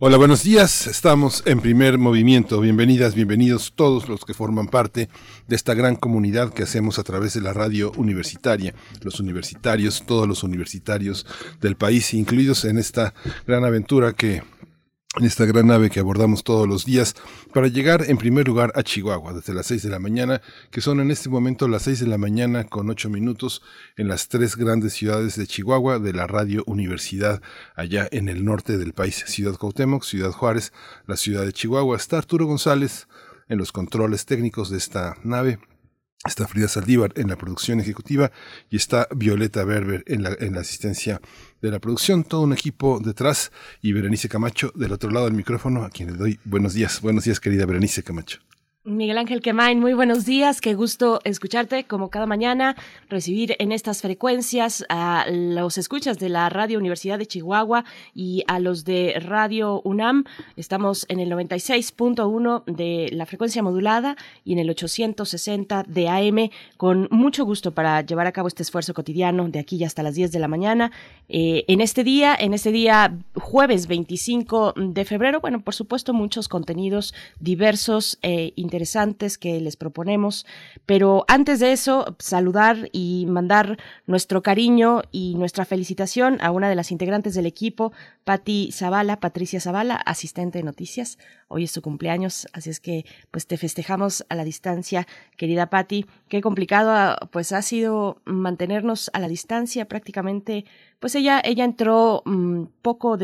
[0.00, 0.86] Hola, buenos días.
[0.86, 2.60] Estamos en primer movimiento.
[2.60, 5.08] Bienvenidas, bienvenidos todos los que forman parte
[5.48, 8.76] de esta gran comunidad que hacemos a través de la radio universitaria.
[9.02, 11.26] Los universitarios, todos los universitarios
[11.60, 13.12] del país, incluidos en esta
[13.44, 14.44] gran aventura que
[15.24, 17.14] esta gran nave que abordamos todos los días
[17.52, 21.00] para llegar en primer lugar a Chihuahua desde las 6 de la mañana, que son
[21.00, 23.62] en este momento las 6 de la mañana con 8 minutos
[23.96, 27.42] en las tres grandes ciudades de Chihuahua de la Radio Universidad
[27.74, 30.72] allá en el norte del país, Ciudad Cuauhtémoc, Ciudad Juárez,
[31.06, 31.96] la ciudad de Chihuahua.
[31.96, 33.08] Está Arturo González
[33.48, 35.58] en los controles técnicos de esta nave,
[36.26, 38.32] Está Frida Saldívar en la producción ejecutiva
[38.70, 41.20] y está Violeta Berber en la, en la asistencia
[41.62, 42.24] de la producción.
[42.24, 46.16] Todo un equipo detrás y Berenice Camacho del otro lado del micrófono, a quien le
[46.16, 47.00] doy buenos días.
[47.00, 48.47] Buenos días, querida Berenice Camacho.
[48.88, 52.74] Miguel Ángel Quemain, muy buenos días, qué gusto escucharte como cada mañana,
[53.10, 58.58] recibir en estas frecuencias a los escuchas de la Radio Universidad de Chihuahua y a
[58.60, 60.24] los de Radio UNAM.
[60.56, 67.08] Estamos en el 96.1 de la frecuencia modulada y en el 860 de AM, con
[67.10, 70.32] mucho gusto para llevar a cabo este esfuerzo cotidiano de aquí y hasta las 10
[70.32, 70.92] de la mañana.
[71.28, 76.48] Eh, en este día, en este día jueves 25 de febrero, bueno, por supuesto muchos
[76.48, 80.46] contenidos diversos e interesantes interesantes que les proponemos.
[80.86, 83.76] Pero antes de eso, saludar y mandar
[84.06, 89.60] nuestro cariño y nuestra felicitación a una de las integrantes del equipo, Patti Zavala, Patricia
[89.60, 91.18] Zavala, asistente de noticias.
[91.48, 96.06] Hoy es su cumpleaños, así es que pues te festejamos a la distancia, querida Patti.
[96.28, 100.66] Qué complicado pues ha sido mantenernos a la distancia prácticamente
[101.00, 103.16] pues ella, ella entró mm, poco,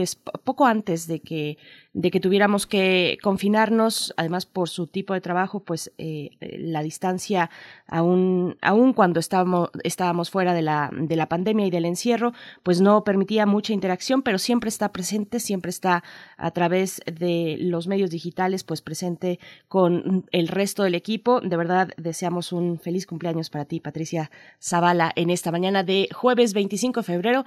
[0.45, 1.59] poco antes de que,
[1.93, 7.51] de que tuviéramos que confinarnos, además por su tipo de trabajo, pues eh, la distancia,
[7.89, 12.33] aún, aún cuando estábamos, estábamos fuera de la, de la pandemia y del encierro,
[12.63, 16.05] pues no permitía mucha interacción, pero siempre está presente, siempre está
[16.37, 21.41] a través de los medios digitales, pues presente con el resto del equipo.
[21.41, 24.31] De verdad, deseamos un feliz cumpleaños para ti, Patricia
[24.63, 27.45] Zavala, en esta mañana de jueves 25 de febrero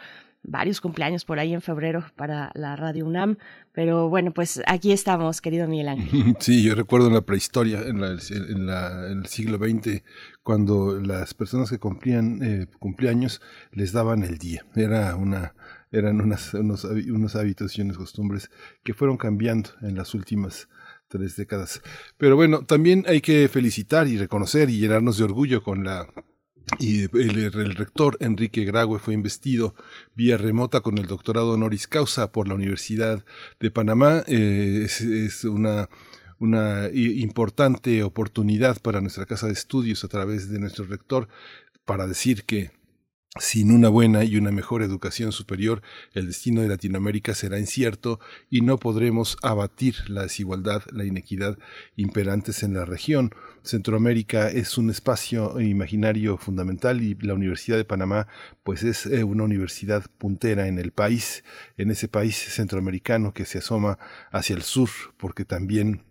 [0.47, 3.37] varios cumpleaños por ahí en febrero para la Radio UNAM,
[3.73, 6.35] pero bueno, pues aquí estamos, querido Miguel Ángel.
[6.39, 10.03] Sí, yo recuerdo en la prehistoria, en, el siglo XX,
[10.41, 13.41] cuando las personas que cumplían eh, cumpleaños
[13.71, 14.65] les daban el día.
[14.75, 15.53] Era una,
[15.91, 18.49] eran unas, unos hábitos y unas costumbres
[18.83, 20.69] que fueron cambiando en las últimas
[21.09, 21.81] tres décadas.
[22.17, 26.07] Pero bueno, también hay que felicitar y reconocer y llenarnos de orgullo con la
[26.79, 29.73] y el, rector Enrique Graue fue investido
[30.15, 33.23] vía remota con el doctorado honoris causa por la Universidad
[33.59, 34.23] de Panamá.
[34.27, 35.89] Eh, es, una,
[36.39, 41.27] una importante oportunidad para nuestra casa de estudios a través de nuestro rector
[41.85, 42.76] para decir que
[43.39, 45.81] sin una buena y una mejor educación superior,
[46.13, 51.57] el destino de Latinoamérica será incierto y no podremos abatir la desigualdad, la inequidad
[51.95, 53.31] imperantes en la región.
[53.63, 58.27] Centroamérica es un espacio imaginario fundamental y la Universidad de Panamá
[58.63, 61.43] pues es eh, una universidad puntera en el país,
[61.77, 63.99] en ese país centroamericano que se asoma
[64.31, 66.03] hacia el sur porque también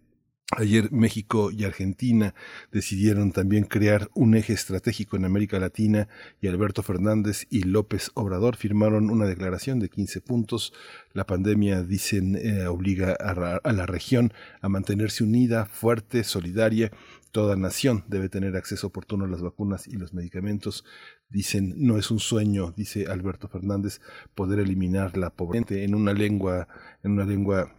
[0.52, 2.32] Ayer México y Argentina
[2.70, 6.06] decidieron también crear un eje estratégico en América Latina
[6.40, 10.72] y Alberto Fernández y López Obrador firmaron una declaración de 15 puntos.
[11.12, 16.92] La pandemia, dicen, eh, obliga a, la región a mantenerse unida, fuerte, solidaria.
[17.32, 20.84] Toda nación debe tener acceso oportuno a las vacunas y los medicamentos.
[21.28, 24.00] Dicen, no es un sueño, dice Alberto Fernández,
[24.36, 26.68] poder eliminar la pobreza en una lengua,
[27.02, 27.74] en una lengua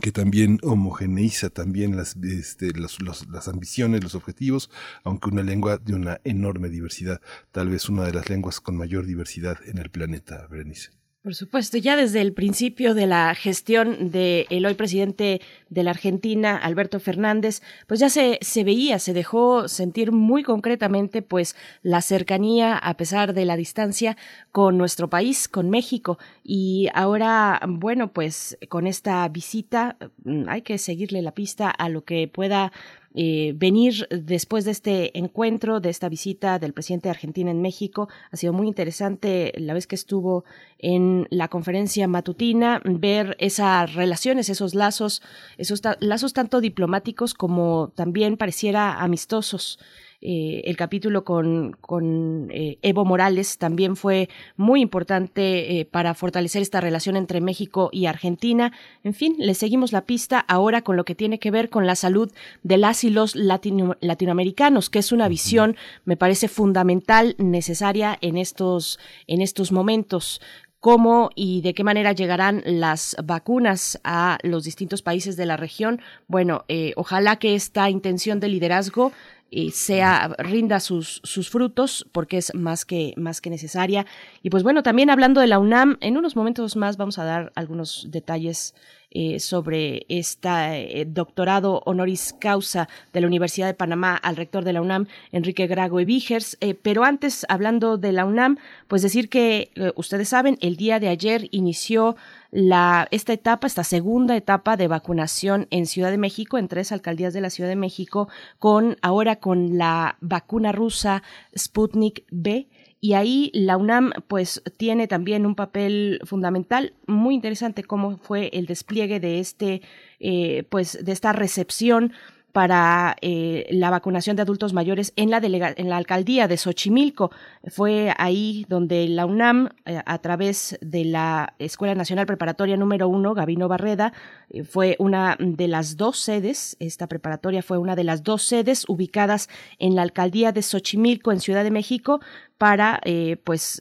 [0.00, 4.70] que también homogeneiza también las, este, las ambiciones, los objetivos,
[5.04, 7.20] aunque una lengua de una enorme diversidad,
[7.52, 10.97] tal vez una de las lenguas con mayor diversidad en el planeta, Berenice.
[11.20, 16.56] Por supuesto, ya desde el principio de la gestión del hoy presidente de la Argentina,
[16.56, 22.78] Alberto Fernández, pues ya se, se veía, se dejó sentir muy concretamente pues la cercanía,
[22.78, 24.16] a pesar de la distancia,
[24.52, 26.18] con nuestro país, con México.
[26.44, 32.04] Y ahora, bueno, pues con esta visita mm, hay que seguirle la pista a lo
[32.04, 32.70] que pueda
[33.20, 38.08] eh, venir después de este encuentro, de esta visita del presidente de Argentina en México.
[38.30, 40.44] Ha sido muy interesante la vez que estuvo
[40.78, 45.20] en la conferencia matutina, ver esas relaciones, esos lazos,
[45.56, 49.80] esos lazos tanto diplomáticos como también pareciera amistosos.
[50.20, 56.60] Eh, el capítulo con, con eh, Evo Morales también fue muy importante eh, para fortalecer
[56.60, 58.72] esta relación entre México y Argentina.
[59.04, 61.94] En fin, le seguimos la pista ahora con lo que tiene que ver con la
[61.94, 62.32] salud
[62.64, 68.98] de las y los latinoamericanos, que es una visión, me parece fundamental, necesaria en estos,
[69.28, 70.40] en estos momentos
[70.80, 76.00] cómo y de qué manera llegarán las vacunas a los distintos países de la región.
[76.26, 76.64] Bueno,
[76.96, 79.12] ojalá que esta intención de liderazgo
[79.50, 84.04] y sea rinda sus, sus frutos porque es más que más que necesaria
[84.42, 87.52] y pues bueno también hablando de la UNAM en unos momentos más vamos a dar
[87.54, 88.74] algunos detalles
[89.10, 94.82] eh, sobre este doctorado honoris causa de la Universidad de Panamá al rector de la
[94.82, 96.56] UNAM, Enrique Grago Evigers.
[96.60, 101.08] Eh, pero antes, hablando de la UNAM, pues decir que ustedes saben, el día de
[101.08, 102.16] ayer inició
[102.50, 107.34] la, esta etapa, esta segunda etapa de vacunación en Ciudad de México, en tres alcaldías
[107.34, 108.28] de la Ciudad de México,
[108.58, 111.22] con ahora con la vacuna rusa
[111.56, 112.68] Sputnik B
[113.00, 118.66] y ahí la UNAM pues tiene también un papel fundamental muy interesante cómo fue el
[118.66, 119.82] despliegue de este
[120.20, 122.12] eh, pues de esta recepción
[122.52, 127.30] para eh, la vacunación de adultos mayores en la, en la alcaldía de Xochimilco.
[127.68, 133.34] Fue ahí donde la UNAM, eh, a través de la Escuela Nacional Preparatoria número uno,
[133.34, 134.12] Gabino Barreda,
[134.50, 138.84] eh, fue una de las dos sedes, esta preparatoria fue una de las dos sedes
[138.88, 139.48] ubicadas
[139.78, 142.20] en la alcaldía de Xochimilco, en Ciudad de México,
[142.58, 143.00] para
[143.44, 143.80] pues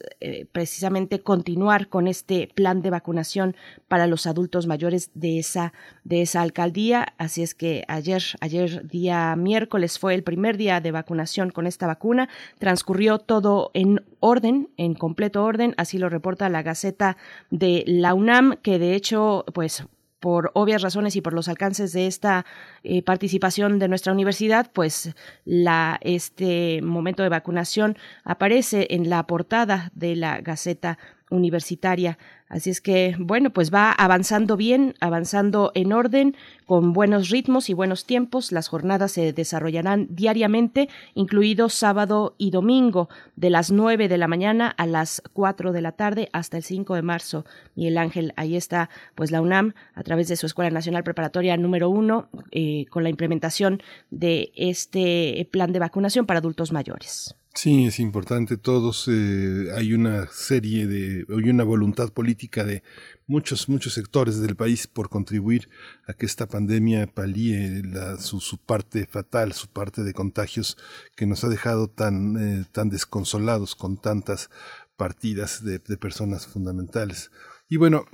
[0.51, 3.55] precisamente continuar con este plan de vacunación
[3.87, 9.35] para los adultos mayores de esa de esa alcaldía así es que ayer ayer día
[9.35, 12.29] miércoles fue el primer día de vacunación con esta vacuna.
[12.59, 17.17] Transcurrió todo en orden, en completo orden, así lo reporta la Gaceta
[17.49, 19.85] de la UNAM, que de hecho, pues
[20.19, 22.45] por obvias razones y por los alcances de esta
[22.83, 25.13] eh, participación de nuestra universidad, pues
[25.45, 30.97] la, este momento de vacunación aparece en la portada de la Gaceta
[31.29, 32.17] Universitaria.
[32.49, 36.35] Así es que, bueno, pues va avanzando bien, avanzando en orden,
[36.65, 38.53] con buenos ritmos y buenos tiempos.
[38.53, 44.69] Las jornadas se desarrollarán diariamente, incluido sábado y domingo, de las 9 de la mañana
[44.69, 47.45] a las 4 de la tarde hasta el 5 de marzo.
[47.75, 51.89] Miguel Ángel, ahí está, pues la UNAM, a través de su Escuela Nacional Preparatoria número
[51.89, 57.35] 1, eh, con la implementación de este plan de vacunación para adultos mayores.
[57.57, 58.55] Sí, es importante.
[58.55, 62.83] Todos eh, hay una serie de, hay una voluntad política de
[63.25, 65.67] muchos, muchos sectores del país por contribuir
[66.05, 67.81] a que esta pandemia palíe
[68.19, 70.77] su, parte fatal, su parte de contagios
[71.15, 74.51] que nos ha dejado tan, eh, tan desconsolados con tantas
[74.95, 77.31] partidas de, de personas fundamentales.
[77.69, 78.05] Y bueno,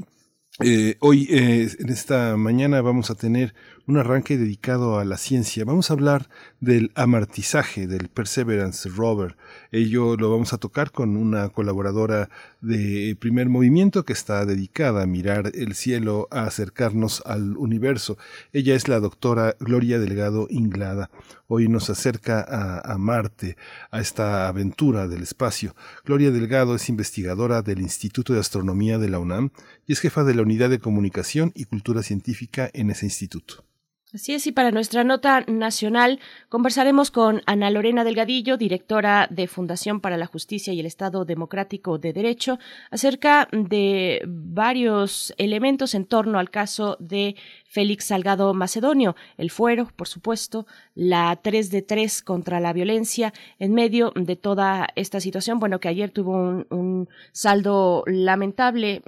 [0.59, 3.55] eh, hoy, eh, en esta mañana, vamos a tener
[3.85, 5.65] un arranque dedicado a la ciencia.
[5.65, 6.29] Vamos a hablar
[6.61, 9.35] del amartizaje, del Perseverance Rover.
[9.71, 12.29] Ello lo vamos a tocar con una colaboradora
[12.61, 18.17] de primer movimiento que está dedicada a mirar el cielo, a acercarnos al universo.
[18.53, 21.09] Ella es la doctora Gloria Delgado Inglada.
[21.47, 23.57] Hoy nos acerca a, a Marte,
[23.91, 25.75] a esta aventura del espacio.
[26.05, 29.49] Gloria Delgado es investigadora del Instituto de Astronomía de la UNAM
[29.85, 33.65] y es jefa de la Unidad de Comunicación y Cultura Científica en ese instituto.
[34.13, 40.01] Así es, y para nuestra nota nacional conversaremos con Ana Lorena Delgadillo, directora de Fundación
[40.01, 42.59] para la Justicia y el Estado Democrático de Derecho,
[42.91, 50.07] acerca de varios elementos en torno al caso de Félix Salgado Macedonio, el fuero, por
[50.07, 55.79] supuesto, la 3 de 3 contra la violencia en medio de toda esta situación, bueno,
[55.79, 59.01] que ayer tuvo un, un saldo lamentable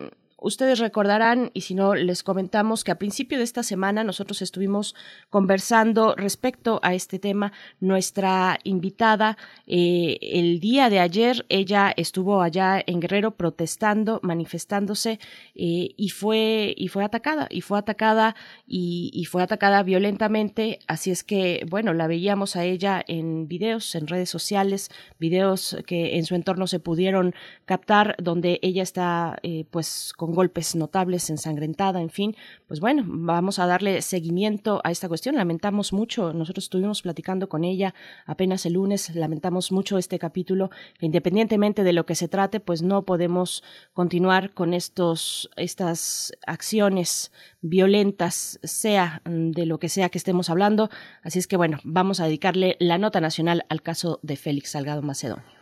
[0.46, 4.94] Ustedes recordarán, y si no, les comentamos que a principio de esta semana nosotros estuvimos
[5.32, 7.52] conversando respecto a este tema.
[7.80, 15.20] Nuestra invitada, eh, el día de ayer, ella estuvo allá en Guerrero protestando, manifestándose,
[15.56, 18.36] eh, y fue, y fue atacada, y fue atacada,
[18.68, 20.78] y, fue atacada violentamente.
[20.86, 26.18] Así es que, bueno, la veíamos a ella en videos, en redes sociales, videos que
[26.18, 27.34] en su entorno se pudieron
[27.66, 32.36] captar, donde ella está, eh, pues, con golpes notables, ensangrentada, en fin.
[32.68, 35.36] Pues bueno, vamos a darle seguimiento a esta cuestión.
[35.36, 41.84] Lamentamos mucho, nosotros estuvimos platicando con ella apenas el lunes, lamentamos mucho este capítulo, independientemente
[41.84, 43.64] de lo que se trate, pues no podemos
[43.94, 50.90] continuar con estos, estas acciones violentas, sea de lo que sea que estemos hablando.
[51.24, 55.02] Así es que bueno, vamos a dedicarle la nota nacional al caso de Félix Salgado
[55.02, 55.55] Macedonio.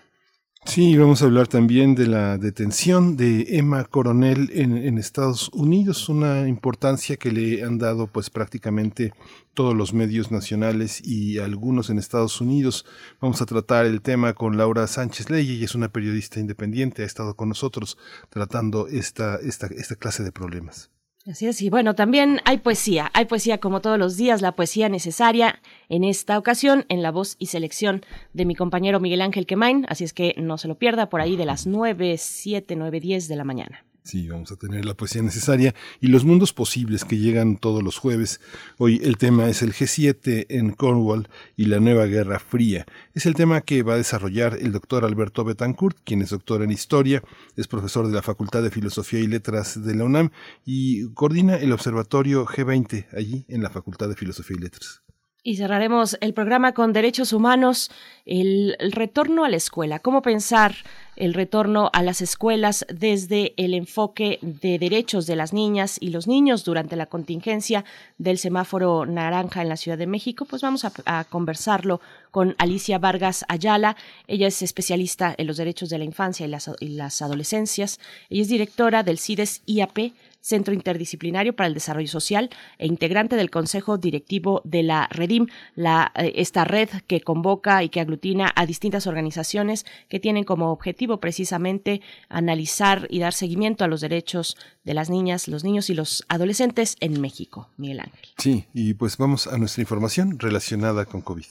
[0.66, 6.48] Sí, vamos a hablar también de la detención de Emma Coronel en, Estados Unidos, una
[6.48, 9.14] importancia que le han dado pues prácticamente
[9.54, 12.86] todos los medios nacionales y algunos en Estados Unidos.
[13.22, 17.06] Vamos a tratar el tema con Laura Sánchez Ley, ella es una periodista independiente, ha
[17.06, 17.98] estado con nosotros
[18.30, 20.93] tratando esta, esta, esta clase de problemas.
[21.26, 24.90] Así es, y bueno, también hay poesía, hay poesía como todos los días, la poesía
[24.90, 28.02] necesaria en esta ocasión en la voz y selección
[28.34, 31.38] de mi compañero Miguel Ángel Quemain, así es que no se lo pierda por ahí
[31.38, 33.86] de las 9, 7, 9, 10 de la mañana.
[34.04, 37.98] Sí, vamos a tener la poesía necesaria y los mundos posibles que llegan todos los
[37.98, 38.42] jueves.
[38.78, 42.86] Hoy el tema es el G7 en Cornwall y la nueva Guerra Fría.
[43.14, 46.72] Es el tema que va a desarrollar el doctor Alberto Betancourt, quien es doctor en
[46.72, 47.24] Historia,
[47.56, 50.32] es profesor de la Facultad de Filosofía y Letras de la UNAM
[50.66, 55.02] y coordina el Observatorio G20 allí en la Facultad de Filosofía y Letras.
[55.46, 57.92] Y cerraremos el programa con derechos humanos,
[58.26, 60.74] el, retorno a la escuela, cómo pensar
[61.18, 66.28] el retorno a las escuelas desde el enfoque de derechos de las niñas y los
[66.28, 67.84] niños durante la contingencia
[68.18, 70.46] del semáforo naranja en la Ciudad de México.
[70.46, 72.00] Pues vamos a, conversarlo
[72.32, 73.98] con Alicia Vargas Ayala.
[74.28, 78.00] Ella es especialista en los derechos de la infancia y las, y las adolescencias.
[78.30, 83.50] Ella es directora del CIDES IAP, Centro Interdisciplinario para el Desarrollo Social e integrante del
[83.50, 88.66] Consejo Directivo de la Redim, la, eh, esta red que convoca y que aglutina a
[88.66, 94.94] distintas organizaciones que tienen como objetivo precisamente analizar y dar seguimiento a los derechos de
[94.94, 97.70] las niñas, los niños y los adolescentes en México.
[97.78, 98.30] Miguel Ángel.
[98.38, 101.46] Sí, y pues vamos a nuestra información relacionada con COVID.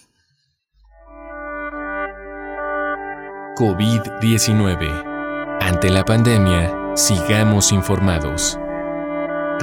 [3.56, 5.58] COVID-19.
[5.60, 8.58] Ante la pandemia, sigamos informados.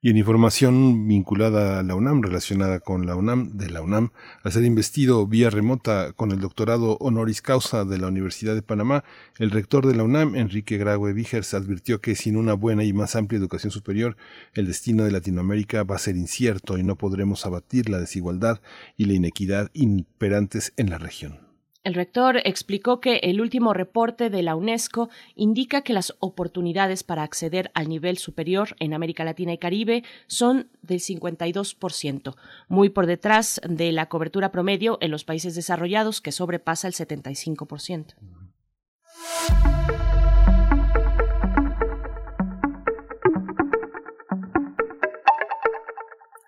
[0.05, 4.11] Y en información vinculada a la UNAM, relacionada con la UNAM, de la UNAM,
[4.43, 9.03] al ser investido vía remota con el doctorado honoris causa de la Universidad de Panamá,
[9.39, 13.17] el rector de la UNAM, Enrique Graue Vigers, advirtió que sin una buena y más
[13.17, 14.19] amplia educación superior,
[14.53, 18.61] el destino de Latinoamérica va a ser incierto y no podremos abatir la desigualdad
[18.99, 21.44] y la inequidad imperantes en la región.
[21.85, 27.23] El rector explicó que el último reporte de la UNESCO indica que las oportunidades para
[27.23, 32.37] acceder al nivel superior en América Latina y Caribe son del 52%,
[32.69, 38.15] muy por detrás de la cobertura promedio en los países desarrollados que sobrepasa el 75%.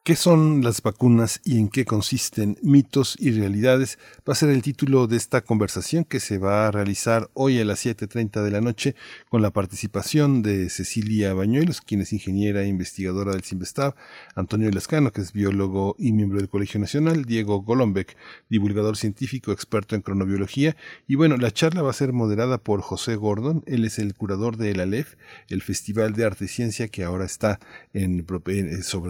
[0.06, 2.56] ¿Qué son las vacunas y en qué consisten?
[2.62, 6.70] Mitos y realidades va a ser el título de esta conversación que se va a
[6.70, 8.94] realizar hoy a las 7.30 de la noche
[9.28, 13.96] con la participación de Cecilia Bañuelos, quien es ingeniera e investigadora del CIMBESTAB,
[14.36, 18.16] Antonio Lescano, que es biólogo y miembro del Colegio Nacional, Diego Golombek,
[18.48, 20.76] divulgador científico, experto en cronobiología.
[21.08, 24.56] Y bueno, la charla va a ser moderada por José Gordon, él es el curador
[24.56, 25.16] de el ALEF,
[25.48, 27.58] el Festival de Arte y Ciencia que ahora está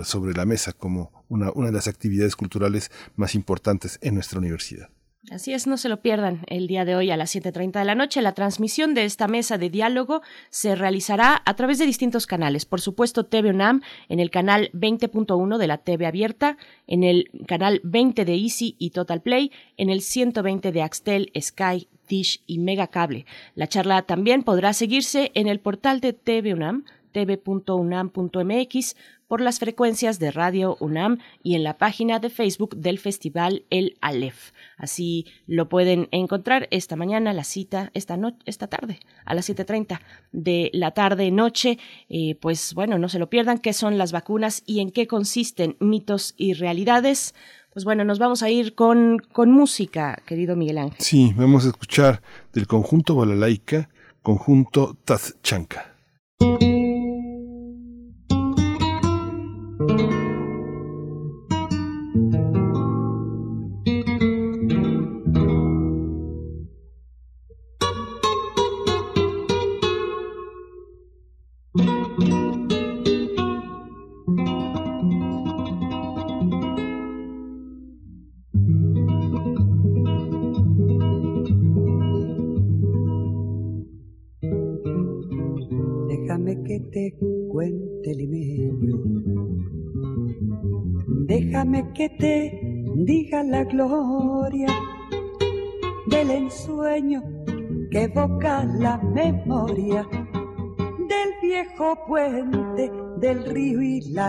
[0.02, 4.88] sobre la mesa como una, de las actividades culturales más importantes en nuestra universidad.
[5.32, 7.96] Así es, no se lo pierdan el día de hoy a las 7.30 de la
[7.96, 8.22] noche.
[8.22, 12.66] La transmisión de esta mesa de diálogo se realizará a través de distintos canales.
[12.66, 17.80] Por supuesto, TV UNAM en el canal 20.1 de la TV abierta, en el canal
[17.82, 22.86] 20 de Easy y Total Play, en el 120 de Axtel, Sky, Dish y Mega
[22.86, 23.26] Cable.
[23.56, 26.84] La charla también podrá seguirse en el portal de TV UNAM
[27.16, 28.96] tv.unam.mx
[29.28, 33.96] por las frecuencias de Radio UNAM y en la página de Facebook del Festival El
[34.00, 34.52] Aleph.
[34.76, 40.00] Así lo pueden encontrar esta mañana, la cita, esta, esta tarde, a las 7.30
[40.32, 41.78] de la tarde-noche.
[42.08, 45.76] Eh, pues bueno, no se lo pierdan, qué son las vacunas y en qué consisten
[45.80, 47.34] mitos y realidades.
[47.72, 50.98] Pues bueno, nos vamos a ir con, con música, querido Miguel Ángel.
[50.98, 52.22] Sí, vamos a escuchar
[52.54, 53.90] del conjunto Balalaica,
[54.22, 55.94] conjunto Tazchanca.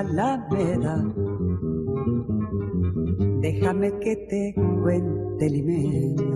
[0.09, 1.03] Alameda.
[3.41, 6.35] Déjame que te cuente limeño.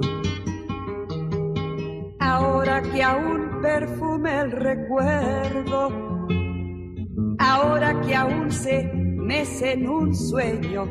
[2.19, 5.89] Ahora que aún perfume el recuerdo,
[7.39, 10.87] ahora que aún se mece en un sueño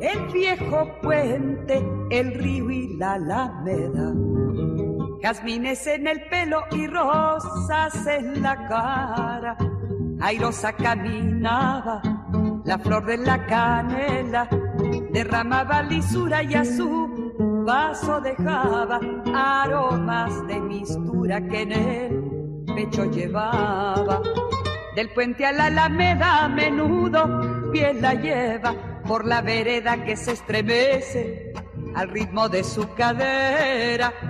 [0.00, 4.14] el viejo puente, el río y la alameda.
[5.22, 9.56] Jazmines en el pelo y rosas en la cara.
[10.20, 12.02] Airosa caminaba,
[12.64, 14.48] la flor de la canela
[15.12, 19.00] derramaba lisura y a su vaso dejaba
[19.34, 24.20] aromas de mistura que en el pecho llevaba.
[24.94, 28.74] Del puente a la alameda a menudo piel la lleva
[29.06, 31.52] por la vereda que se estremece
[31.94, 34.29] al ritmo de su cadera.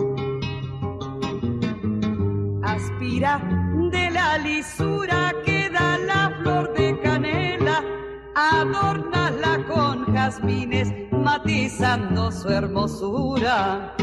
[2.63, 3.39] Aspira
[3.91, 7.83] de la lisura que da la flor de canela,
[8.35, 13.95] adórnala con jazmines, matizando su hermosura.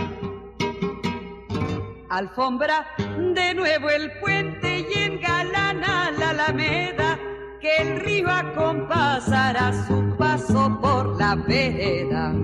[2.09, 2.87] Alfombra
[3.35, 7.19] de nuevo el puente y engalana la alameda
[7.61, 12.35] que el río acompasará su paso por la vereda.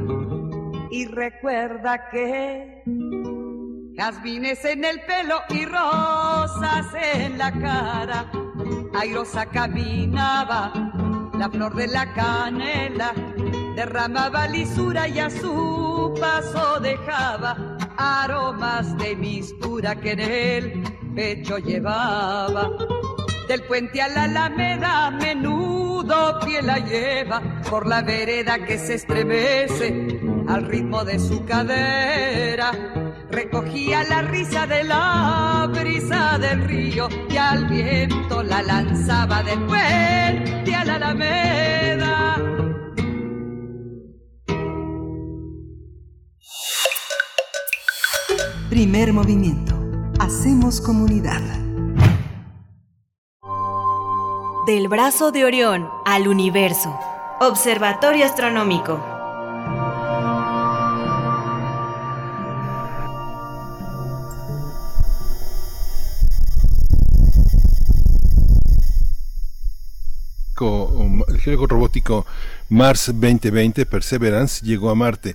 [0.91, 2.83] Y recuerda que
[3.97, 8.31] jazmines en el pelo y rosas en la cara.
[8.99, 10.73] Airosa caminaba,
[11.39, 13.13] la flor de la canela
[13.77, 20.83] derramaba lisura y a su paso dejaba aromas de mistura que en el
[21.15, 22.71] pecho llevaba
[23.49, 30.21] del puente a la alameda, menudo pie la lleva por la vereda que se estremece
[30.49, 32.73] al ritmo de su cadera.
[33.35, 40.73] Recogía la risa de la brisa del río y al viento la lanzaba del puente
[40.73, 42.37] a la alameda.
[48.71, 49.75] Primer movimiento.
[50.21, 51.43] Hacemos comunidad.
[54.65, 56.97] Del brazo de Orión al universo.
[57.41, 59.14] Observatorio Astronómico.
[70.61, 72.27] El juego robótico
[72.69, 75.35] Mars 2020 Perseverance llegó a Marte.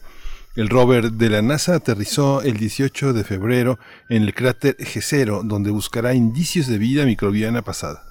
[0.56, 5.72] El rover de la NASA aterrizó el 18 de febrero en el cráter G0, donde
[5.72, 8.04] buscará indicios de vida microbiana pasada.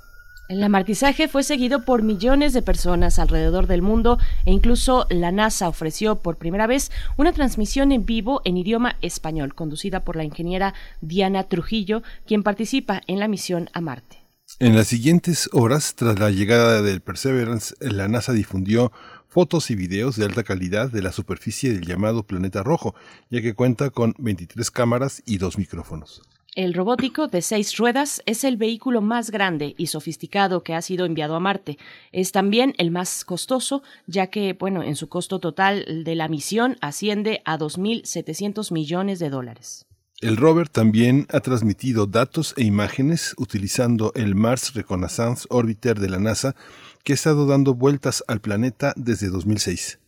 [0.51, 5.69] El amartizaje fue seguido por millones de personas alrededor del mundo e incluso la NASA
[5.69, 10.75] ofreció por primera vez una transmisión en vivo en idioma español, conducida por la ingeniera
[11.01, 14.28] Diana Trujillo, quien participa en la misión a Marte.
[14.61, 18.91] En las siguientes horas, tras la llegada del Perseverance, la NASA difundió
[19.29, 22.97] fotos y videos de alta calidad de la superficie del llamado planeta rojo,
[23.31, 26.23] ya que cuenta con 23 cámaras y dos micrófonos.
[26.57, 31.07] El robótico de seis ruedas es el vehículo más grande y sofisticado que ha sido
[31.07, 31.79] enviado a Marte.
[32.11, 36.77] Es también el más costoso, ya que, bueno, en su costo total de la misión
[36.81, 39.88] asciende a 2.700 millones de dólares.
[40.21, 46.19] El rover también ha transmitido datos e imágenes utilizando el Mars Reconnaissance Orbiter de la
[46.19, 46.57] NASA,
[47.05, 50.01] que ha estado dando vueltas al planeta desde 2006.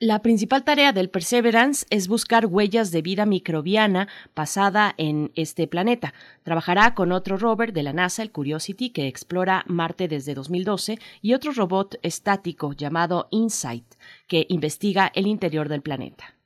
[0.00, 6.14] La principal tarea del Perseverance es buscar huellas de vida microbiana pasada en este planeta.
[6.44, 11.34] Trabajará con otro rover de la NASA, el Curiosity, que explora Marte desde 2012, y
[11.34, 13.96] otro robot estático llamado InSight,
[14.28, 16.37] que investiga el interior del planeta.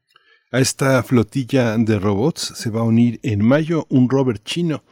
[0.52, 4.84] A esta flotilla de robots se va a unir en mayo un rover chino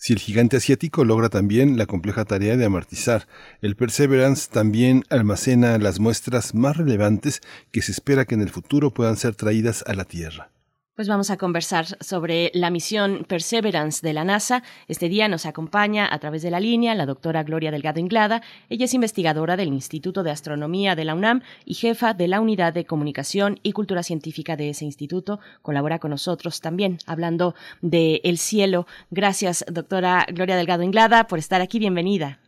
[0.00, 3.26] si el gigante asiático logra también la compleja tarea de amortizar,
[3.60, 7.40] el Perseverance también almacena las muestras más relevantes
[7.72, 10.52] que se espera que en el futuro puedan ser traídas a la Tierra.
[10.98, 14.64] Pues vamos a conversar sobre la misión Perseverance de la NASA.
[14.88, 18.42] Este día nos acompaña a través de la línea la doctora Gloria Delgado Inglada.
[18.68, 22.72] Ella es investigadora del Instituto de Astronomía de la UNAM y jefa de la Unidad
[22.72, 25.38] de Comunicación y Cultura Científica de ese instituto.
[25.62, 28.88] Colabora con nosotros también hablando de el cielo.
[29.12, 31.78] Gracias, doctora Gloria Delgado Inglada, por estar aquí.
[31.78, 32.40] Bienvenida.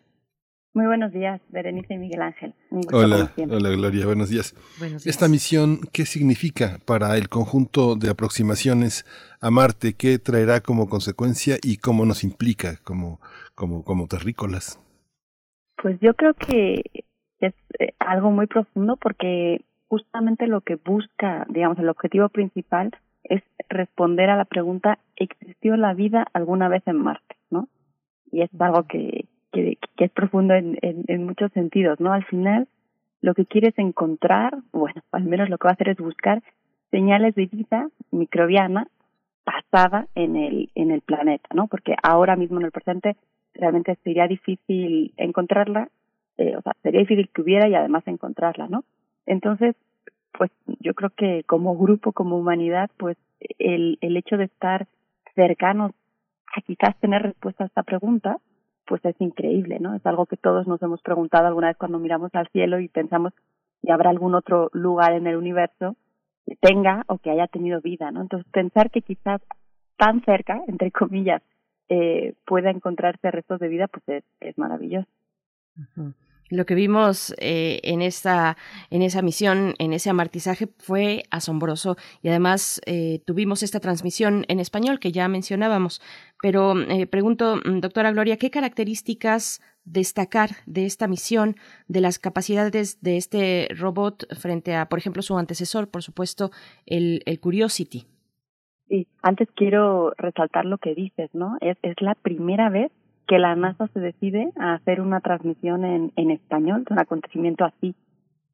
[0.73, 2.55] Muy buenos días, Berenice y Miguel Ángel.
[2.93, 4.55] Hola, hola Gloria, buenos días.
[4.79, 5.17] buenos días.
[5.17, 9.05] Esta misión, ¿qué significa para el conjunto de aproximaciones
[9.41, 9.95] a Marte?
[9.95, 13.21] ¿Qué traerá como consecuencia y cómo nos implica como,
[13.57, 14.79] como, como terrícolas?
[15.83, 16.83] Pues yo creo que
[17.41, 22.93] es eh, algo muy profundo porque justamente lo que busca, digamos, el objetivo principal
[23.25, 27.37] es responder a la pregunta, ¿existió la vida alguna vez en Marte?
[27.51, 27.69] ¿no?
[28.31, 32.13] Y es algo que, que, es profundo en, en, muchos sentidos, ¿no?
[32.13, 32.69] Al final,
[33.21, 36.43] lo que quieres encontrar, bueno, al menos lo que va a hacer es buscar
[36.91, 38.89] señales de vida microbiana
[39.45, 41.67] pasada en el, en el planeta, ¿no?
[41.67, 43.17] Porque ahora mismo en el presente
[43.55, 45.89] realmente sería difícil encontrarla,
[46.39, 48.85] eh, o sea, sería difícil que hubiera y además encontrarla, ¿no?
[49.27, 49.77] Entonces,
[50.33, 53.17] pues yo creo que como grupo, como humanidad, pues
[53.59, 54.87] el, el hecho de estar
[55.35, 55.93] cercanos
[56.57, 58.39] a quizás tener respuesta a esta pregunta,
[58.91, 59.95] pues es increíble, ¿no?
[59.95, 63.33] Es algo que todos nos hemos preguntado alguna vez cuando miramos al cielo y pensamos
[63.81, 65.95] si habrá algún otro lugar en el universo
[66.45, 68.21] que tenga o que haya tenido vida, ¿no?
[68.21, 69.41] Entonces pensar que quizás
[69.97, 71.41] tan cerca, entre comillas,
[71.89, 75.09] eh, pueda encontrarse restos de vida, pues es, es maravilloso.
[76.51, 78.57] Lo que vimos eh, en esta
[78.91, 84.59] en esa misión, en ese amartizaje, fue asombroso y además eh, tuvimos esta transmisión en
[84.59, 86.03] español que ya mencionábamos.
[86.43, 93.01] Pero eh, pregunto, mm, doctora Gloria, ¿qué características destacar de esta misión, de las capacidades
[93.01, 96.51] de este robot frente a, por ejemplo, su antecesor, por supuesto,
[96.85, 98.07] el, el Curiosity?
[98.89, 101.57] Sí, antes quiero resaltar lo que dices, ¿no?
[101.61, 102.91] Es, es la primera vez
[103.31, 107.95] que la NASA se decide a hacer una transmisión en, español de un acontecimiento así.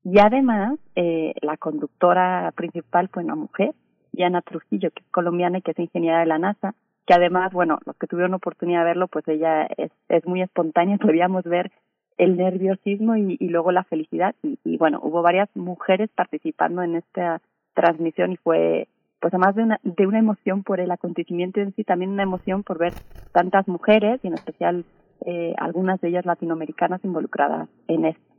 [0.05, 3.75] Y además, eh, la conductora principal fue una mujer,
[4.13, 6.75] Diana Trujillo, que es colombiana y que es ingeniera de la NASA,
[7.07, 10.99] que además, bueno, los que tuvieron oportunidad de verlo, pues ella es, es muy espontánea,
[11.01, 11.73] podíamos ver
[12.19, 14.35] el nerviosismo y, y luego la felicidad.
[14.43, 17.41] Y, y, bueno, hubo varias mujeres participando en esta
[17.73, 18.89] transmisión y fue
[19.21, 22.63] pues además de una, de una emoción por el acontecimiento en sí, también una emoción
[22.63, 22.93] por ver
[23.33, 24.85] tantas mujeres y en especial
[25.25, 28.35] eh, algunas de ellas latinoamericanas involucradas en esto.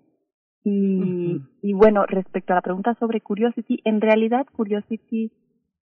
[0.63, 5.31] Y, y bueno, respecto a la pregunta sobre Curiosity, en realidad Curiosity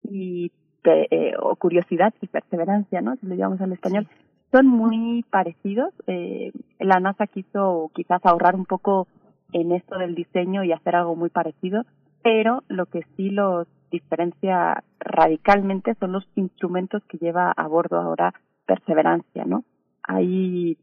[0.04, 0.52] y
[0.86, 3.16] eh, o curiosidad y perseverancia, ¿no?
[3.16, 4.08] Si lo llamamos al español,
[4.52, 5.92] son muy parecidos.
[6.06, 9.08] Eh, la NASA quiso quizás ahorrar un poco
[9.52, 11.84] en esto del diseño y hacer algo muy parecido,
[12.24, 18.34] pero lo que sí los diferencia radicalmente son los instrumentos que lleva a bordo ahora
[18.66, 19.64] Perseverancia, ¿no?
[20.04, 20.78] Hay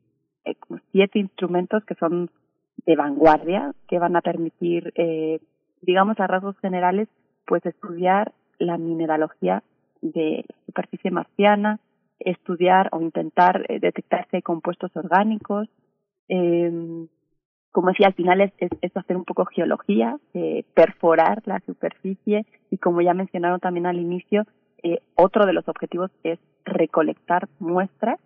[0.45, 2.31] eh, como siete instrumentos que son
[2.87, 5.41] de vanguardia que van a permitir, eh,
[5.81, 7.09] digamos a rasgos generales,
[7.47, 9.63] pues estudiar la mineralogía
[10.01, 11.81] de superficie marciana,
[12.21, 13.81] estudiar o intentar eh,
[14.43, 15.69] compuestos orgánicos,
[16.29, 17.07] eh,
[17.73, 22.79] como decía, al final es, es, hacer un poco geología, eh, perforar la superficie y
[22.79, 24.45] como ya mencionaron también al inicio,
[24.83, 28.21] eh, otro de los objetivos es recolectar muestras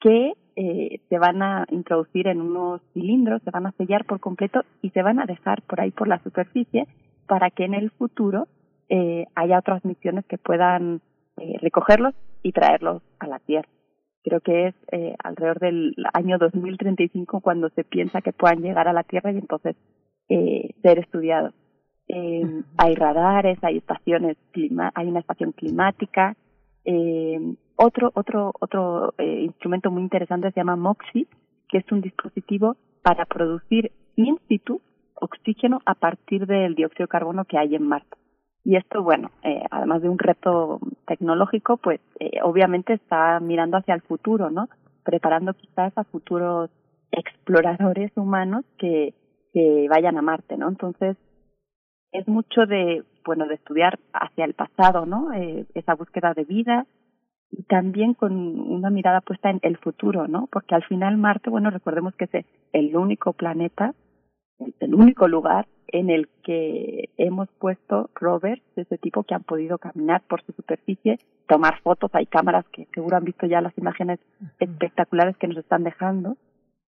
[0.00, 4.60] que eh, se van a introducir en unos cilindros, se van a sellar por completo
[4.82, 6.86] y se van a dejar por ahí por la superficie
[7.26, 8.46] para que en el futuro
[8.88, 11.00] eh, haya otras misiones que puedan
[11.38, 13.68] eh, recogerlos y traerlos a la Tierra.
[14.24, 18.94] Creo que es eh, alrededor del año 2035 cuando se piensa que puedan llegar a
[18.94, 19.76] la Tierra y entonces
[20.28, 21.54] eh, ser estudiados.
[22.08, 26.36] Eh, hay radares, hay estaciones, clima hay una estación climática.
[26.84, 31.26] Eh, otro otro otro eh, instrumento muy interesante se llama MOXIE,
[31.68, 34.80] que es un dispositivo para producir in situ
[35.14, 38.16] oxígeno a partir del dióxido de carbono que hay en Marte.
[38.64, 43.94] Y esto, bueno, eh, además de un reto tecnológico, pues eh, obviamente está mirando hacia
[43.94, 44.68] el futuro, ¿no?
[45.04, 46.70] Preparando quizás a futuros
[47.12, 49.14] exploradores humanos que,
[49.52, 50.68] que vayan a Marte, ¿no?
[50.68, 51.16] Entonces,
[52.12, 55.32] es mucho de, bueno, de estudiar hacia el pasado, ¿no?
[55.34, 56.86] Eh, esa búsqueda de vida
[57.50, 60.48] y también con una mirada puesta en el futuro, ¿no?
[60.50, 63.94] Porque al final Marte, bueno, recordemos que es el único planeta,
[64.80, 69.78] el único lugar en el que hemos puesto rovers de ese tipo que han podido
[69.78, 74.18] caminar por su superficie, tomar fotos, hay cámaras que seguro han visto ya las imágenes
[74.58, 76.36] espectaculares que nos están dejando.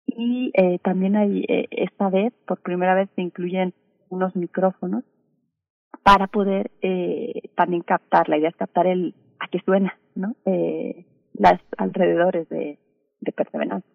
[0.06, 3.74] Y eh, también hay, eh, esta vez, por primera vez, se incluyen
[4.10, 5.04] unos micrófonos
[6.04, 10.36] para poder eh, también captar, la idea es captar el a qué suena, ¿no?
[10.46, 12.80] Eh, las alrededores de,
[13.22, 13.88] de Perseverance.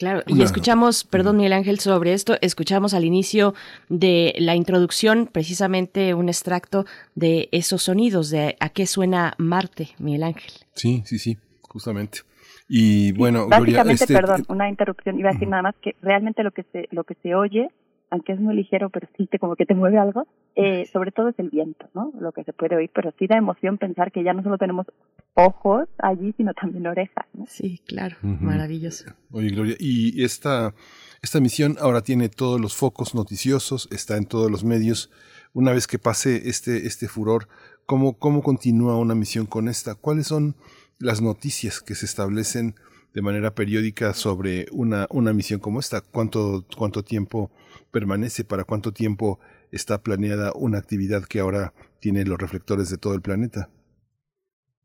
[0.00, 3.52] Claro, y escuchamos, perdón Miguel Ángel, sobre esto, escuchamos al inicio
[3.90, 10.22] de la introducción precisamente un extracto de esos sonidos, de a qué suena Marte, Miguel
[10.22, 10.52] Ángel.
[10.72, 12.20] Sí, sí, sí, justamente.
[12.66, 16.52] Y bueno, básicamente, este, perdón, una interrupción, iba a decir nada más que realmente lo
[16.52, 17.68] que se, lo que se oye
[18.10, 21.28] aunque es muy ligero, pero sí te, como que te mueve algo, eh, sobre todo
[21.28, 22.12] es el viento, ¿no?
[22.18, 24.86] Lo que se puede oír, pero sí da emoción pensar que ya no solo tenemos
[25.34, 27.46] ojos allí, sino también orejas, ¿no?
[27.46, 29.04] Sí, claro, maravilloso.
[29.30, 30.74] Oye, Gloria, y esta,
[31.22, 35.10] esta misión ahora tiene todos los focos noticiosos, está en todos los medios.
[35.52, 37.48] Una vez que pase este, este furor,
[37.86, 39.94] ¿cómo, ¿cómo continúa una misión con esta?
[39.94, 40.56] ¿Cuáles son
[40.98, 42.74] las noticias que se establecen
[43.14, 46.00] de manera periódica sobre una, una misión como esta?
[46.00, 47.50] ¿Cuánto, cuánto tiempo
[47.90, 48.44] permanece?
[48.44, 49.40] ¿Para cuánto tiempo
[49.72, 53.68] está planeada una actividad que ahora tiene los reflectores de todo el planeta?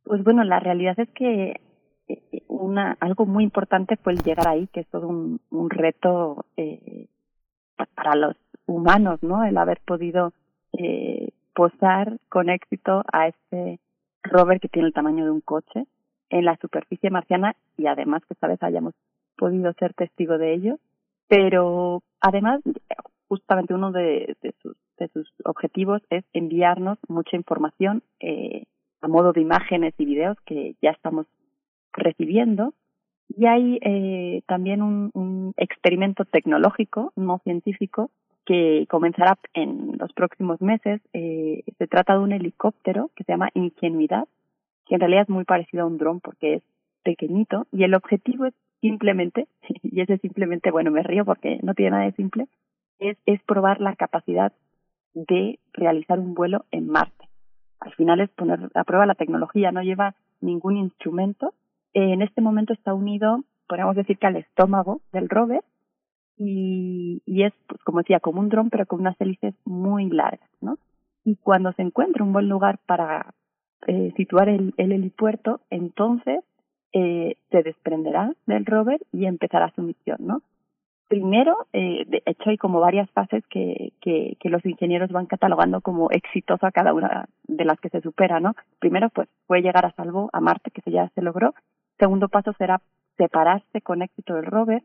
[0.05, 1.59] Pues bueno, la realidad es que
[2.07, 6.45] eh, una algo muy importante fue el llegar ahí, que es todo un, un reto
[6.57, 7.07] eh,
[7.95, 8.35] para los
[8.67, 9.43] humanos, ¿no?
[9.43, 10.31] El haber podido
[10.73, 13.79] eh, posar con éxito a este
[14.23, 15.85] rover que tiene el tamaño de un coche
[16.29, 18.93] en la superficie marciana y además que esta vez hayamos
[19.37, 20.79] podido ser testigo de ello.
[21.27, 22.61] Pero además,
[23.27, 28.65] justamente uno de, de, sus, de sus objetivos es enviarnos mucha información eh,
[29.05, 31.27] a modo de imágenes y videos que ya estamos
[31.93, 32.73] recibiendo.
[33.29, 38.09] Y hay eh, también un, experimento tecnológico, no científico,
[38.45, 41.01] que comenzará en los próximos meses.
[41.13, 44.27] Eh, se trata de un helicóptero que se llama Ingenuidad,
[44.87, 46.63] que en realidad es muy parecido a un dron porque es
[47.03, 49.47] pequeñito y el objetivo es simplemente,
[49.83, 52.47] y ese simplemente, bueno, me río porque no tiene nada de simple,
[52.97, 54.51] es, es probar la capacidad
[55.13, 57.24] de realizar un vuelo en Marte.
[57.85, 61.53] Al final es poner a prueba la tecnología, no lleva ningún instrumento.
[61.93, 65.63] en este momento está unido, podríamos decir que al estómago del rover,
[66.37, 70.77] y, es, pues, como decía, como un dron, pero con unas hélices muy largas, ¿no?
[71.23, 73.33] Y cuando se encuentra un buen lugar para,
[73.87, 76.43] eh, situar el, el, helipuerto, entonces
[76.91, 80.41] eh, se desprenderá del rover y empezará su misión, ¿no?
[81.07, 85.81] Primero, eh, de hecho, hay como varias fases que, que, que los ingenieros van catalogando
[85.81, 88.55] como exitosa cada una de las que se supera, ¿no?
[88.79, 91.53] Primero, pues, fue llegar a salvo a Marte, que ya se logró.
[91.99, 92.81] Segundo paso será
[93.17, 94.83] separarse con éxito del rover.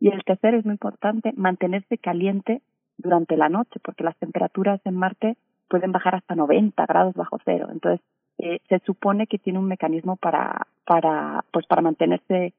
[0.00, 2.62] Y el tercero es muy importante, mantenerse caliente
[2.96, 5.36] durante la noche, porque las temperaturas en Marte
[5.68, 7.68] pueden bajar hasta 90 grados bajo cero.
[7.70, 8.00] Entonces,
[8.38, 12.54] eh, se supone que tiene un mecanismo para, para, pues para mantenerse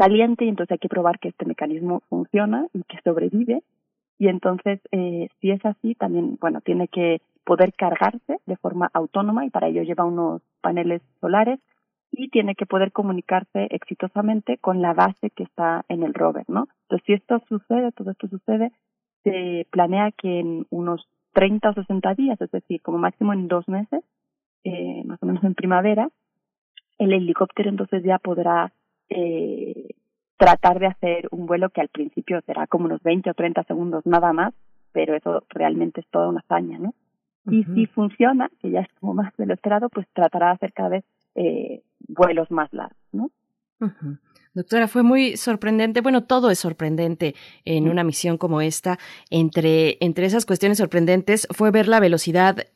[0.00, 3.62] caliente y entonces hay que probar que este mecanismo funciona y que sobrevive.
[4.18, 9.44] Y entonces, eh, si es así, también, bueno, tiene que poder cargarse de forma autónoma
[9.44, 11.60] y para ello lleva unos paneles solares
[12.12, 16.68] y tiene que poder comunicarse exitosamente con la base que está en el rover, ¿no?
[16.84, 18.72] Entonces, si esto sucede, todo esto sucede,
[19.22, 23.68] se planea que en unos 30 o 60 días, es decir, como máximo en dos
[23.68, 24.02] meses,
[24.64, 26.08] eh, más o menos en primavera,
[26.98, 28.72] el helicóptero entonces ya podrá
[29.10, 29.90] eh,
[30.36, 34.06] tratar de hacer un vuelo que al principio será como unos 20 o 30 segundos
[34.06, 34.54] nada más,
[34.92, 36.94] pero eso realmente es toda una hazaña, ¿no?
[37.50, 40.72] Y si funciona, que ya es como más de lo esperado, pues tratará de hacer
[40.72, 43.30] cada vez eh, vuelos más largos, ¿no?
[44.52, 46.00] Doctora, fue muy sorprendente.
[46.00, 48.98] Bueno, todo es sorprendente en una misión como esta.
[49.30, 52.66] Entre, entre esas cuestiones sorprendentes fue ver la velocidad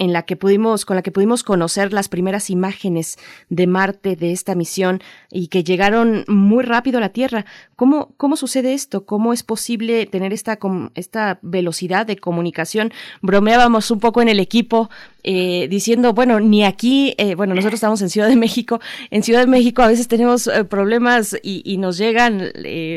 [0.00, 3.18] en la que pudimos, con la que pudimos conocer las primeras imágenes
[3.50, 7.44] de Marte de esta misión y que llegaron muy rápido a la Tierra.
[7.76, 9.04] ¿Cómo, cómo sucede esto?
[9.04, 10.58] ¿Cómo es posible tener esta,
[10.94, 12.94] esta velocidad de comunicación?
[13.20, 14.88] Bromeábamos un poco en el equipo
[15.22, 18.80] eh, diciendo, bueno, ni aquí, eh, bueno, nosotros estamos en Ciudad de México,
[19.10, 22.50] en Ciudad de México a veces tenemos eh, problemas y, y, nos llegan,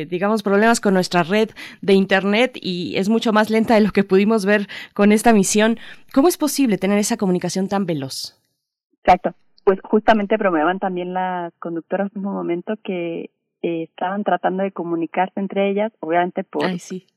[0.10, 1.50] digamos, problemas con nuestra red
[1.82, 5.78] de Internet y es mucho más lenta de lo que pudimos ver con esta misión.
[6.14, 8.40] ¿Cómo es posible tener esa comunicación tan veloz?
[9.04, 9.34] Exacto.
[9.64, 13.30] Pues justamente bromeaban también las conductoras en un momento que
[13.64, 16.66] estaban tratando de comunicarse entre ellas, obviamente por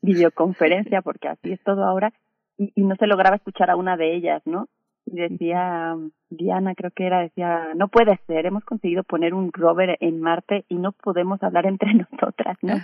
[0.00, 2.12] videoconferencia, porque así es todo ahora,
[2.56, 4.68] y, y, no se lograba escuchar a una de ellas, ¿no?
[5.06, 5.96] Y decía
[6.30, 10.64] Diana, creo que era, decía, no puede ser, hemos conseguido poner un rover en Marte
[10.68, 12.74] y no podemos hablar entre nosotras, ¿no?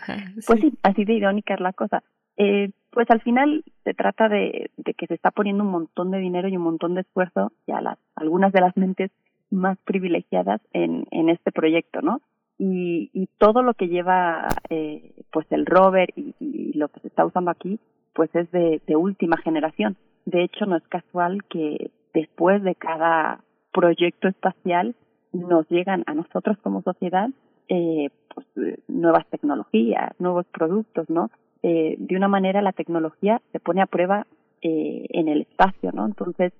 [0.47, 2.03] Pues sí, así de irónica es la cosa.
[2.37, 6.19] Eh, pues al final se trata de, de que se está poniendo un montón de
[6.19, 9.11] dinero y un montón de esfuerzo y a las, algunas de las mentes
[9.51, 12.21] más privilegiadas en, en este proyecto, ¿no?
[12.59, 17.09] Y, y todo lo que lleva eh, pues el rover y, y, lo que se
[17.09, 17.81] está usando aquí
[18.15, 19.97] pues es de, de última generación.
[20.27, 23.41] De hecho, no es casual que después de cada
[23.73, 24.95] proyecto espacial
[25.33, 27.29] nos llegan a nosotros como sociedad
[27.69, 28.47] eh, pues,
[28.89, 31.31] nuevas tecnologías, nuevos productos, ¿no?
[31.63, 34.27] Eh, de una manera la tecnología se pone a prueba
[34.63, 36.07] eh, en el espacio, ¿no?
[36.07, 36.53] Entonces,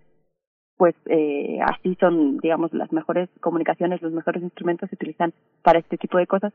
[0.77, 5.99] pues eh, así son, digamos, las mejores comunicaciones, los mejores instrumentos se utilizan para este
[5.99, 6.53] tipo de cosas.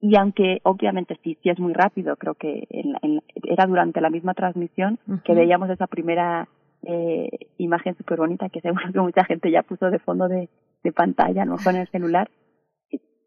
[0.00, 4.10] Y aunque obviamente sí, sí es muy rápido, creo que en, en, era durante la
[4.10, 6.48] misma transmisión que veíamos esa primera
[6.86, 10.48] eh, imagen súper bonita que seguro que mucha gente ya puso de fondo de,
[10.82, 12.30] de pantalla, no con el celular,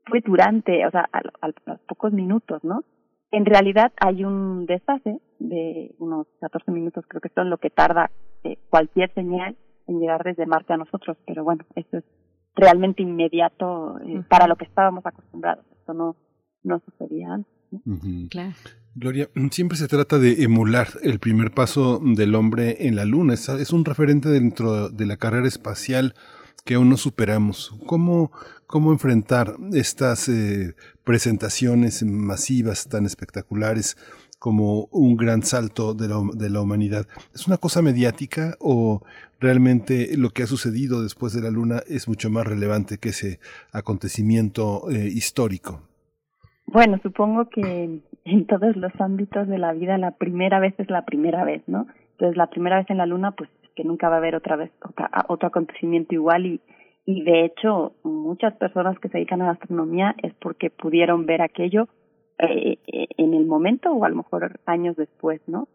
[0.08, 2.84] fue durante, o sea, a, a, los pocos minutos, ¿no?
[3.32, 8.10] En realidad hay un desfase de unos 14 minutos, creo que son lo que tarda
[8.44, 12.04] eh, cualquier señal en llegar desde Marte a nosotros, pero bueno, eso es
[12.56, 15.66] realmente inmediato eh, para lo que estábamos acostumbrados.
[15.72, 16.16] Esto no,
[16.64, 17.57] no sucedía antes.
[18.30, 18.54] Claro.
[18.96, 23.34] Gloria, siempre se trata de emular el primer paso del hombre en la luna.
[23.34, 26.16] Es, es un referente dentro de la carrera espacial
[26.68, 27.74] que aún no superamos.
[27.86, 28.32] ¿Cómo,
[28.68, 33.98] cómo enfrentar estas eh, presentaciones masivas tan espectaculares
[34.38, 37.08] como un gran salto de la, de la, humanidad?
[37.34, 39.02] ¿Es una cosa mediática o
[39.40, 43.40] realmente lo que ha sucedido después de la Luna es mucho más relevante que ese
[43.72, 45.88] acontecimiento eh, histórico?
[46.68, 51.06] Bueno, supongo que en todos los ámbitos de la vida la primera vez es la
[51.06, 51.88] primera vez, ¿no?
[52.12, 54.72] Entonces la primera vez en la luna, pues que nunca va a haber otra vez
[55.28, 56.62] otro acontecimiento igual y,
[57.06, 61.42] y de hecho muchas personas que se dedican a la astronomía es porque pudieron ver
[61.42, 61.88] aquello
[62.40, 65.68] eh, en el momento o a lo mejor años después, ¿no?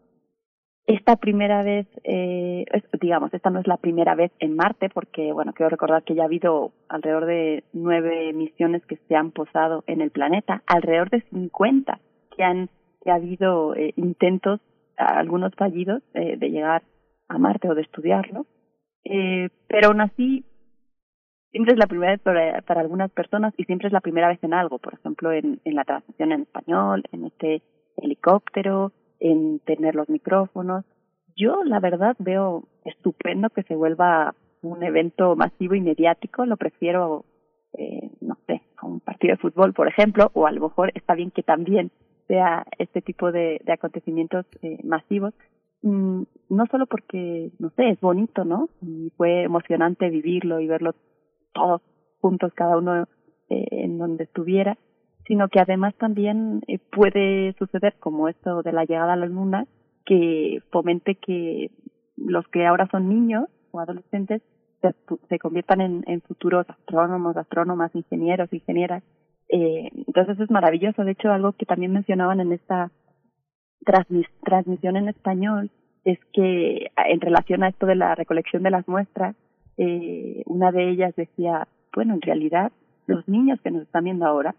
[0.85, 2.65] Esta primera vez, eh,
[2.99, 6.23] digamos, esta no es la primera vez en Marte, porque, bueno, quiero recordar que ya
[6.23, 11.21] ha habido alrededor de nueve misiones que se han posado en el planeta, alrededor de
[11.31, 11.99] 50
[12.35, 12.69] que han
[13.03, 14.61] que ha habido eh, intentos,
[14.97, 16.83] algunos fallidos, eh, de llegar
[17.27, 18.45] a Marte o de estudiarlo,
[19.03, 20.45] eh, pero aún así
[21.51, 24.39] siempre es la primera vez para, para, algunas personas y siempre es la primera vez
[24.43, 27.61] en algo, por ejemplo, en, en la transmisión en español, en este
[27.97, 28.91] helicóptero,
[29.23, 30.85] en tener los micrófonos.
[31.35, 36.45] Yo, la verdad, veo estupendo que se vuelva un evento masivo y mediático.
[36.45, 37.23] Lo prefiero,
[37.73, 41.15] eh, no sé, a un partido de fútbol, por ejemplo, o a lo mejor está
[41.15, 41.89] bien que también
[42.27, 45.33] sea este tipo de, acontecimientos eh, masivos.
[45.81, 48.69] Mm, no solo porque, no sé, es bonito, ¿no?
[48.81, 50.95] Y fue emocionante vivirlo y verlo
[51.53, 51.81] todos
[52.19, 53.07] juntos, cada uno
[53.49, 54.77] eh, en donde estuviera,
[55.27, 59.65] sino que además también eh, puede suceder como esto de la llegada a la luna,
[60.05, 61.71] que fomente que
[62.17, 64.41] los que ahora son niños o adolescentes
[64.81, 64.93] se,
[65.29, 69.03] se conviertan en, en, futuros astrónomos, astrónomas, ingenieros, ingenieras.
[69.49, 71.03] Eh, entonces es maravilloso.
[71.03, 72.91] De hecho, algo que también mencionaban en esta
[73.85, 75.71] transmis transmisión en español
[76.03, 79.35] es que en relación a esto de la recolección de las muestras,
[79.77, 82.71] eh, una de ellas decía, bueno, en realidad
[83.07, 84.55] los niños que nos están viendo ahora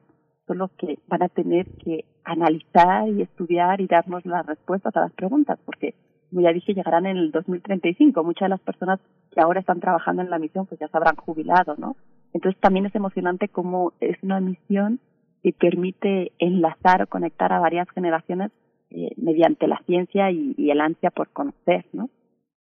[0.47, 5.01] son los que van a tener que analizar y estudiar y darnos las respuestas a
[5.01, 5.95] las preguntas, porque,
[6.31, 8.23] como ya dije, llegarán en el 2035.
[8.25, 11.17] Muchas de las personas que ahora están trabajando en la misión pues ya se habrán
[11.17, 11.97] jubilado, ¿no?
[12.33, 15.01] Entonces también es emocionante cómo es una misión
[15.43, 18.51] que permite enlazar o conectar a varias generaciones
[18.91, 22.11] eh, mediante la ciencia y, el ansia por conocer, ¿no?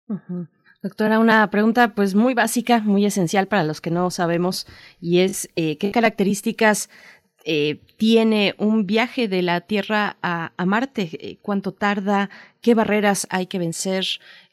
[0.08, 0.46] Uh.
[0.84, 4.66] Doctora, una pregunta pues muy básica, muy esencial para los que no sabemos,
[5.00, 6.90] y es eh, qué características
[7.46, 11.10] eh, tiene un viaje de la Tierra a, Marte?
[11.14, 12.30] Eh, ¿Cuánto tarda?
[12.62, 14.04] ¿Qué barreras hay que vencer?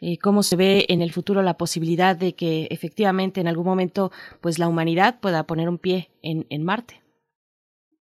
[0.00, 4.10] Eh, ¿Cómo se ve en el futuro la posibilidad de que efectivamente en algún momento
[4.40, 7.00] pues la humanidad pueda poner un pie en, Marte?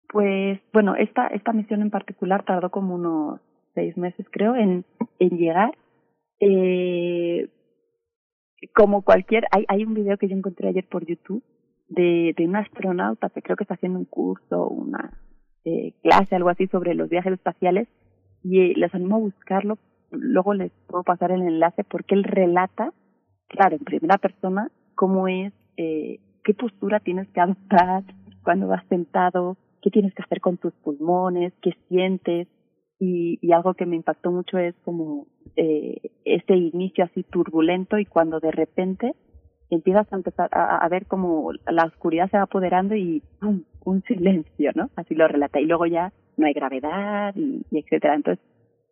[0.10, 3.40] Pues bueno, esta, esta misión en particular tardó como unos
[3.74, 4.86] seis meses creo en,
[5.20, 5.78] en llegar.
[6.40, 7.50] Eh,
[8.76, 11.44] como cualquier, hay, hay un video que yo encontré ayer por YouTube
[11.94, 15.12] de, de un astronauta que creo que está haciendo un curso, una
[15.66, 17.88] eh, clase, algo así sobre los viajes espaciales
[18.44, 19.78] y eh, les animo a buscarlo.
[20.12, 22.94] Luego les puedo pasar el enlace porque él relata,
[23.48, 28.04] claro, en primera persona, cómo es, eh, qué postura tienes que adoptar
[28.44, 32.48] cuando vas sentado, qué tienes que hacer con tus pulmones, qué sientes.
[33.00, 38.06] Y, y algo que me impactó mucho es como eh, ese inicio así turbulento y
[38.06, 39.14] cuando de repente
[39.70, 43.64] empiezas a empezar a, ver como la oscuridad se va apoderando y ¡pum!
[43.86, 44.90] un silencio, ¿no?
[44.96, 45.60] Así lo relata.
[45.60, 48.16] Y luego ya no hay gravedad y, etcétera.
[48.16, 48.44] Entonces,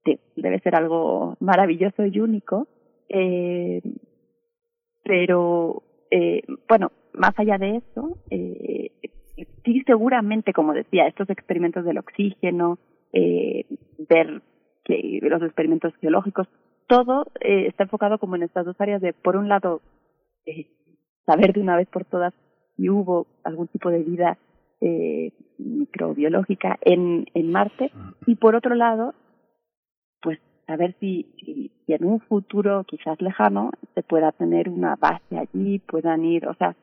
[0.06, 2.68] sí, debe ser algo maravilloso y único.
[3.10, 3.82] Eh,
[5.04, 8.92] pero, eh, bueno, más allá de eso, eh,
[9.64, 12.80] sí seguramente, como decía, estos experimentos del oxígeno,
[13.14, 13.66] eh,
[14.10, 14.42] ver
[14.84, 16.48] que los experimentos geológicos,
[16.88, 19.82] todo eh, está enfocado como en estas dos áreas de, por un lado,
[20.46, 20.68] eh,
[21.26, 22.34] saber de una vez por todas
[22.76, 24.38] si hubo algún tipo de vida
[24.80, 27.92] eh, microbiológica en, en Marte
[28.26, 29.14] y por otro lado,
[30.22, 35.80] pues saber si, si, en un futuro quizás lejano se pueda tener una base allí,
[35.80, 36.76] puedan ir, o sea,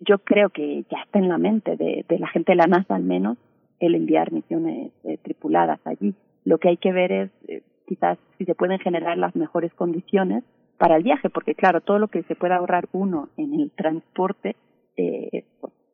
[0.00, 2.94] yo creo que ya está en la mente de, de la gente de la NASA
[2.94, 3.38] al menos
[3.80, 6.14] el enviar misiones eh, tripuladas allí.
[6.44, 10.44] Lo que hay que ver es eh, quizás si se pueden generar las mejores condiciones
[10.78, 14.56] para el viaje, porque claro, todo lo que se pueda ahorrar uno en el transporte,
[14.96, 15.44] eh,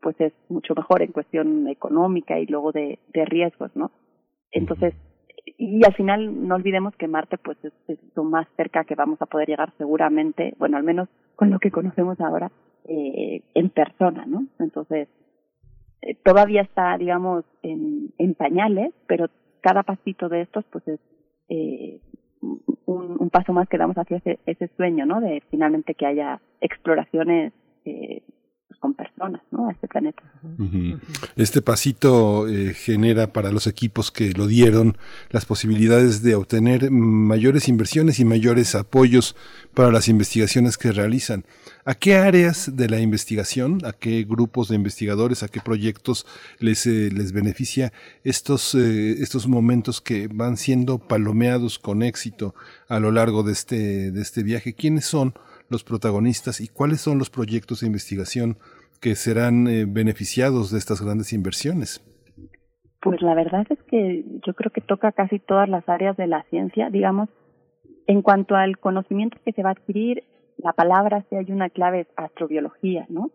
[0.00, 3.90] pues es mucho mejor en cuestión económica y luego de, de riesgos, ¿no?
[4.50, 4.94] Entonces,
[5.58, 9.26] y al final no olvidemos que Marte pues es, lo más cerca que vamos a
[9.26, 12.50] poder llegar seguramente, bueno, al menos con lo que conocemos ahora,
[12.84, 14.46] eh, en persona, ¿no?
[14.58, 15.08] Entonces,
[16.02, 19.28] eh, todavía está, digamos, en, en pañales, pero
[19.60, 21.00] cada pasito de estos pues es
[21.48, 22.00] eh,
[22.42, 25.20] un, un, paso más que damos hacia ese, ese sueño, ¿no?
[25.20, 27.52] De finalmente que haya exploraciones
[27.84, 28.22] eh,
[28.72, 29.68] pues, con personas, ¿no?
[29.68, 30.22] A este planeta.
[31.36, 34.96] Este pasito eh, genera para los equipos que lo dieron
[35.30, 39.36] las posibilidades de obtener mayores inversiones y mayores apoyos
[39.74, 41.44] para las investigaciones que realizan.
[41.84, 46.26] ¿A qué áreas de la investigación, a qué grupos de investigadores, a qué proyectos
[46.58, 47.92] les, eh, les beneficia
[48.24, 52.54] estos, eh, estos momentos que van siendo palomeados con éxito
[52.88, 54.74] a lo largo de este, de este viaje?
[54.74, 55.34] ¿Quiénes son
[55.68, 58.56] los protagonistas y cuáles son los proyectos de investigación
[59.00, 62.00] que serán eh, beneficiados de estas grandes inversiones?
[63.00, 66.44] Pues la verdad es que yo creo que toca casi todas las áreas de la
[66.44, 67.28] ciencia, digamos,
[68.06, 70.22] en cuanto al conocimiento que se va a adquirir,
[70.56, 73.30] la palabra si hay una clave es astrobiología, ¿no?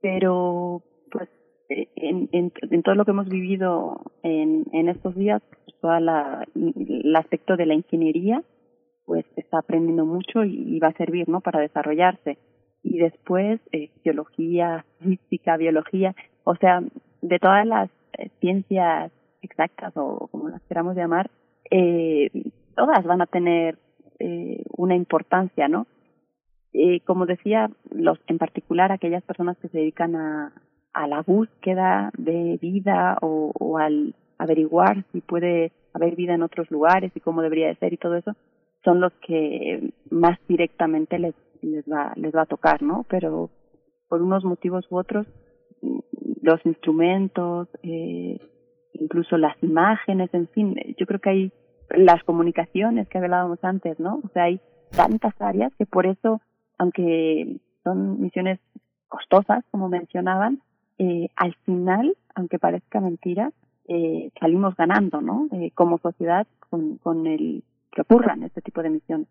[0.00, 1.28] Pero, pues,
[1.68, 7.56] eh, en, todo lo que hemos vivido en, en estos días, pues, todo el aspecto
[7.56, 8.42] de la ingeniería,
[9.04, 11.40] pues está aprendiendo mucho y, va a servir, ¿no?
[11.40, 12.38] Para desarrollarse.
[12.82, 16.82] Y después, eh, geología, física, biología, o sea,
[17.20, 21.30] de todas las eh, ciencias exactas o como las queramos llamar,
[21.70, 22.30] eh,
[22.74, 23.78] todas van a tener
[24.18, 25.86] eh, una importancia, ¿no?
[26.72, 30.52] Eh, como decía, los, en particular aquellas personas que se dedican a,
[30.94, 36.70] a la búsqueda de vida o, o al averiguar si puede haber vida en otros
[36.70, 38.34] lugares y cómo debería de ser y todo eso,
[38.84, 43.04] son los que más directamente les, les va, les va a tocar, ¿no?
[43.08, 43.50] Pero
[44.08, 45.26] por unos motivos u otros,
[46.42, 48.38] los instrumentos, eh,
[48.94, 51.52] incluso las imágenes, en fin, yo creo que hay
[51.90, 54.20] las comunicaciones que hablábamos antes, ¿no?
[54.24, 54.60] O sea, hay
[54.90, 56.40] tantas áreas que por eso
[56.82, 58.58] aunque son misiones
[59.08, 60.60] costosas, como mencionaban,
[60.98, 63.52] eh, al final, aunque parezca mentira,
[63.88, 65.48] eh, salimos ganando, ¿no?
[65.52, 67.62] Eh, como sociedad con, con el
[67.94, 69.28] que ocurran este tipo de misiones.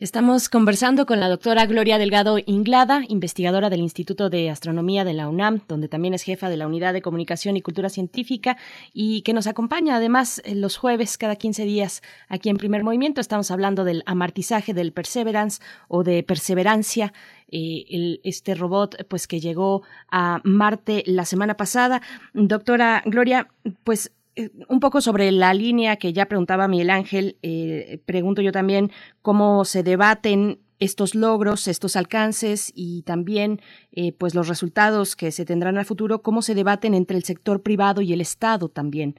[0.00, 5.28] Estamos conversando con la doctora Gloria Delgado Inglada, investigadora del Instituto de Astronomía de la
[5.28, 8.58] UNAM, donde también es jefa de la Unidad de Comunicación y Cultura Científica
[8.92, 13.22] y que nos acompaña además los jueves cada 15 días aquí en Primer Movimiento.
[13.22, 17.14] Estamos hablando del amartizaje del Perseverance o de Perseverancia,
[17.50, 22.02] eh, este robot pues que llegó a Marte la semana pasada.
[22.34, 23.48] Doctora Gloria,
[23.84, 24.23] pues eh,
[24.68, 28.90] un poco sobre la línea que ya preguntaba Miguel Ángel, eh, pregunto yo también
[29.22, 33.60] cómo se debaten estos logros, estos alcances y también
[33.92, 37.62] eh, pues los resultados que se tendrán al futuro, cómo se debaten entre el sector
[37.62, 39.16] privado y el Estado también.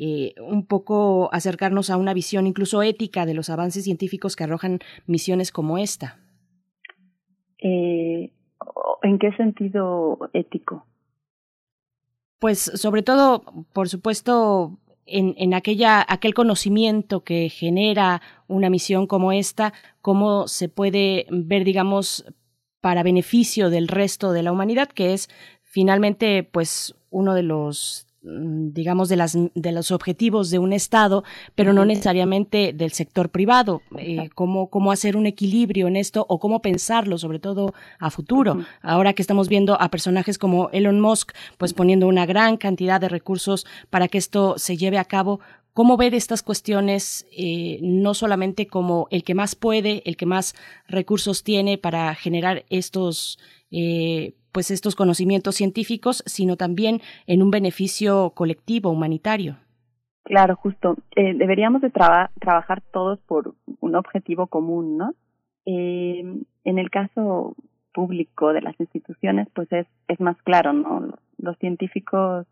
[0.00, 4.78] Eh, un poco acercarnos a una visión incluso ética de los avances científicos que arrojan
[5.06, 6.18] misiones como esta.
[7.60, 8.30] Eh,
[9.02, 10.86] ¿En qué sentido ético?
[12.38, 19.72] Pues sobre todo, por supuesto, en, aquella, aquel conocimiento que genera una misión como esta,
[20.00, 22.24] cómo se puede ver, digamos,
[22.80, 25.28] para beneficio del resto de la humanidad, que es
[25.62, 31.72] finalmente, pues, uno de los digamos, de, las, de los objetivos de un Estado, pero
[31.72, 33.82] no necesariamente del sector privado.
[33.96, 38.64] Eh, cómo, cómo hacer un equilibrio en esto o cómo pensarlo, sobre todo a futuro.
[38.82, 43.08] Ahora que estamos viendo a personajes como Elon Musk, pues poniendo una gran cantidad de
[43.08, 45.40] recursos para que esto se lleve a cabo,
[45.72, 50.56] cómo ver estas cuestiones eh, no solamente como el que más puede, el que más
[50.88, 53.38] recursos tiene para generar estos
[53.70, 59.56] eh, pues estos conocimientos científicos, sino también en un beneficio colectivo, humanitario.
[60.24, 60.96] Claro, justo.
[61.16, 65.14] Eh, deberíamos de trabajar todos por un objetivo común, ¿no?
[65.64, 66.22] Eh,
[66.64, 67.56] en el caso
[67.94, 71.14] público de las instituciones, pues es, es más claro, ¿no?
[71.38, 72.46] Los científicos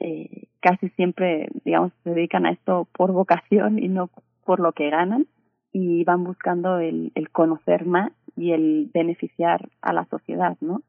[0.00, 4.10] eh, casi siempre, digamos, se dedican a esto por vocación y no
[4.44, 5.26] por lo que ganan
[5.72, 10.82] y van buscando el, el conocer más y el beneficiar a la sociedad, ¿no?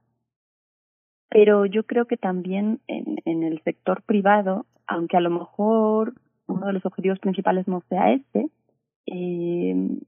[1.35, 6.13] Pero yo creo que también en, en el sector privado, aunque a lo mejor
[6.47, 8.47] uno de los objetivos principales no sea este,
[9.05, 9.99] eh,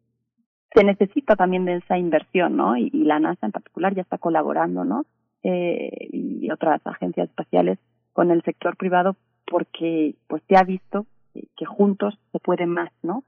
[0.74, 2.78] se necesita también de esa inversión, ¿no?
[2.78, 5.04] Y, la NASA en particular ya está colaborando, ¿no?
[5.44, 7.78] Eh, y otras agencias espaciales
[8.14, 9.18] con el sector privado
[9.48, 13.26] porque pues se ha visto que juntos se puede más, ¿no?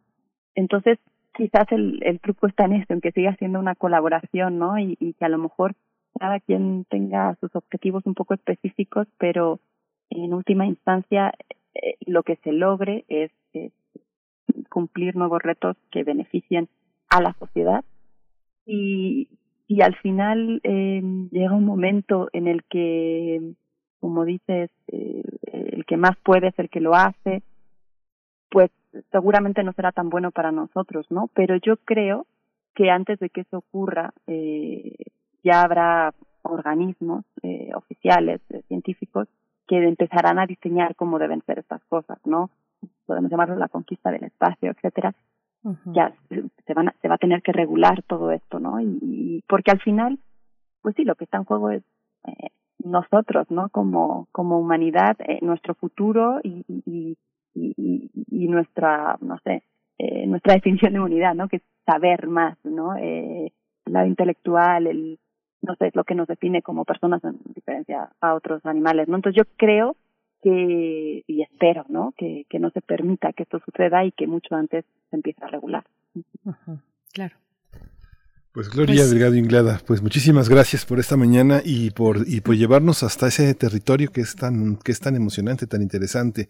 [0.55, 0.99] Entonces,
[1.33, 4.79] quizás el, el truco está en esto, en que siga siendo una colaboración, ¿no?
[4.79, 5.75] Y, y que a lo mejor
[6.17, 9.59] cada quien tenga sus objetivos un poco específicos, pero
[10.09, 11.33] en última instancia
[11.75, 13.31] eh, lo que se logre es,
[14.69, 16.69] cumplir nuevos retos que beneficien
[17.09, 17.83] a la sociedad
[18.65, 19.27] y,
[19.67, 21.01] y al final eh,
[21.31, 23.53] llega un momento en el que,
[23.99, 27.41] como dices, eh, el que más puede es el que lo hace,
[28.49, 28.71] pues
[29.11, 31.29] seguramente no será tan bueno para nosotros, ¿no?
[31.33, 32.25] Pero yo creo
[32.75, 34.95] que antes de que eso ocurra, eh,
[35.43, 36.13] ya habrá
[36.43, 39.27] organismos eh, oficiales, eh, científicos,
[39.67, 42.49] que empezarán a diseñar cómo deben ser estas cosas, ¿no?
[43.05, 45.13] Podemos llamarlo la conquista del espacio, etcétera.
[45.85, 48.79] Ya se, van a, se va a tener que regular todo esto, ¿no?
[48.79, 50.17] Y, porque al final,
[50.81, 51.83] pues sí, lo que está en juego es
[52.25, 52.49] eh,
[52.83, 53.69] nosotros, ¿no?
[53.69, 57.17] Como, como humanidad, eh, nuestro futuro y, y,
[57.53, 59.63] y, y, nuestra, no sé,
[59.97, 61.47] eh, nuestra definición de humanidad, ¿no?
[61.47, 62.95] Que es saber más, ¿no?
[62.95, 63.51] Eh,
[63.85, 65.19] el lado intelectual, el,
[65.61, 69.15] no sé, es lo que nos define como personas en diferencia a otros animales, ¿no?
[69.15, 69.95] Entonces yo creo
[70.41, 72.13] que, y espero, ¿no?
[72.17, 75.47] Que, que no se permita que esto suceda y que mucho antes se empiece a
[75.47, 75.83] regular.
[77.13, 77.35] Claro.
[78.51, 82.55] Pues Gloria pues Delgado Inglada, pues muchísimas gracias por esta mañana y por y por
[82.55, 86.49] llevarnos hasta ese territorio que es tan que es tan emocionante, tan interesante.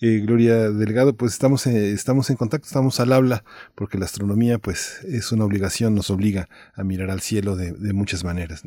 [0.00, 3.42] Eh, Gloria Delgado, pues estamos eh, estamos en contacto, estamos al habla
[3.74, 6.46] porque la astronomía pues es una obligación, nos obliga
[6.76, 8.64] a mirar al cielo de, de muchas maneras.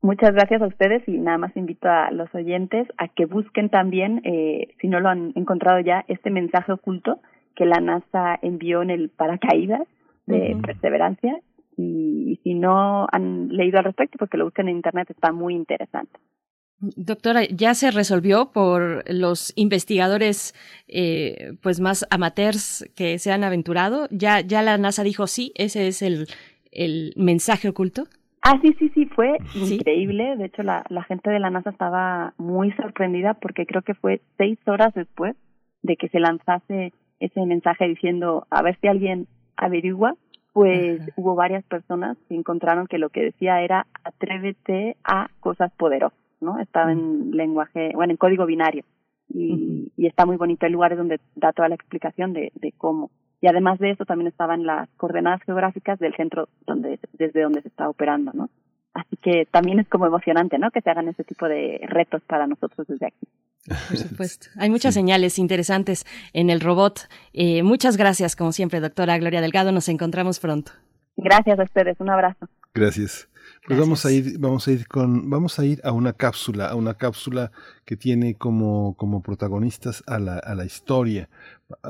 [0.00, 4.22] Muchas gracias a ustedes y nada más invito a los oyentes a que busquen también,
[4.24, 7.20] eh, si no lo han encontrado ya, este mensaje oculto
[7.54, 9.82] que la NASA envió en el paracaídas
[10.26, 11.38] de perseverancia
[11.76, 16.18] y, si no han leído al respecto, porque lo busquen en Internet, está muy interesante.
[16.78, 20.54] Doctora, ¿ya se resolvió por los investigadores
[20.88, 24.08] eh, pues más amateurs que se han aventurado?
[24.10, 26.26] ¿Ya, ¿Ya la NASA dijo sí, ese es el,
[26.72, 28.04] el mensaje oculto?
[28.42, 30.36] Ah, sí, sí, sí, fue increíble.
[30.36, 34.20] De hecho, la, la gente de la NASA estaba muy sorprendida porque creo que fue
[34.36, 35.34] seis horas después
[35.82, 40.16] de que se lanzase ese mensaje diciendo a ver si alguien averigua
[40.54, 46.18] pues hubo varias personas que encontraron que lo que decía era atrévete a cosas poderosas,
[46.40, 46.60] ¿no?
[46.60, 48.84] Estaba en lenguaje, bueno, en código binario.
[49.28, 50.64] Y, y está muy bonito.
[50.64, 53.10] el lugar donde da toda la explicación de, de cómo.
[53.40, 57.68] Y además de eso también estaban las coordenadas geográficas del centro donde, desde donde se
[57.68, 58.48] está operando, ¿no?
[58.94, 60.70] Así que también es como emocionante, ¿no?
[60.70, 63.26] Que se hagan ese tipo de retos para nosotros desde aquí.
[63.66, 64.48] Por supuesto.
[64.56, 67.08] Hay muchas señales interesantes en el robot.
[67.32, 69.72] Eh, muchas gracias, como siempre, doctora Gloria Delgado.
[69.72, 70.72] Nos encontramos pronto.
[71.16, 71.96] Gracias a ustedes.
[72.00, 72.48] Un abrazo.
[72.74, 73.28] Gracias.
[73.66, 76.74] Pues vamos a ir, vamos a ir con, vamos a ir a una cápsula, a
[76.74, 77.50] una cápsula
[77.86, 81.30] que tiene como, como protagonistas a la, a la historia.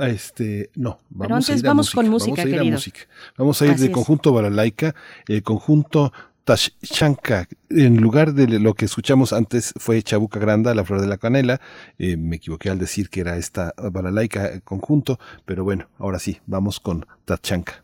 [0.00, 2.72] Este, no, vamos a ir vamos a con música, vamos a ir querido.
[2.72, 3.00] a música.
[3.36, 4.94] Vamos a ir Así de conjunto Balalaika,
[5.26, 6.12] el conjunto
[6.43, 11.17] Tashanka, en lugar de lo que escuchamos antes fue Chabuca Granda, La Flor de la
[11.17, 11.61] Canela,
[11.99, 16.39] eh, me equivoqué al decir que era esta Balalaika eh, conjunto, pero bueno, ahora sí,
[16.47, 17.83] vamos con Tachanka.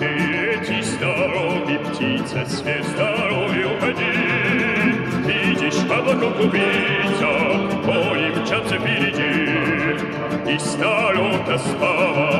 [0.00, 4.16] Дети здоровы, птица, свет здоровья уходи.
[5.26, 7.28] Видишь, облаком убийца,
[7.86, 9.36] бои мчатся впереди.
[10.48, 12.39] И с налета, с поворота,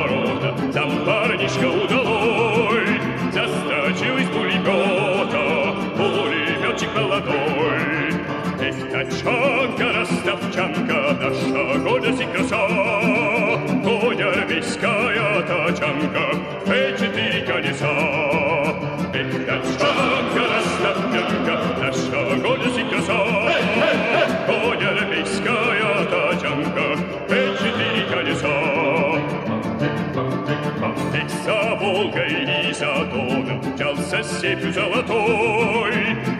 [1.42, 3.00] Парнишка удалой.
[3.32, 8.14] Застачил из пулемета, пулеметчик молодой.
[8.60, 9.81] Эх, тачанка,
[34.12, 35.92] Мчался степью золотой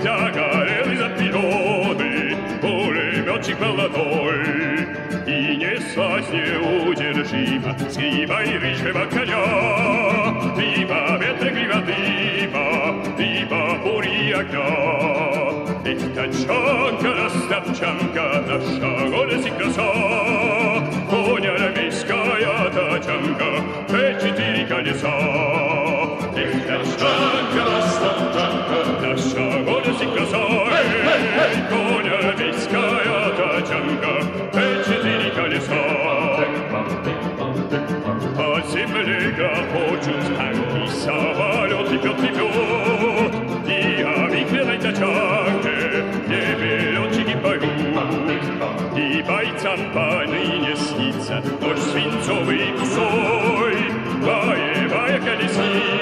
[0.03, 4.87] Загорелый за пилоты Пулеметчик молодой.
[5.27, 10.55] И неслась неудержимо Скрипой рыжего коня.
[10.55, 14.68] Грива ветра, грива дыма Грива бури огня.
[15.87, 19.93] Эх, тачанка, ростовчанка Наша гордость и краса.
[21.09, 25.72] Конь армейская тачанка Эй, четыре колеса
[50.93, 53.76] снится ночь свинцовый кусой,
[54.20, 56.02] Боевая колесница,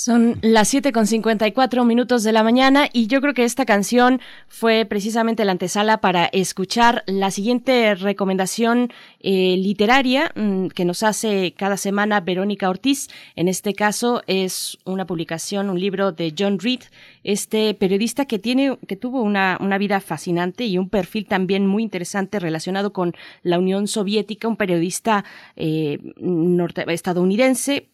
[0.00, 4.20] Son las 7 con 54 minutos de la mañana y yo creo que esta canción
[4.46, 11.52] fue precisamente la antesala para escuchar la siguiente recomendación eh, literaria mm, que nos hace
[11.58, 13.08] cada semana Verónica Ortiz.
[13.34, 16.82] En este caso es una publicación, un libro de John Reed,
[17.24, 21.82] este periodista que tiene, que tuvo una, una vida fascinante y un perfil también muy
[21.82, 25.24] interesante relacionado con la Unión Soviética, un periodista
[25.56, 25.98] eh,
[26.86, 27.88] estadounidense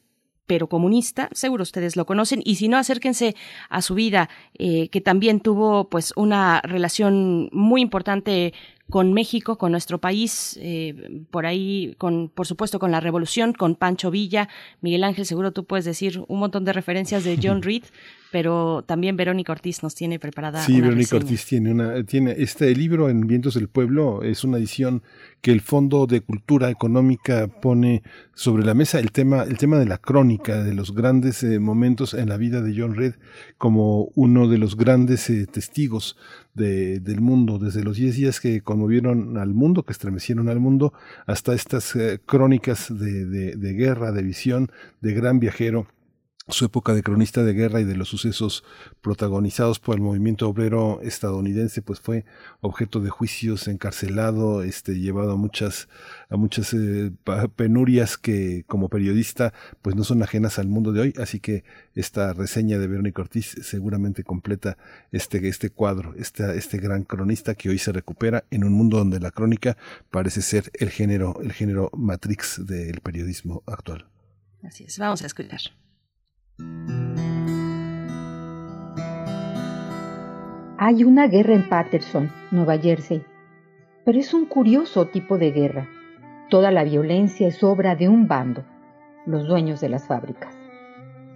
[0.46, 3.34] pero comunista, seguro ustedes lo conocen, y si no, acérquense
[3.68, 4.28] a su vida,
[4.58, 8.52] eh, que también tuvo pues una relación muy importante
[8.90, 13.76] con México, con nuestro país, eh, por ahí, con, por supuesto, con la revolución, con
[13.76, 14.48] Pancho Villa,
[14.82, 17.84] Miguel Ángel, seguro tú puedes decir un montón de referencias de John Reed,
[18.34, 20.60] pero también Verónica Ortiz nos tiene preparada.
[20.64, 21.22] Sí, una Verónica reseña.
[21.22, 25.04] Ortiz tiene una, tiene este libro en Vientos del Pueblo es una edición
[25.40, 28.02] que el Fondo de Cultura Económica pone
[28.34, 32.12] sobre la mesa el tema, el tema de la crónica, de los grandes eh, momentos
[32.12, 33.14] en la vida de John Reed
[33.56, 36.16] como uno de los grandes eh, testigos
[36.54, 40.92] de- del mundo, desde los 10 días que conmovieron al mundo, que estremecieron al mundo,
[41.26, 44.72] hasta estas eh, crónicas de, de- de guerra, de visión,
[45.02, 45.86] de gran viajero
[46.48, 48.64] su época de cronista de guerra y de los sucesos
[49.00, 52.26] protagonizados por el movimiento obrero estadounidense, pues fue
[52.60, 55.88] objeto de juicios, encarcelado, este, llevado a muchas,
[56.28, 57.12] a muchas eh,
[57.56, 61.64] penurias que como periodista pues no son ajenas al mundo de hoy, así que
[61.94, 64.76] esta reseña de Verónica Ortiz seguramente completa
[65.12, 69.18] este, este cuadro, este, este gran cronista que hoy se recupera en un mundo donde
[69.18, 69.78] la crónica
[70.10, 74.06] parece ser el género, el género matrix del periodismo actual.
[74.62, 75.60] Así es, vamos a escuchar.
[80.86, 83.22] Hay una guerra en Patterson, Nueva Jersey,
[84.04, 85.88] pero es un curioso tipo de guerra.
[86.50, 88.64] Toda la violencia es obra de un bando,
[89.24, 90.54] los dueños de las fábricas.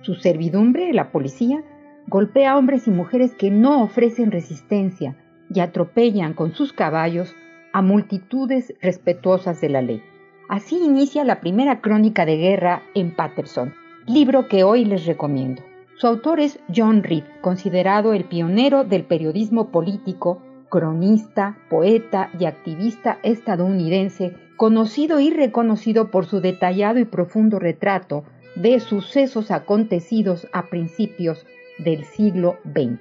[0.02, 1.64] Su servidumbre, la policía,
[2.08, 5.16] golpea a hombres y mujeres que no ofrecen resistencia
[5.48, 7.34] y atropellan con sus caballos
[7.72, 10.02] a multitudes respetuosas de la ley.
[10.50, 13.72] Así inicia la primera crónica de guerra en Patterson,
[14.08, 15.62] libro que hoy les recomiendo.
[15.96, 23.18] Su autor es John Reed, considerado el pionero del periodismo político, cronista, poeta y activista
[23.22, 31.44] estadounidense, conocido y reconocido por su detallado y profundo retrato de sucesos acontecidos a principios
[31.78, 32.98] del siglo XX.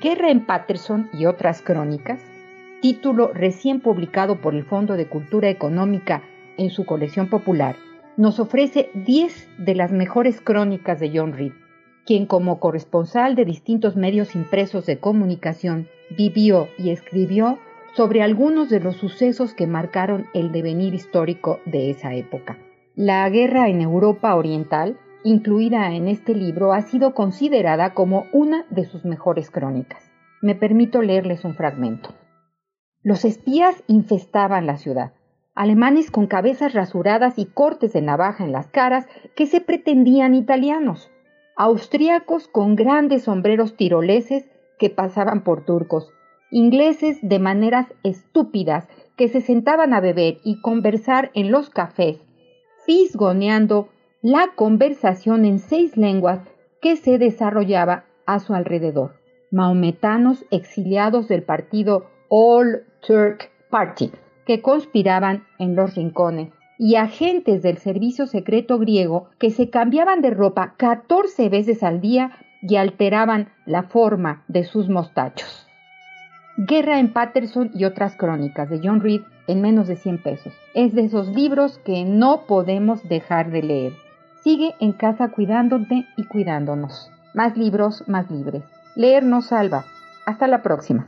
[0.00, 2.20] Guerra en Patterson y otras crónicas,
[2.80, 6.22] título recién publicado por el Fondo de Cultura Económica
[6.56, 7.76] en su colección popular,
[8.16, 11.52] nos ofrece 10 de las mejores crónicas de John Reed,
[12.04, 17.58] quien como corresponsal de distintos medios impresos de comunicación vivió y escribió
[17.94, 22.58] sobre algunos de los sucesos que marcaron el devenir histórico de esa época.
[22.94, 28.84] La guerra en Europa Oriental, incluida en este libro, ha sido considerada como una de
[28.84, 30.10] sus mejores crónicas.
[30.42, 32.10] Me permito leerles un fragmento.
[33.02, 35.12] Los espías infestaban la ciudad
[35.54, 41.10] alemanes con cabezas rasuradas y cortes de navaja en las caras que se pretendían italianos,
[41.56, 44.48] austríacos con grandes sombreros tiroleses
[44.78, 46.10] que pasaban por turcos,
[46.50, 52.18] ingleses de maneras estúpidas que se sentaban a beber y conversar en los cafés,
[52.86, 53.88] fisgoneando
[54.22, 56.40] la conversación en seis lenguas
[56.80, 59.20] que se desarrollaba a su alrededor.
[59.50, 64.10] Maometanos exiliados del partido All Turk Party,
[64.46, 70.30] que conspiraban en los rincones, y agentes del servicio secreto griego que se cambiaban de
[70.30, 75.66] ropa 14 veces al día y alteraban la forma de sus mostachos.
[76.56, 80.52] Guerra en Patterson y otras crónicas de John Reed en menos de 100 pesos.
[80.74, 83.92] Es de esos libros que no podemos dejar de leer.
[84.42, 87.10] Sigue en casa cuidándote y cuidándonos.
[87.32, 88.64] Más libros, más libres.
[88.96, 89.84] Leer nos salva.
[90.26, 91.06] Hasta la próxima.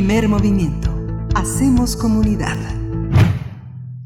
[0.00, 0.90] Primer movimiento.
[1.34, 2.56] Hacemos comunidad.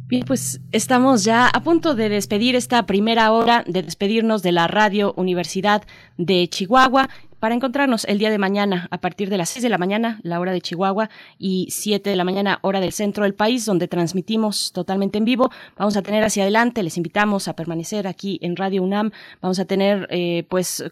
[0.08, 4.66] Bien, pues estamos ya a punto de despedir esta primera hora, de despedirnos de la
[4.66, 5.84] Radio Universidad
[6.18, 7.08] de Chihuahua
[7.44, 10.40] para encontrarnos el día de mañana a partir de las 6 de la mañana, la
[10.40, 14.72] hora de Chihuahua, y 7 de la mañana, hora del centro del país, donde transmitimos
[14.72, 15.50] totalmente en vivo.
[15.76, 19.10] Vamos a tener hacia adelante, les invitamos a permanecer aquí en Radio UNAM.
[19.42, 20.82] Vamos a tener, eh, pues,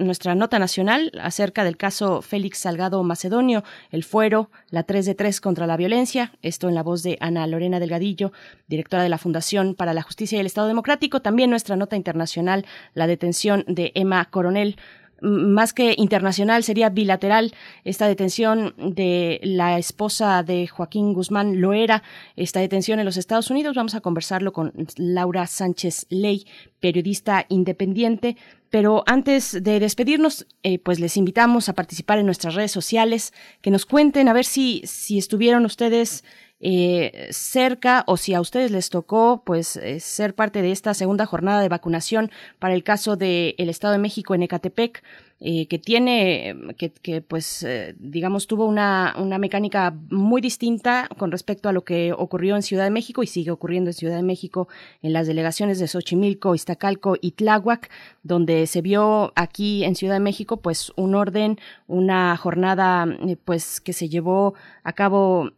[0.00, 5.40] nuestra nota nacional acerca del caso Félix Salgado Macedonio, el fuero, la 3 de 3
[5.40, 6.34] contra la violencia.
[6.42, 8.32] Esto en la voz de Ana Lorena Delgadillo,
[8.68, 11.22] directora de la Fundación para la Justicia y el Estado Democrático.
[11.22, 14.76] También nuestra nota internacional, la detención de Emma Coronel
[15.22, 17.54] más que internacional, sería bilateral
[17.84, 22.02] esta detención de la esposa de Joaquín Guzmán Loera,
[22.36, 23.76] esta detención en los Estados Unidos.
[23.76, 26.46] Vamos a conversarlo con Laura Sánchez Ley,
[26.80, 28.36] periodista independiente.
[28.68, 33.70] Pero antes de despedirnos, eh, pues les invitamos a participar en nuestras redes sociales, que
[33.70, 36.24] nos cuenten a ver si, si estuvieron ustedes
[36.64, 41.26] eh, cerca o si a ustedes les tocó pues eh, ser parte de esta segunda
[41.26, 45.02] jornada de vacunación para el caso del Estado de México en Ecatepec.
[45.44, 51.32] Eh, que tiene, que, que pues, eh, digamos, tuvo una, una mecánica muy distinta con
[51.32, 54.22] respecto a lo que ocurrió en Ciudad de México y sigue ocurriendo en Ciudad de
[54.22, 54.68] México
[55.02, 57.90] en las delegaciones de Xochimilco, Iztacalco y Tláhuac,
[58.22, 63.80] donde se vio aquí en Ciudad de México, pues, un orden, una jornada, eh, pues,
[63.80, 65.50] que se llevó a cabo,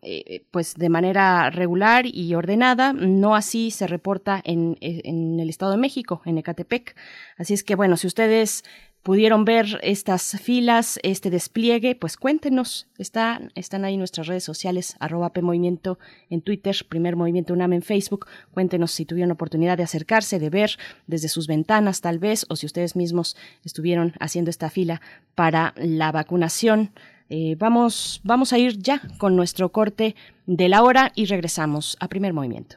[0.51, 2.95] pues, de manera regular y ordenada.
[2.95, 6.97] No así se reporta en, en el Estado de México, en Ecatepec.
[7.37, 8.65] Así es que, bueno, si ustedes
[9.05, 12.89] pudieron ver estas filas, este despliegue, pues cuéntenos.
[12.99, 15.99] Está, están ahí nuestras redes sociales, arroba PMovimiento
[16.31, 18.27] en Twitter, Primer Movimiento UNAM en Facebook.
[18.53, 22.65] Cuéntenos si tuvieron oportunidad de acercarse, de ver desde sus ventanas tal vez, o si
[22.65, 25.03] ustedes mismos estuvieron haciendo esta fila
[25.35, 26.91] para la vacunación.
[27.29, 32.09] Eh, vamos, vamos a ir ya con nuestro corte de la hora y regresamos a
[32.09, 32.77] Primer Movimiento.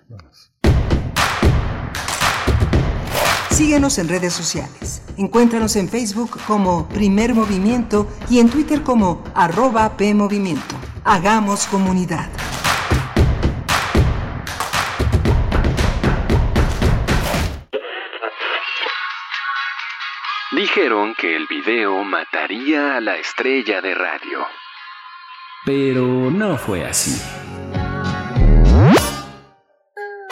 [3.57, 5.01] Síguenos en redes sociales.
[5.17, 10.75] Encuéntranos en Facebook como Primer Movimiento y en Twitter como arroba PMovimiento.
[11.03, 12.29] Hagamos comunidad.
[20.51, 24.45] Dijeron que el video mataría a la estrella de radio.
[25.65, 27.19] Pero no fue así.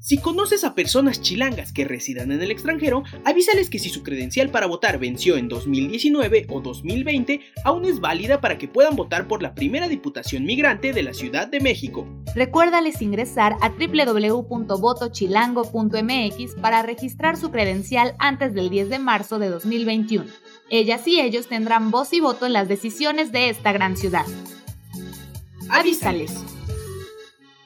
[0.00, 4.50] Si conoces a personas chilangas que residan en el extranjero, avísales que si su credencial
[4.50, 9.42] para votar venció en 2019 o 2020, aún es válida para que puedan votar por
[9.42, 12.06] la primera diputación migrante de la Ciudad de México.
[12.36, 20.26] Recuérdales ingresar a www.votochilango.mx para registrar su credencial antes del 10 de marzo de 2021.
[20.70, 24.26] Ellas y ellos tendrán voz y voto en las decisiones de esta gran ciudad.
[25.70, 26.57] Avísales.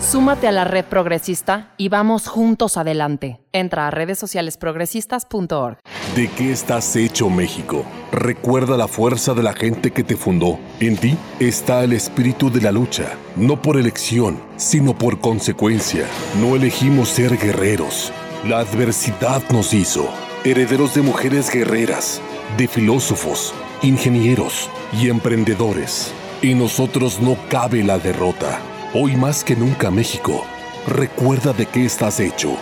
[0.00, 3.40] Súmate a la red progresista y vamos juntos adelante.
[3.52, 5.78] Entra a redes sociales progresistas.org.
[6.14, 7.84] ¿De qué estás hecho México?
[8.12, 10.58] Recuerda la fuerza de la gente que te fundó.
[10.80, 16.06] En ti está el espíritu de la lucha, no por elección, sino por consecuencia.
[16.40, 18.12] No elegimos ser guerreros.
[18.46, 20.08] La adversidad nos hizo
[20.44, 22.20] herederos de mujeres guerreras,
[22.56, 26.12] de filósofos, ingenieros y emprendedores.
[26.42, 28.60] En nosotros no cabe la derrota.
[28.98, 30.46] Hoy más que nunca México,
[30.86, 32.56] recuerda de qué estás hecho.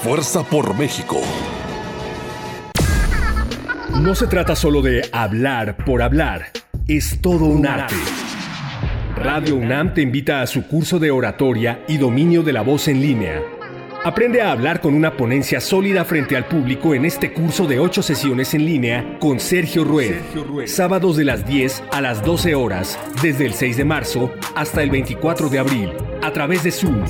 [0.00, 1.20] Fuerza por México.
[4.00, 6.46] No se trata solo de hablar por hablar,
[6.88, 7.94] es todo un arte.
[9.16, 13.02] Radio UNAM te invita a su curso de oratoria y dominio de la voz en
[13.02, 13.42] línea
[14.06, 18.04] Aprende a hablar con una ponencia sólida frente al público en este curso de 8
[18.04, 20.14] sesiones en línea con Sergio Rued.
[20.66, 24.90] Sábados de las 10 a las 12 horas, desde el 6 de marzo hasta el
[24.90, 25.90] 24 de abril,
[26.22, 27.04] a través de Zoom.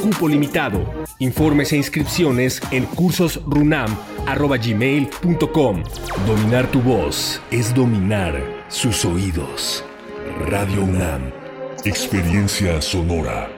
[0.00, 1.04] Cupo limitado.
[1.18, 5.82] Informes e inscripciones en cursosrunam.gmail.com.
[6.24, 9.84] Dominar tu voz es dominar sus oídos.
[10.46, 11.32] Radio UNAM.
[11.84, 13.57] Experiencia sonora.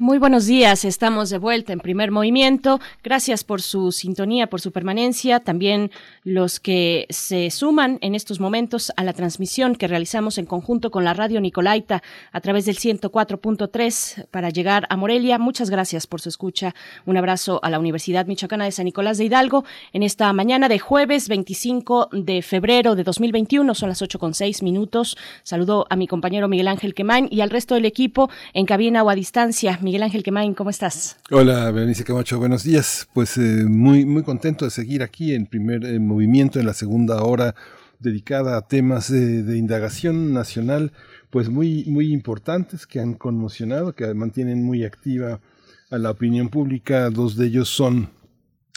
[0.00, 2.78] Muy buenos días, estamos de vuelta en primer movimiento.
[3.02, 5.40] Gracias por su sintonía, por su permanencia.
[5.40, 5.90] También
[6.22, 11.02] los que se suman en estos momentos a la transmisión que realizamos en conjunto con
[11.02, 15.36] la radio Nicolaita a través del 104.3 para llegar a Morelia.
[15.36, 16.76] Muchas gracias por su escucha.
[17.04, 20.78] Un abrazo a la Universidad Michoacana de San Nicolás de Hidalgo en esta mañana de
[20.78, 23.74] jueves 25 de febrero de 2021.
[23.74, 25.16] Son las 8 con 6 minutos.
[25.42, 29.10] Saludo a mi compañero Miguel Ángel Quemain y al resto del equipo en cabina o
[29.10, 29.80] a distancia.
[29.88, 31.16] Miguel Ángel Quemain, ¿cómo estás?
[31.30, 33.08] Hola, Berenice Camacho, buenos días.
[33.14, 37.22] Pues eh, muy, muy contento de seguir aquí en primer eh, movimiento, en la segunda
[37.22, 37.54] hora
[37.98, 40.92] dedicada a temas de, de, indagación nacional,
[41.30, 45.40] pues muy, muy importantes que han conmocionado, que mantienen muy activa
[45.90, 47.08] a la opinión pública.
[47.08, 48.10] Dos de ellos son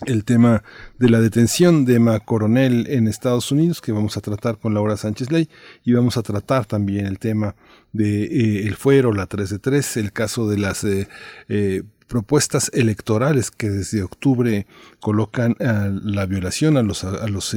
[0.05, 0.63] el tema
[0.97, 4.95] de la detención de Emma Coronel en Estados Unidos, que vamos a tratar con Laura
[4.95, 5.49] Sánchez Ley,
[5.83, 7.55] y vamos a tratar también el tema
[7.93, 11.07] de eh, el fuero, la 3 de 3, el caso de las eh,
[11.49, 14.67] eh, propuestas electorales que desde octubre
[14.99, 17.55] colocan la violación a los a, los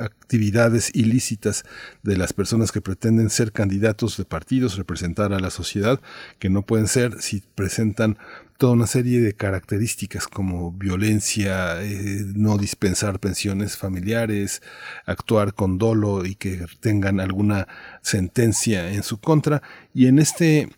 [0.00, 1.64] actividades ilícitas
[2.02, 6.00] de las personas que pretenden ser candidatos de partidos, representar a la sociedad,
[6.38, 8.16] que no pueden ser si presentan
[8.58, 14.62] toda una serie de características como violencia, eh, no dispensar pensiones familiares,
[15.06, 17.66] actuar con dolo y que tengan alguna
[18.02, 19.62] sentencia en su contra.
[19.92, 20.68] Y en este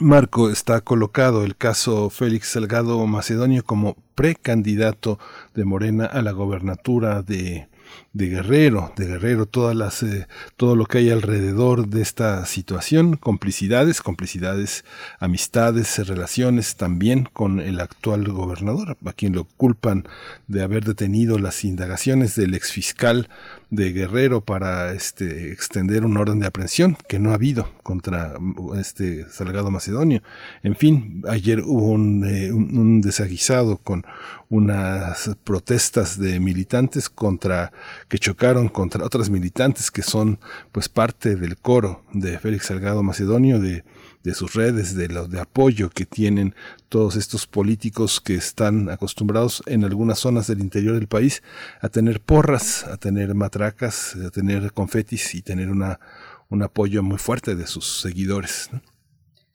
[0.00, 5.18] marco está colocado el caso Félix Salgado Macedonio como precandidato
[5.54, 7.69] de Morena a la gobernatura de,
[8.12, 10.26] de Guerrero, de Guerrero, todas las, eh,
[10.56, 14.84] todo lo que hay alrededor de esta situación, complicidades, complicidades,
[15.18, 20.06] amistades, relaciones también con el actual gobernador, a quien lo culpan
[20.48, 23.28] de haber detenido las indagaciones del exfiscal
[23.70, 28.34] de Guerrero para este extender un orden de aprehensión que no ha habido contra
[28.76, 30.22] este Salgado Macedonio.
[30.62, 34.04] En fin, ayer hubo un, eh, un desaguisado con
[34.48, 37.72] unas protestas de militantes contra
[38.08, 40.40] que chocaron contra otras militantes que son
[40.72, 43.84] pues parte del coro de Félix Salgado Macedonio de
[44.22, 46.54] de sus redes, de los de apoyo que tienen
[46.88, 51.42] todos estos políticos que están acostumbrados en algunas zonas del interior del país
[51.80, 56.00] a tener porras, a tener matracas, a tener confetis y tener una,
[56.48, 58.68] un apoyo muy fuerte de sus seguidores.
[58.72, 58.82] ¿no?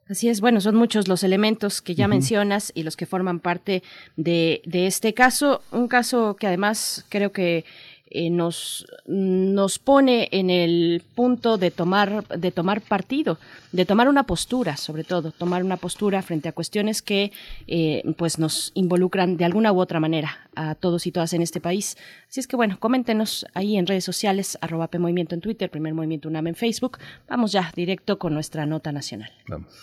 [0.07, 2.11] Así es, bueno, son muchos los elementos que ya uh -huh.
[2.11, 3.82] mencionas y los que forman parte
[4.16, 7.66] de, de este caso, un caso que además creo que
[8.08, 13.39] eh, nos, nos pone en el punto de tomar, de tomar partido,
[13.72, 17.32] de tomar una postura, sobre todo, tomar una postura frente a cuestiones que
[17.68, 21.60] eh, pues nos involucran de alguna u otra manera a todos y todas en este
[21.60, 21.97] país.
[22.30, 25.93] Así es que bueno, coméntenos ahí en redes sociales, arroba P Movimiento en Twitter, Primer
[25.93, 26.99] Movimiento UNAM en Facebook.
[27.28, 29.32] Vamos ya directo con nuestra nota nacional.
[29.47, 29.74] Vamos.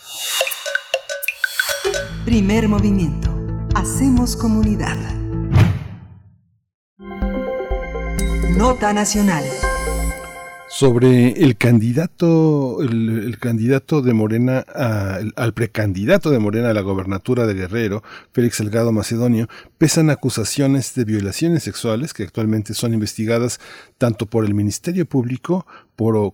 [2.25, 3.35] Primer movimiento.
[3.75, 4.97] Hacemos comunidad.
[8.57, 9.45] Nota Nacional.
[10.69, 14.59] Sobre el candidato, el, candidato de Morena,
[15.37, 19.49] al precandidato de Morena a la gobernatura de Guerrero, Félix Salgado Macedonio,
[19.79, 23.61] pesan acusaciones de violaciones sexuales que actualmente son investigadas
[23.99, 25.67] tanto por el Ministerio Público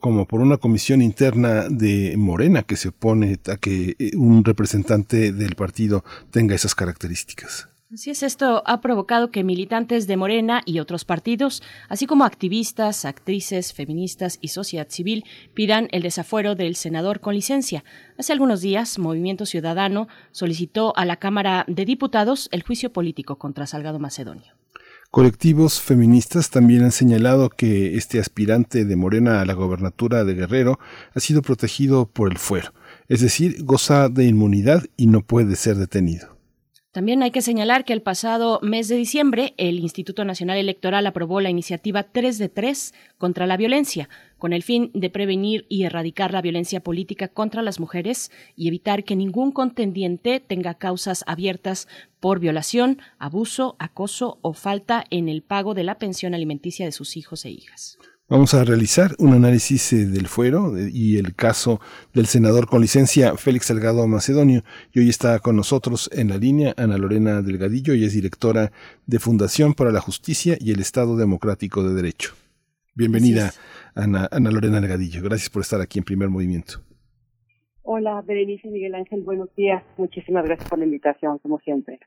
[0.00, 5.32] como por una comisión interna de Morena que se opone a que eh, un representante
[5.32, 7.68] del partido tenga esas características.
[7.90, 13.06] Así es, esto ha provocado que militantes de Morena y otros partidos, así como activistas,
[13.06, 15.24] actrices, feministas y sociedad civil,
[15.54, 17.84] pidan el desafuero del senador con licencia.
[18.18, 23.66] Hace algunos días, Movimiento Ciudadano solicitó a la Cámara de Diputados el juicio político contra
[23.66, 24.52] Salgado Macedonio.
[25.10, 30.78] Colectivos feministas también han señalado que este aspirante de Morena a la gobernatura de Guerrero
[31.14, 32.74] ha sido protegido por el fuero,
[33.08, 36.37] es decir, goza de inmunidad y no puede ser detenido.
[36.98, 41.40] También hay que señalar que el pasado mes de diciembre el Instituto Nacional Electoral aprobó
[41.40, 46.32] la iniciativa 3 de 3 contra la violencia, con el fin de prevenir y erradicar
[46.32, 51.86] la violencia política contra las mujeres y evitar que ningún contendiente tenga causas abiertas
[52.18, 57.16] por violación, abuso, acoso o falta en el pago de la pensión alimenticia de sus
[57.16, 57.96] hijos e hijas.
[58.30, 61.80] Vamos a realizar un análisis eh, del fuero eh, y el caso
[62.12, 64.64] del senador con licencia Félix Salgado Macedonio.
[64.92, 68.70] Y hoy está con nosotros en la línea Ana Lorena Delgadillo y es directora
[69.06, 72.34] de Fundación para la Justicia y el Estado Democrático de Derecho.
[72.94, 73.50] Bienvenida,
[73.94, 75.22] Ana, Ana Lorena Delgadillo.
[75.22, 76.82] Gracias por estar aquí en Primer Movimiento.
[77.80, 79.82] Hola, Berenice Miguel Ángel, buenos días.
[79.96, 81.98] Muchísimas gracias por la invitación, como siempre.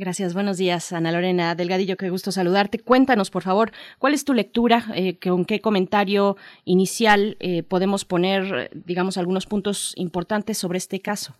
[0.00, 2.78] Gracias, buenos días, Ana Lorena Delgadillo, qué gusto saludarte.
[2.78, 4.84] Cuéntanos, por favor, ¿cuál es tu lectura?
[4.94, 11.34] Eh, ¿Con qué comentario inicial eh, podemos poner, digamos, algunos puntos importantes sobre este caso?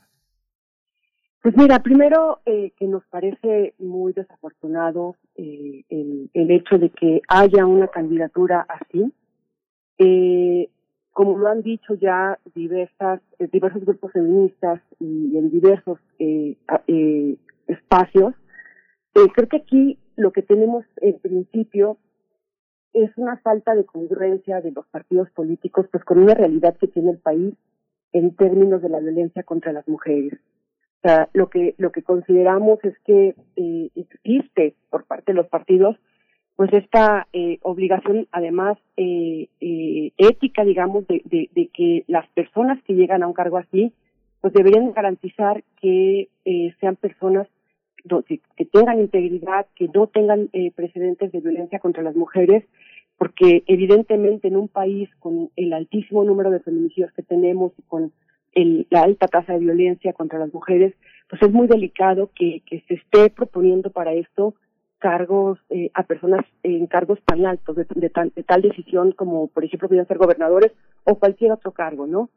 [1.41, 7.23] Pues mira, primero eh, que nos parece muy desafortunado eh, el, el, hecho de que
[7.29, 9.13] haya una candidatura así.
[11.13, 13.21] Como lo han dicho ya diversas,
[13.53, 16.57] diversos grupos feministas y, en diversos eh,
[19.19, 21.99] eh, creo que aquí lo que tenemos en principio
[22.93, 27.11] es una falta de congruencia de los partidos políticos pues con una realidad que tiene
[27.11, 27.55] el país
[28.13, 30.39] en términos de la violencia contra las mujeres.
[30.99, 35.49] O sea, lo que lo que consideramos es que eh, existe por parte de los
[35.49, 35.97] partidos
[36.57, 42.83] pues esta eh, obligación además eh, eh, ética digamos de, de, de, que las personas
[42.83, 43.93] que llegan a un cargo así
[44.41, 47.47] pues deberían garantizar que eh, sean personas
[48.27, 52.65] que, tengan integridad que no tengan eh, precedentes de violencia contra las mujeres
[53.19, 58.13] porque evidentemente en un país con el altísimo número de feminicidios que tenemos y con
[58.55, 60.95] el, la alta tasa de violencia contra las mujeres,
[61.29, 64.55] pues es muy delicado que, se esté proponiendo para esto
[64.99, 69.49] cargos eh, a personas en cargos tan altos de, de, tal, de, tal, decisión como,
[69.49, 70.73] por ejemplo, pueden ser gobernadores
[71.05, 72.31] o cualquier otro cargo, ¿no?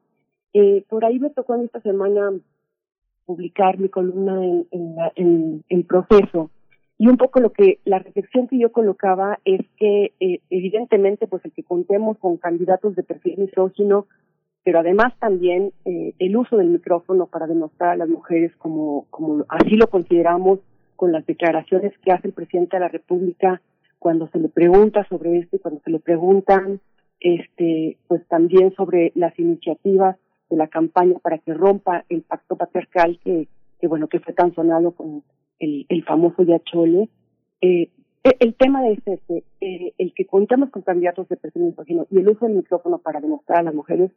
[0.54, 2.32] Eh, por ahí me tocó en esta semana
[3.26, 6.50] publicar mi columna en, en, en, en proceso.
[6.98, 11.44] Y un poco lo que la reflexión que yo colocaba es que eh, evidentemente pues
[11.46, 14.06] el que contemos con candidatos de perfil misógino
[14.64, 19.46] pero además también eh, el uso del micrófono para demostrar a las mujeres como, como
[19.50, 20.60] así lo consideramos
[20.96, 23.62] con las declaraciones que hace el presidente de la República
[23.98, 26.80] cuando se le pregunta sobre esto y cuando se le preguntan
[27.20, 30.18] este pues también sobre las iniciativas
[30.52, 33.48] de la campaña para que rompa el pacto patriarcal que,
[33.88, 35.24] bueno que fue tan sonado con
[35.58, 37.10] el, famoso Yachole
[37.62, 37.90] eh,
[38.40, 42.30] el tema es este, eh, el que contamos con candidatos de perfil misógino y el
[42.30, 44.12] uso del micrófono para demostrar a las mujeres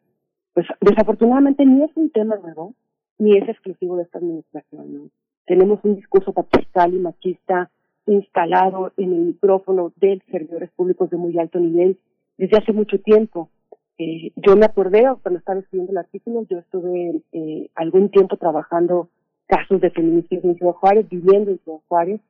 [0.55, 2.74] pues desafortunadamente ni es un tema nuevo,
[3.18, 4.95] ni es exclusivo de esta administración.
[4.95, 5.11] ¿no?
[5.47, 7.70] Tenemos un discurso patriarcal y machista
[8.07, 11.99] instalado en el micrófono de servidores públicos de muy alto nivel
[12.39, 13.51] desde hace mucho tiempo.
[13.97, 19.09] Eh, yo me acordé cuando estaba escribiendo el artículo, yo estuve eh, algún tiempo trabajando
[19.47, 22.20] casos de feminicidio en Ciudad Juárez, viviendo en Ciudad Juárez,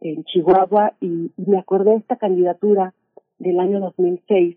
[0.00, 2.94] en Chihuahua, y, me acordé de esta candidatura
[3.38, 4.56] del año 2006,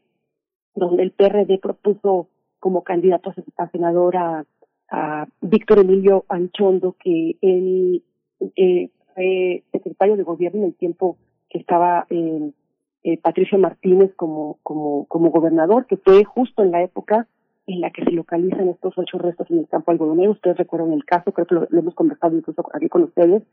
[0.76, 2.28] donde el PRD propuso
[2.60, 4.46] como candidato a senador a,
[5.42, 8.04] Víctor Emilio Anchondo, que él
[8.56, 11.18] eh, fue secretario de gobierno en el tiempo
[11.50, 12.52] que estaba eh,
[13.04, 17.28] eh, Patricio Martínez como, como, como gobernador, que fue justo en la época
[17.66, 20.32] en la que se localizan estos ocho restos en el campo algodonero.
[20.32, 23.44] Ustedes recuerdan el caso, creo que lo, hemos conversado incluso aquí con ustedes,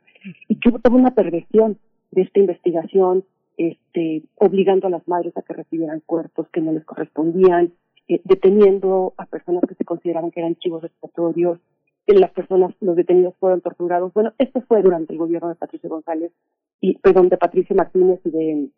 [0.49, 1.79] y que hubo toda una perversión
[2.11, 3.25] de esta investigación,
[3.57, 7.73] este, obligando a las madres a que recibieran cuerpos que no les correspondían,
[8.09, 11.61] eh, deteniendo a personas que se consideraban que eran chivos expiatorios,
[12.07, 14.13] que las personas, los detenidos fueron torturados.
[14.13, 16.33] Bueno, esto fue durante el gobierno de Patricio González,
[16.81, 18.69] y perdón, de Patricia Martínez y de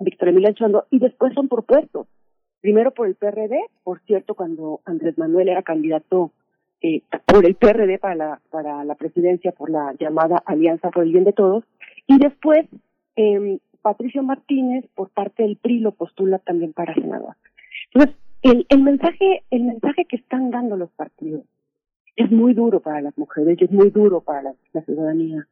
[0.00, 2.06] Víctor Emilio Anchondo, y después son propuestos.
[2.60, 6.32] Primero por el PRD, por cierto, cuando Andrés Manuel era candidato
[6.82, 11.12] eh, por el PRD para la, para la presidencia, por la llamada Alianza por el
[11.12, 11.64] Bien de Todos,
[12.06, 12.66] y después
[13.16, 17.36] eh, Patricio Martínez, por parte del PRI, lo postula también para senador.
[17.92, 21.44] Entonces, el, el mensaje, el mensaje que están dando los partidos
[22.16, 25.46] es muy duro para las mujeres y es muy duro para la, la ciudadanía.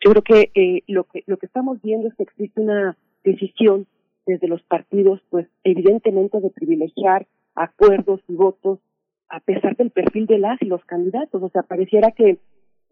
[0.00, 3.86] Yo creo que eh, lo que lo que estamos viendo es que existe una decisión
[4.24, 8.78] desde los partidos, pues evidentemente de privilegiar acuerdos y votos
[9.28, 11.42] a pesar del perfil de las y los candidatos.
[11.42, 12.38] O sea, pareciera que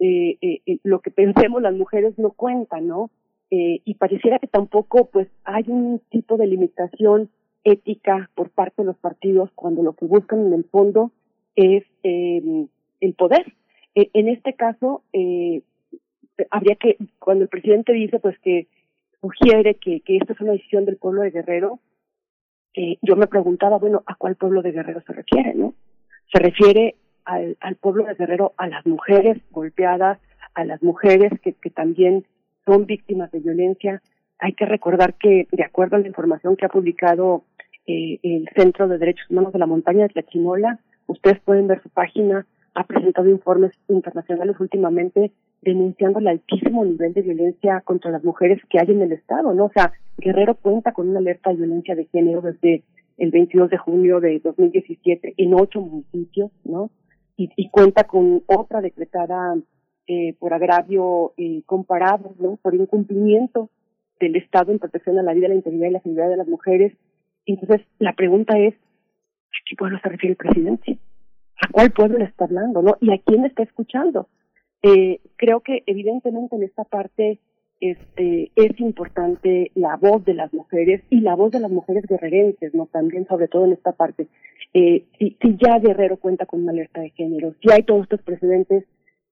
[0.01, 3.11] eh, eh, lo que pensemos las mujeres no cuenta, ¿no?
[3.51, 7.31] Eh, y pareciera que tampoco, pues, hay un tipo de limitación
[7.65, 11.13] ética por parte de los partidos cuando lo que buscan en el fondo
[11.57, 12.67] es eh,
[13.01, 13.55] el poder.
[13.95, 15.63] Eh, en este caso, eh,
[16.51, 18.67] habría que, cuando el presidente dice pues que
[19.25, 21.81] sugiere que, que esta es una decisión del pueblo de Guerrero,
[22.75, 25.75] eh, yo me preguntaba, bueno, ¿a cuál pueblo de Guerrero se refiere, no?
[26.31, 30.19] Se refiere al, pueblo de Guerrero, a las mujeres golpeadas,
[30.55, 32.27] a las mujeres que, que también
[32.67, 34.03] son víctimas de violencia.
[34.41, 37.45] Hay que recordar que, de acuerdo a la información que ha publicado
[37.87, 40.81] eh, el Centro de Derechos Humanos de la Montaña de Tlachinola.
[41.07, 45.33] Ustedes pueden ver su página, ha presentado informes internacionales últimamente
[45.65, 49.67] denunciando el altísimo nivel de violencia contra las mujeres que hay en el Estado, ¿no?
[49.67, 52.85] O sea, Guerrero cuenta con una alerta de violencia de género desde
[53.17, 56.91] el 22 de junio de 2017 en ocho municipios, ¿no?
[57.37, 59.57] Y, y cuenta con otra decretada
[60.07, 62.57] eh, por agravio eh, comparado, ¿no?
[62.63, 63.71] Por incumplimiento
[64.21, 66.93] del Estado en protección a la vida, la integridad y la seguridad de las mujeres
[67.47, 70.99] entonces, la pregunta es, ¿a qué pueblo se refiere el presidente?
[71.63, 72.97] ¿A cuál pueblo le está hablando, no?
[73.01, 74.29] ¿Y a quién está escuchando?
[74.87, 77.39] Eh, creo que evidentemente en esta parte
[77.81, 82.75] este, es importante la voz de las mujeres y la voz de las mujeres guerrerenses,
[82.75, 82.85] ¿no?
[82.87, 84.27] También, sobre todo en esta parte.
[84.75, 88.85] Eh, si, ya Guerrero cuenta con una alerta de género, si hay todos estos precedentes,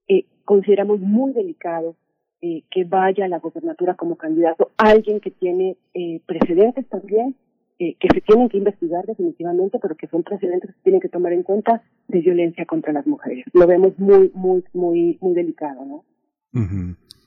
[0.08, 1.96] eh, consideramos muy delicado
[2.40, 7.36] eh, que vaya a la gobernatura como candidato alguien que tiene eh, precedentes también,
[7.78, 11.08] eh, que se tienen que investigar definitivamente, pero que son precedentes que se tienen que
[11.08, 13.44] tomar en cuenta de violencia contra las mujeres.
[13.52, 16.04] Lo vemos muy, muy, muy, muy delicado, ¿no?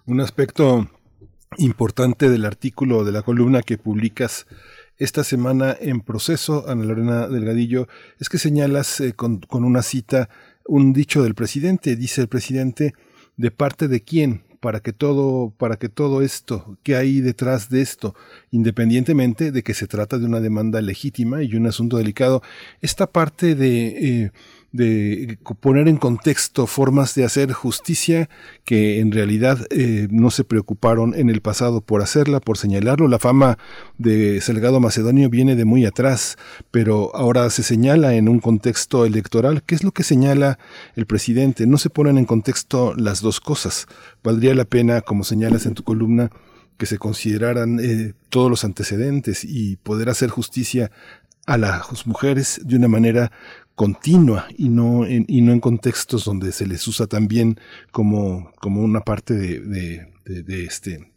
[0.08, 0.88] Un aspecto
[1.58, 4.46] importante del artículo de la columna que publicas
[4.98, 7.88] esta semana en proceso, Ana Lorena Delgadillo,
[8.20, 10.30] es que señalas eh, con, con una cita
[10.68, 11.96] un dicho del presidente.
[11.96, 12.94] Dice el presidente,
[13.36, 14.45] ¿de parte de quién?
[14.66, 18.16] Para que todo, para que todo esto, ¿qué hay detrás de esto?
[18.50, 22.42] Independientemente de que se trata de una demanda legítima y un asunto delicado,
[22.82, 24.32] esta parte de, eh,
[24.76, 28.30] de poner en contexto formas de hacer justicia
[28.66, 33.08] que en realidad eh, no se preocuparon en el pasado por hacerla, por señalarlo.
[33.08, 33.58] La fama
[33.98, 36.38] de Salgado Macedonio viene de muy atrás,
[36.72, 39.64] pero ahora se señala en un contexto electoral.
[39.64, 40.60] ¿Qué es lo que señala
[40.96, 41.68] el presidente?
[41.68, 43.88] No se ponen en contexto las dos cosas.
[44.24, 46.32] Valdría la pena, como señalas en tu columna,
[46.78, 50.92] que se consideraran eh, todos los antecedentes y poder hacer justicia
[51.46, 53.32] a las mujeres de una manera
[53.76, 57.60] continua y no en, y no en contextos donde se les usa también
[57.92, 61.12] como, como una parte de, de, de, de este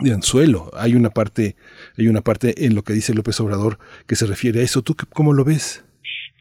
[0.00, 0.70] de anzuelo.
[0.74, 1.56] Hay una parte,
[1.96, 4.82] hay una parte en lo que dice López Obrador que se refiere a eso.
[4.82, 5.84] ¿Tú cómo lo ves?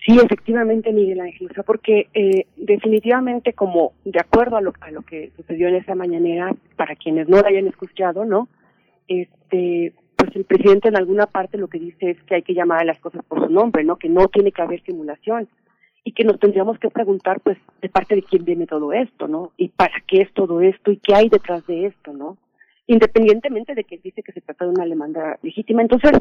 [0.05, 5.31] Sí, efectivamente, Miguel Ángel, porque eh, definitivamente como de acuerdo a lo, a lo que
[5.37, 8.49] sucedió en esa mañanera, para quienes no la hayan escuchado, ¿no?
[9.07, 12.81] Este, pues el presidente en alguna parte lo que dice es que hay que llamar
[12.81, 13.95] a las cosas por su nombre, ¿no?
[13.95, 15.47] Que no tiene que haber simulación
[16.03, 19.51] y que nos tendríamos que preguntar, pues, de parte de quién viene todo esto, ¿no?
[19.57, 22.37] Y para qué es todo esto y qué hay detrás de esto, ¿no?
[22.87, 25.81] Independientemente de que dice que se trata de una demanda legítima.
[25.81, 26.11] Entonces,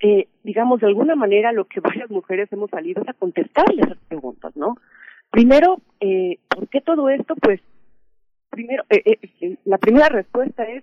[0.00, 3.98] eh, digamos, de alguna manera lo que varias mujeres hemos salido es a contestarle esas
[4.08, 4.76] preguntas, ¿no?
[5.30, 7.34] Primero, eh, ¿por qué todo esto?
[7.36, 7.60] Pues,
[8.50, 10.82] primero, eh, eh, la primera respuesta es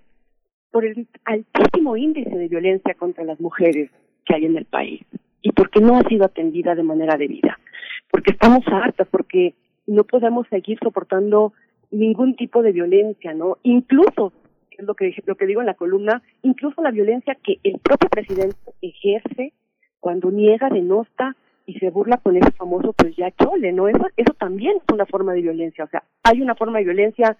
[0.70, 3.90] por el altísimo índice de violencia contra las mujeres
[4.24, 5.02] que hay en el país
[5.42, 7.58] y porque no ha sido atendida de manera debida,
[8.10, 9.54] porque estamos hartas, porque
[9.86, 11.52] no podemos seguir soportando
[11.90, 13.58] ningún tipo de violencia, ¿no?
[13.62, 14.32] Incluso,
[14.70, 18.08] es lo que, lo que digo en la columna, incluso la violencia que el propio
[18.08, 19.52] presidente ejerce
[20.00, 21.36] cuando niega, denosta
[21.66, 23.88] y se burla con ese famoso pues ya chole, ¿no?
[23.88, 27.36] Eso, eso también es una forma de violencia, o sea, hay una forma de violencia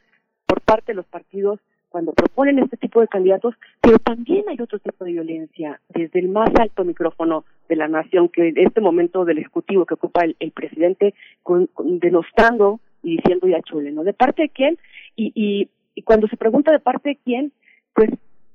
[0.46, 1.60] por parte de los partidos
[1.94, 6.28] cuando proponen este tipo de candidatos, pero también hay otro tipo de violencia desde el
[6.28, 10.50] más alto micrófono de la nación, que en este momento del ejecutivo que ocupa el,
[10.50, 11.14] presidente,
[11.44, 14.02] con, con- denostando y diciendo ya chule, ¿no?
[14.02, 14.76] ¿De parte de quién?
[15.14, 17.52] Y, y, y cuando se pregunta de parte de quién,
[17.94, 18.10] pues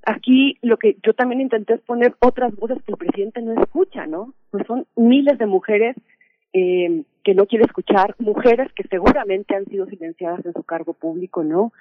[0.05, 4.05] aquí lo que yo también intenté es poner otras voces que el presidente no escucha,
[4.05, 4.33] ¿no?
[4.51, 5.95] Pues son miles de mujeres
[6.53, 11.43] eh, que no quiere escuchar, mujeres que seguramente han sido silenciadas en su cargo público,
[11.43, 11.71] ¿no?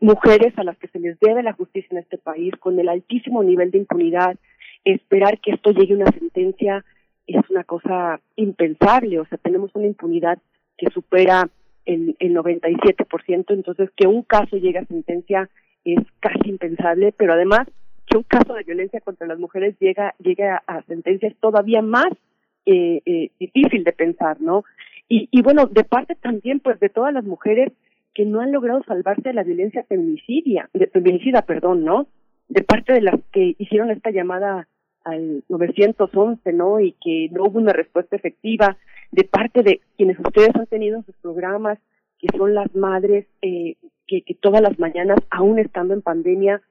[0.00, 3.42] Mujeres a las que se les debe la justicia en este país con el altísimo
[3.42, 4.36] nivel de impunidad,
[4.84, 6.84] esperar que esto llegue a una sentencia
[7.26, 10.38] es una cosa impensable, o sea, tenemos una impunidad
[10.78, 11.48] que supera
[11.84, 15.50] el, el 97%, entonces que un caso llegue a sentencia
[15.84, 17.68] es casi impensable, pero además
[18.06, 21.82] que un caso de violencia contra las mujeres llega, llega a, a sentencia es todavía
[21.82, 22.08] más
[22.66, 24.64] eh, eh, difícil de pensar, ¿no?
[25.08, 27.72] Y, y bueno, de parte también, pues, de todas las mujeres
[28.14, 32.06] que no han logrado salvarse de la violencia feminicidia, de feminicida, perdón, ¿no?
[32.48, 34.68] De parte de las que hicieron esta llamada
[35.04, 36.80] al 911, ¿no?
[36.80, 38.76] Y que no hubo una respuesta efectiva,
[39.12, 41.78] de parte de quienes ustedes han tenido en sus programas,
[42.18, 43.76] que son las madres eh,
[44.06, 46.62] que, todas las mañanas, aún estando en pandemia,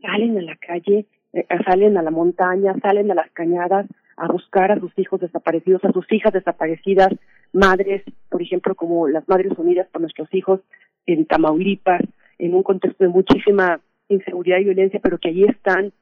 [0.00, 4.72] salen a la calle, eh, salen a la montaña, salen a las cañadas a buscar
[4.72, 7.08] a sus hijos desaparecidos, a sus hijas desaparecidas,
[7.52, 10.60] madres, por ejemplo, como las Madres Unidas por nuestros hijos
[11.06, 12.02] en Tamaulipas,
[12.38, 15.92] en un contexto de muchísima inseguridad y violencia, pero que allí están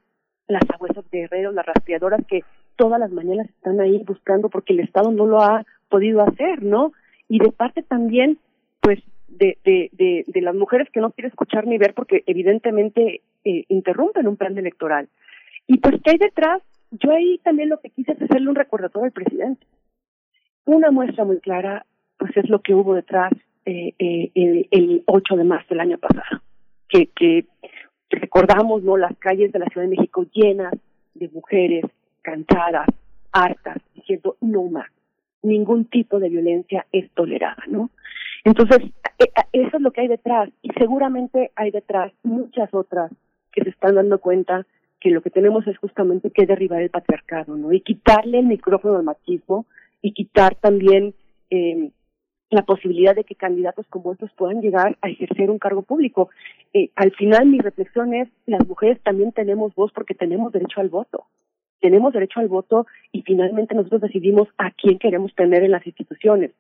[0.49, 2.43] las abuelas guerreros, las rastreadoras que
[2.77, 6.93] todas las mañanas están ahí buscando porque el Estado no lo ha podido hacer, ¿no?
[7.29, 8.39] Y de parte también,
[8.81, 13.23] pues, de, de, de, de las mujeres que no quieren escuchar ni ver porque evidentemente
[13.45, 15.09] eh, interrumpen un plan electoral.
[15.67, 16.63] Y pues, ¿qué hay detrás?
[16.91, 19.67] Yo ahí también lo que quise es hacerle un recordatorio al presidente.
[20.65, 21.87] Una muestra muy clara,
[22.19, 23.33] pues, es lo que hubo detrás
[23.65, 26.43] eh, eh, el, el 8 de marzo del año pasado,
[26.89, 27.47] que,
[28.11, 28.97] recordamos, ¿no?
[28.97, 30.75] Las calles de la Ciudad de México llenas
[31.15, 31.85] de mujeres
[32.23, 32.89] cansadas,
[33.33, 34.91] hartas, diciendo no más.
[35.43, 37.91] Ningún tipo de violencia es tolerada, ¿no?
[38.45, 38.79] Entonces,
[39.19, 43.13] eh, eh, eso es lo que hay detrás y seguramente hay detrás muchas otras
[43.53, 44.67] que se están dando cuenta
[45.01, 47.73] que lo que tenemos es justamente que derribar el patriarcado, ¿no?
[47.73, 49.67] Y quitarle el micrófono al machismo
[50.03, 51.15] y quitar también
[51.51, 51.91] eh,
[52.51, 56.31] la posibilidad de que candidatos como estos puedan llegar a ejercer un cargo público.
[56.75, 60.89] Eh, al final mi reflexión es, las mujeres también tenemos voz porque tenemos derecho al
[60.89, 61.27] voto.
[61.81, 66.51] Tenemos derecho al voto y finalmente nosotros decidimos a quién queremos tener en las instituciones.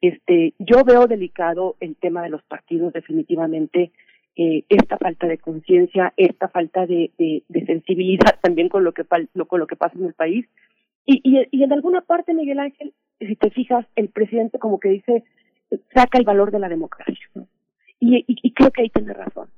[0.00, 3.90] Este, yo veo delicado el tema de los partidos definitivamente
[4.36, 9.60] eh, esta falta de conciencia, esta falta de, de, sensibilidad también con lo que con
[9.60, 10.46] lo que pasa en el país.
[11.10, 15.24] Y, y, en alguna parte, Miguel Ángel, si te fijas, el presidente como que dice,
[15.94, 17.28] saca el valor de la democracia.
[17.98, 19.48] Y, y, creo que ahí tiene razón.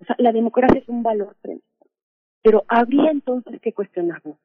[0.00, 1.64] O sea, la democracia es un valor tremendo.
[2.42, 4.36] Pero habría entonces que cuestionarnos,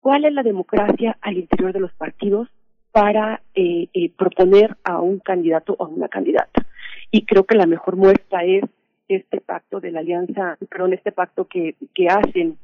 [0.00, 2.48] ¿cuál es la democracia al interior de los partidos
[2.92, 6.66] para eh, eh, proponer a un candidato o a una candidata?
[7.10, 8.64] Y creo que la mejor muestra es
[9.08, 12.58] este pacto de la alianza, perdón, este pacto que, que hacen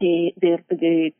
[0.00, 1.14] eh, de, de,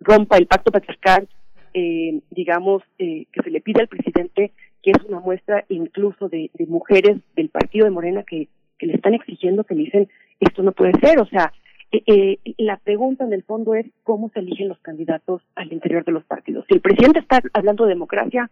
[0.00, 1.28] rompa el pacto patriarcal,
[1.72, 4.52] eh, digamos, eh, que se le pide al presidente,
[4.82, 8.48] que es una muestra incluso de, mujeres del partido de Morena que,
[8.78, 10.08] que le están exigiendo, que le dicen,
[10.40, 11.52] esto no puede ser, o sea,
[11.94, 12.02] eh,
[12.44, 16.10] eh, la pregunta en el fondo es cómo se eligen los candidatos al interior de
[16.10, 16.64] los partidos.
[16.68, 18.50] Si el presidente está hablando de democracia,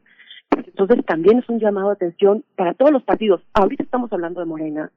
[0.49, 3.43] pues entonces también es un llamado de atención para todos los partidos.
[3.53, 4.93] Ahorita estamos hablando de Morena,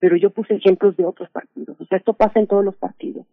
[0.00, 1.80] pero yo puse ejemplos de otros partidos.
[1.80, 3.26] O sea, esto pasa en todos los partidos.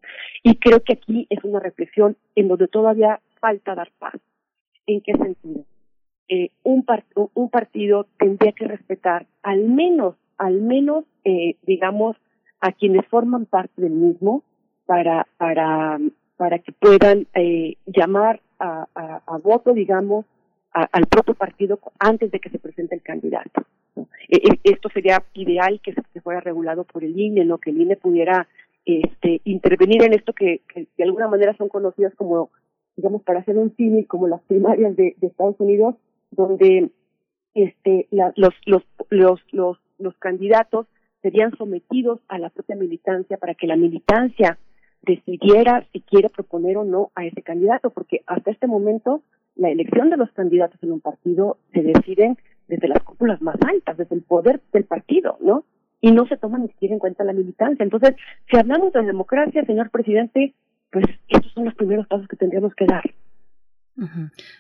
[0.44, 4.16] Y creo que aquí es una reflexión en donde todavía falta dar paz.
[4.86, 5.66] ¿En qué sentido?
[6.30, 6.84] Eh, un,
[7.50, 12.18] partido tendría que respetar al menos, al menos, eh, digamos,
[12.60, 14.44] a quienes forman parte del mismo
[14.86, 16.00] para, para,
[16.36, 18.88] para que puedan eh, llamar a,
[19.26, 20.26] a voto, digamos,
[20.72, 23.64] al propio partido antes de que se presente el candidato.
[24.30, 27.58] E, e, esto sería ideal que se fuera regulado por el INE, ¿no?
[27.58, 28.48] Que el INE pudiera
[28.86, 32.52] este, intervenir en esto que, de alguna manera son conocidas como,
[32.96, 35.96] digamos, para hacer un cine como las primarias de, de Estados Unidos,
[36.32, 36.90] donde
[37.54, 40.88] este, la, los, los, los, los, los candidatos
[41.22, 44.58] serían sometidos a la propia militancia para que la militancia
[45.02, 49.22] decidiera si quiere proponer o no a ese candidato, porque hasta este momento
[49.56, 52.38] la elección de los candidatos en un partido se deciden
[52.68, 55.64] desde las cúpulas más altas, desde el poder del partido, ¿no?
[56.02, 57.84] Y no se toma ni siquiera en cuenta la militancia.
[57.84, 58.16] Entonces,
[58.50, 60.54] si hablamos de democracia, señor presidente,
[60.92, 63.04] pues estos son los primeros pasos que tendríamos que dar.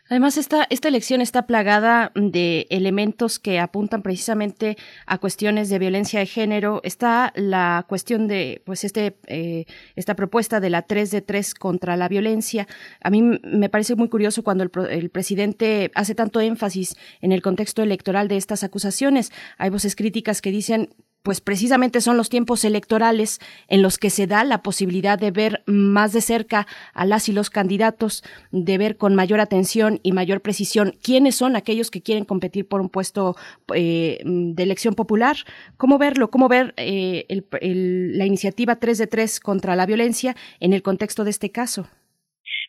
[0.09, 6.19] Además, esta, esta elección está plagada de elementos que apuntan precisamente a cuestiones de violencia
[6.19, 6.81] de género.
[6.83, 9.65] Está la cuestión de, pues, este, eh,
[9.95, 12.67] esta propuesta de la 3 de 3 contra la violencia.
[13.01, 17.43] A mí me parece muy curioso cuando el, el presidente hace tanto énfasis en el
[17.43, 19.31] contexto electoral de estas acusaciones.
[19.57, 20.89] Hay voces críticas que dicen
[21.27, 25.61] pues precisamente son los tiempos electorales en los que se da la posibilidad de ver
[25.65, 28.23] más de cerca a las y los candidatos,
[28.53, 32.79] de ver con mayor atención y mayor precisión quiénes son aquellos que quieren competir por
[32.79, 33.35] un puesto
[33.75, 35.35] eh, de elección popular.
[35.75, 36.29] ¿Cómo verlo?
[36.29, 37.25] ¿Cómo ver eh,
[37.59, 41.89] la iniciativa 3 de 3 contra la violencia en el contexto de este caso?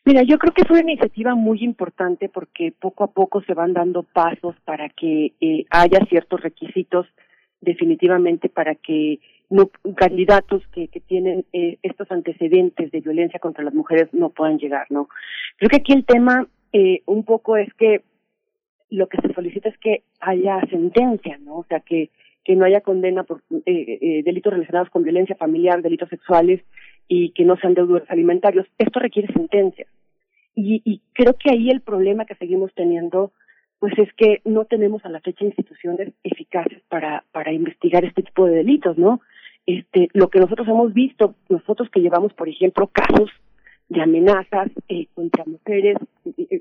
[0.05, 3.73] Mira, yo creo que es una iniciativa muy importante porque poco a poco se van
[3.73, 7.07] dando pasos para que eh, haya ciertos requisitos
[7.61, 9.21] definitivamente para que
[9.51, 14.59] no candidatos que, que tienen eh, estos antecedentes de violencia contra las mujeres no puedan
[14.59, 15.09] llegar, ¿no?
[15.57, 18.03] Creo que aquí el tema eh, un poco es que
[18.91, 21.59] lo que se solicita es que haya sentencia, ¿no?
[21.59, 22.11] O sea, que,
[22.45, 26.63] que no haya condena por eh, eh, delitos relacionados con violencia familiar, delitos sexuales
[27.07, 28.67] y que no sean deudores alimentarios.
[28.79, 29.87] Esto requiere sentencia.
[30.55, 33.33] Y, y creo que ahí el problema que seguimos teniendo
[33.79, 38.47] pues es que no tenemos a la fecha instituciones eficaces para, para investigar este tipo
[38.47, 39.21] de delitos, ¿no?
[39.67, 43.31] Este, lo que nosotros hemos visto, nosotros que llevamos, por ejemplo, casos
[43.89, 45.97] de amenazas eh, contra mujeres,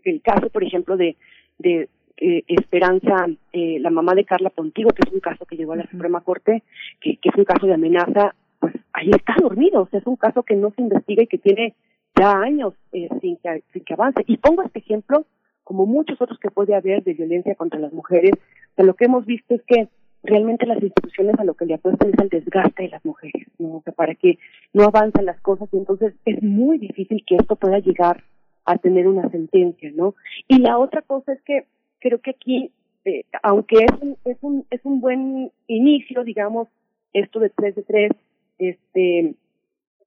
[0.03, 1.15] el caso, por ejemplo, de,
[1.57, 5.73] de eh, Esperanza, eh, la mamá de Carla Pontigo, que es un caso que llegó
[5.73, 6.63] a la Suprema Corte,
[6.99, 10.15] que, que es un caso de amenaza, pues ahí está dormido, o sea, es un
[10.15, 11.75] caso que no se investiga y que tiene
[12.19, 14.23] ya años eh, sin, que, sin que avance.
[14.27, 15.25] Y pongo este ejemplo
[15.67, 18.31] como muchos otros que puede haber de violencia contra las mujeres,
[18.77, 19.89] o lo que hemos visto es que
[20.23, 23.75] realmente las instituciones a lo que le apuestan es al desgaste de las mujeres, ¿no?
[23.75, 24.39] O sea, para que
[24.71, 28.23] no avancen las cosas y entonces es muy difícil que esto pueda llegar
[28.63, 30.15] a tener una sentencia, ¿no?
[30.47, 31.65] Y la otra cosa es que
[31.99, 32.71] creo que aquí,
[33.03, 36.69] eh, aunque es un, es un, es un buen inicio, digamos,
[37.11, 38.11] esto de tres de tres,
[38.57, 39.35] este,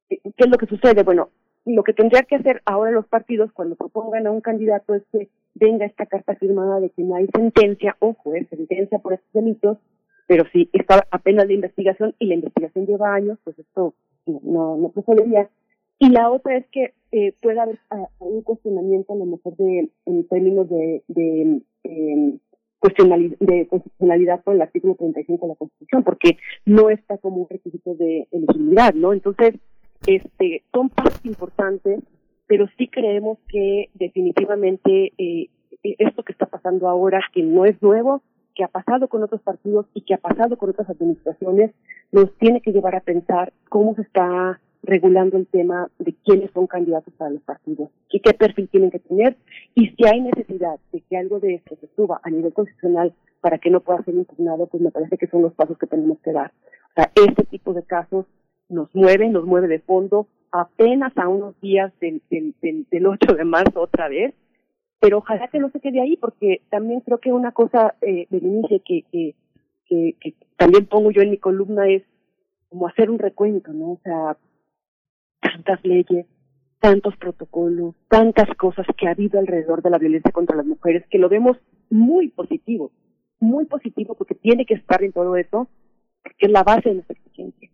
[0.09, 1.03] ¿qué es lo que sucede?
[1.03, 1.28] Bueno,
[1.66, 5.28] lo que tendría que hacer ahora los partidos cuando propongan a un candidato es que
[5.55, 9.78] venga esta carta firmada de que no hay sentencia, ojo, es sentencia por estos delitos,
[10.27, 13.94] pero si está apenas la investigación y la investigación lleva años, pues esto
[14.27, 15.51] no, no procedería.
[15.98, 19.90] Y la otra es que eh, pueda haber ah, un cuestionamiento a lo mejor de,
[20.06, 22.39] en términos de, de, eh,
[22.78, 27.48] cuestionalidad, de constitucionalidad por el artículo 35 de la Constitución, porque no está como un
[27.48, 29.12] requisito de elegibilidad, ¿no?
[29.12, 29.55] Entonces,
[30.06, 32.01] este, son pasos importantes,
[32.51, 35.51] pero sí creemos que definitivamente eh,
[35.85, 38.22] esto que está pasando ahora, que no es nuevo,
[38.56, 41.70] que ha pasado con otros partidos y que ha pasado con otras administraciones,
[42.10, 46.66] nos tiene que llevar a pensar cómo se está regulando el tema de quiénes son
[46.66, 49.36] candidatos para los partidos y qué perfil tienen que tener
[49.77, 53.59] y si hay necesidad de que algo de esto se suba a nivel constitucional para
[53.59, 56.32] que no pueda ser impugnado, pues me parece que son los pasos que tenemos que
[56.32, 56.51] dar.
[56.51, 58.27] O sea, este tipo de casos
[58.68, 62.55] nos mueve, nos mueve de fondo apenas a unos días del, del,
[62.90, 64.35] del, 8 de marzo otra vez,
[64.98, 68.44] pero ojalá que no se quede ahí porque también creo que una cosa eh, del
[68.44, 69.35] inicio que, que,
[69.86, 72.02] que, que también pongo yo en mi columna es
[72.68, 73.93] como hacer un recuento, ¿no?
[73.93, 74.36] O sea,
[75.40, 76.27] tantas leyes,
[76.81, 81.18] tantos protocolos, tantas cosas que ha habido alrededor de la violencia contra las mujeres, que
[81.18, 81.56] lo vemos
[81.90, 82.93] muy positivo,
[83.39, 85.68] muy positivo porque tiene que estar en todo eso,
[86.39, 87.70] que es la base de nuestra exigencia.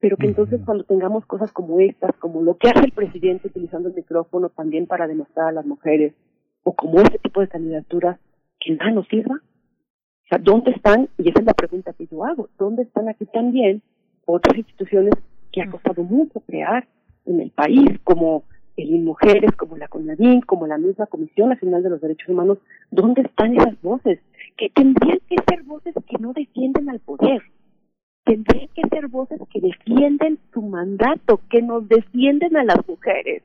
[0.00, 3.90] Pero que entonces cuando tengamos cosas como estas, como lo que hace el presidente utilizando
[3.90, 6.14] el micrófono también para demostrar a las mujeres,
[6.62, 8.18] o como este tipo de candidaturas,
[8.58, 9.36] que nada nos sirva.
[9.36, 11.08] O sea, ¿dónde están?
[11.18, 12.48] Y esa es la pregunta que yo hago.
[12.58, 13.82] ¿Dónde están aquí también
[14.24, 15.14] otras instituciones
[15.52, 16.86] que ha costado mucho crear
[17.26, 18.44] en el país, como
[18.76, 22.58] el Mujeres, como la CONADIN, como la misma Comisión Nacional de los Derechos Humanos,
[22.90, 24.20] ¿dónde están esas voces?
[24.56, 27.42] Que tendrían que ser voces que no defienden al poder,
[28.24, 33.42] tendrían que ser voces que defienden su mandato, que nos defienden a las mujeres.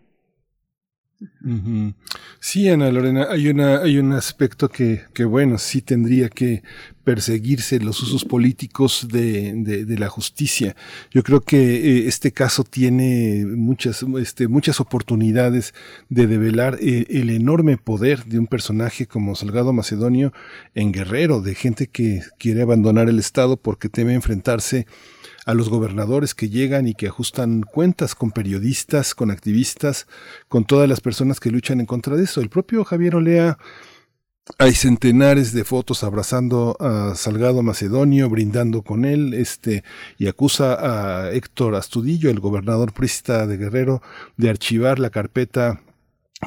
[2.39, 6.64] Sí, Ana Lorena, hay una, hay un aspecto que, que bueno, sí tendría que
[7.06, 10.76] perseguirse los usos políticos de, de, la justicia.
[11.11, 15.73] Yo creo que eh, este caso tiene muchas, este, muchas oportunidades
[16.10, 20.34] de develar eh, el enorme poder de un personaje como Salgado Macedonio
[20.73, 24.88] en Guerrero, de gente que quiere abandonar el Estado porque teme enfrentarse
[25.45, 30.07] a los gobernadores que llegan y que ajustan cuentas con periodistas, con activistas,
[30.47, 32.41] con todas las personas que luchan en contra de eso.
[32.41, 33.57] El propio Javier Olea
[34.59, 39.84] hay centenares de fotos abrazando a Salgado Macedonio, brindando con él, este,
[40.19, 44.01] y acusa a Héctor Astudillo, el gobernador prista de Guerrero,
[44.38, 45.81] de archivar la carpeta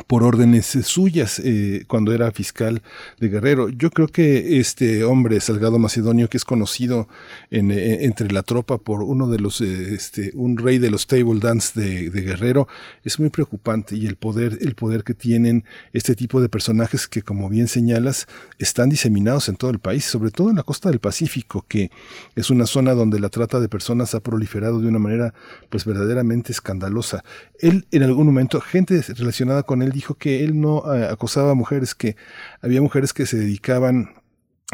[0.06, 2.82] por órdenes eh, suyas eh, cuando era fiscal
[3.18, 3.70] de Guerrero.
[3.70, 7.08] Yo creo que este hombre, Salgado Macedonio, que es conocido
[7.50, 11.78] eh, entre la tropa por uno de los, este, un rey de los table dance
[11.78, 12.68] de, de, Guerrero,
[13.02, 17.22] es muy preocupante y el poder, el poder que tienen este tipo de personajes que,
[17.22, 18.26] como bien señalas,
[18.58, 21.90] están diseminados en todo el país, sobre todo en la costa del Pacífico, que
[22.36, 25.32] es una zona donde la trata de personas ha proliferado de una manera,
[25.70, 27.24] pues verdaderamente escandalosa.
[27.58, 31.54] Él, en algún momento, gente relacionada con él dijo que él no eh, acosaba a
[31.54, 32.16] mujeres, que
[32.60, 34.14] había mujeres que se dedicaban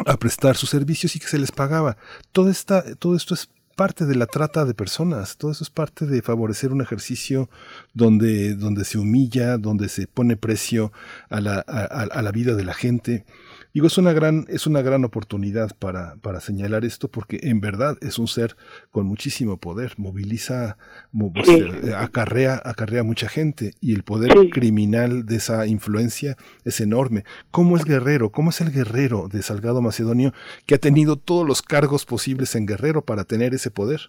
[0.05, 1.97] a prestar sus servicios y que se les pagaba.
[2.31, 6.05] Todo, esta, todo esto es parte de la trata de personas, todo eso es parte
[6.05, 7.49] de favorecer un ejercicio
[7.93, 10.91] donde, donde se humilla, donde se pone precio
[11.29, 13.25] a la, a la vida de la gente.
[13.75, 17.97] Digo, es una gran, es una gran oportunidad para, para señalar esto porque en verdad
[17.99, 18.55] es un ser
[18.89, 20.77] con muchísimo poder, moviliza,
[21.11, 21.49] pues,
[21.93, 27.25] acarrea, acarrea mucha gente y el poder criminal de esa influencia es enorme.
[27.51, 28.29] ¿Cómo es Guerrero?
[28.29, 30.31] ¿Cómo es el guerrero de Salgado Macedonio
[30.65, 33.99] que ha tenido todos los cargos posibles en Guerrero para tener ese poder?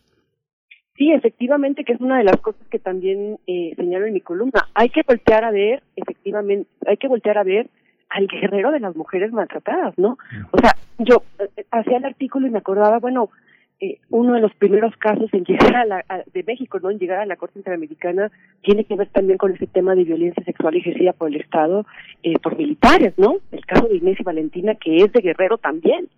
[0.97, 4.69] Sí, efectivamente, que es una de las cosas que también eh, señalo en mi columna.
[4.75, 7.69] Hay que voltear a ver, efectivamente, hay que voltear a ver
[8.09, 10.19] al guerrero de las mujeres maltratadas, ¿no?
[10.53, 13.31] O sea, yo eh, hacía el artículo y me acordaba, bueno,
[13.79, 16.91] eh, uno de los primeros casos en llegar a la, de México, ¿no?
[16.91, 20.43] En llegar a la Corte Interamericana tiene que ver también con ese tema de violencia
[20.45, 21.85] sexual ejercida por el Estado,
[22.23, 23.37] eh, por militares, ¿no?
[23.53, 26.09] El caso de Inés y Valentina, que es de Guerrero también.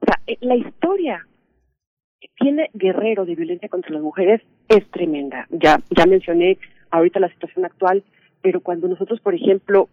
[0.00, 1.26] O sea, eh, la historia
[2.20, 5.46] que tiene Guerrero de violencia contra las mujeres es tremenda.
[5.50, 6.56] Ya, ya mencioné
[6.90, 8.02] ahorita la situación actual,
[8.40, 9.90] pero cuando nosotros, por ejemplo,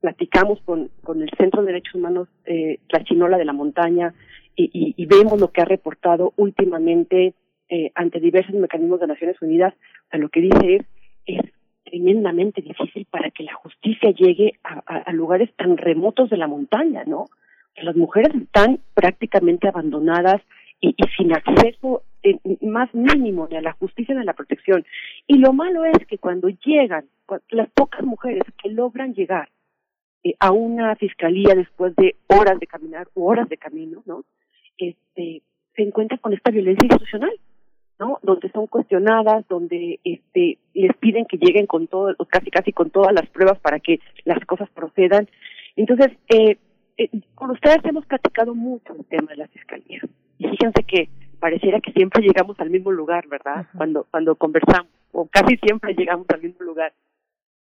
[0.00, 4.14] platicamos con, con el Centro de Derechos Humanos, eh, la Chinola de la Montaña,
[4.56, 7.32] y, vemos lo que ha reportado últimamente
[7.70, 10.82] eh, ante diversos mecanismos de Naciones Unidas, o sea, lo que dice es,
[11.24, 11.52] es
[11.84, 17.26] tremendamente difícil para que la justicia llegue a, lugares tan remotos de la montaña, ¿no?
[17.76, 20.42] Las mujeres están prácticamente abandonadas
[20.78, 22.02] y, y sin acceso
[22.60, 24.84] más mínimo ni a la justicia ni a la protección.
[25.26, 27.06] Y lo malo es que cuando llegan,
[27.50, 29.48] las pocas mujeres que logran llegar
[30.22, 34.24] eh, a una fiscalía después de horas de caminar o horas de camino, ¿no?
[34.76, 35.42] Este,
[35.74, 37.32] se encuentra con esta violencia institucional,
[37.98, 38.18] ¿no?
[38.22, 43.14] Donde son cuestionadas, donde este, les piden que lleguen con todo, casi casi con todas
[43.14, 45.28] las pruebas para que las cosas procedan.
[45.76, 46.58] Entonces, eh,
[46.98, 50.00] eh, con ustedes hemos platicado mucho el tema de la fiscalía.
[50.38, 53.66] Y fíjense que pareciera que siempre llegamos al mismo lugar, ¿verdad?
[53.76, 56.92] Cuando cuando conversamos, o casi siempre llegamos al mismo lugar.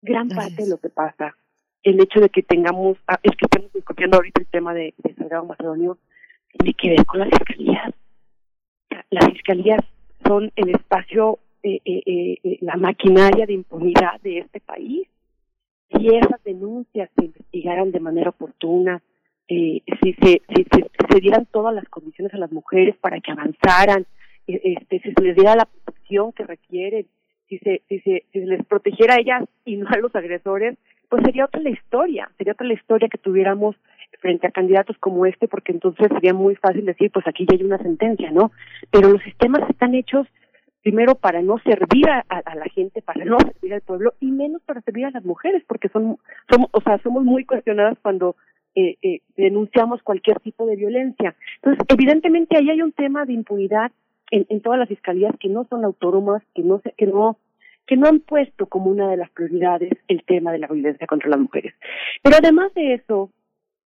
[0.02, 1.36] Gran parte de lo que pasa,
[1.84, 5.14] el hecho de que tengamos, ah, es que estamos discutiendo ahorita el tema de, de
[5.16, 5.98] Salgado Macedonio,
[6.52, 7.94] tiene que ver con las fiscalías.
[9.10, 9.82] Las fiscalías
[10.26, 15.08] son el espacio, eh, eh, eh, la maquinaria de impunidad de este país.
[15.90, 19.02] Si esas denuncias se investigaran de manera oportuna,
[19.48, 20.66] eh, si, se, si
[21.10, 24.06] se, dieran todas las condiciones a las mujeres para que avanzaran,
[24.46, 27.08] este, si se les diera la protección que requieren,
[27.48, 30.78] si se, si se, si se les protegiera a ellas y no a los agresores,
[31.10, 33.76] pues sería otra la historia, sería otra la historia que tuviéramos
[34.20, 37.64] frente a candidatos como este, porque entonces sería muy fácil decir, pues aquí ya hay
[37.64, 38.52] una sentencia, ¿no?
[38.92, 40.28] Pero los sistemas están hechos
[40.82, 44.82] primero para no servir a, la gente, para no servir al pueblo y menos para
[44.82, 46.18] servir a las mujeres, porque son,
[46.50, 48.36] somos, o sea, somos muy cuestionadas cuando
[48.76, 51.36] eh, eh, denunciamos cualquier tipo de violencia.
[51.56, 53.92] Entonces, evidentemente ahí hay un tema de impunidad
[54.32, 57.38] en, en todas las fiscalías que no son autónomas, que no, que no
[57.88, 61.30] que no han puesto como una de las prioridades el tema de la violencia contra
[61.30, 61.74] las mujeres.
[62.22, 63.32] Pero además de eso,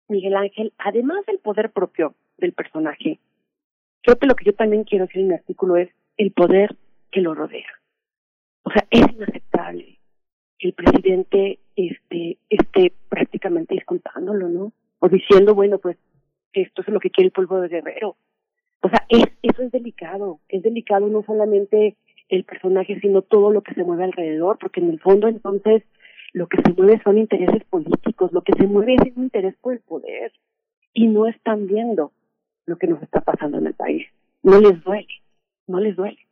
[0.08, 3.20] Miguel Ángel, además del poder propio del personaje,
[4.04, 6.76] creo que lo que yo también quiero decir en mi artículo es el poder
[7.12, 7.68] que lo rodea.
[8.64, 9.98] O sea, es inaceptable
[10.60, 14.74] que el presidente este, esté prácticamente disculpándolo, ¿no?
[15.00, 15.98] O diciendo, bueno, pues
[16.54, 18.16] esto es lo que quiere el pueblo de Guerrero.
[18.82, 20.40] O sea, es, eso es delicado.
[20.50, 21.96] Es delicado no solamente
[22.30, 25.84] el personaje, sino todo lo que se mueve alrededor, porque en el fondo entonces
[26.34, 29.74] lo que se mueve son intereses políticos, lo que se mueve es un interés por
[29.74, 30.32] el poder
[30.94, 32.12] y no están viendo
[32.66, 34.06] lo que nos está pasando en el país.
[34.44, 35.08] No les duele,
[35.68, 36.27] no les duele.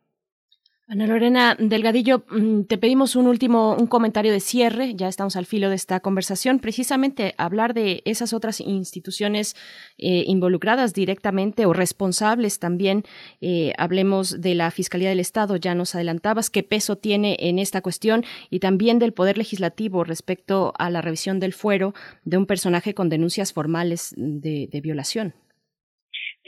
[0.88, 5.44] Ana Lorena Delgadillo, mm, te pedimos un último un comentario de cierre, ya estamos al
[5.44, 9.56] filo de esta conversación, precisamente hablar de esas otras instituciones
[9.98, 13.02] eh, involucradas directamente o responsables también.
[13.40, 17.80] Eh, hablemos de la Fiscalía del Estado, ya nos adelantabas qué peso tiene en esta
[17.80, 21.94] cuestión y también del Poder Legislativo respecto a la revisión del fuero
[22.24, 25.34] de un personaje con denuncias formales de, violación.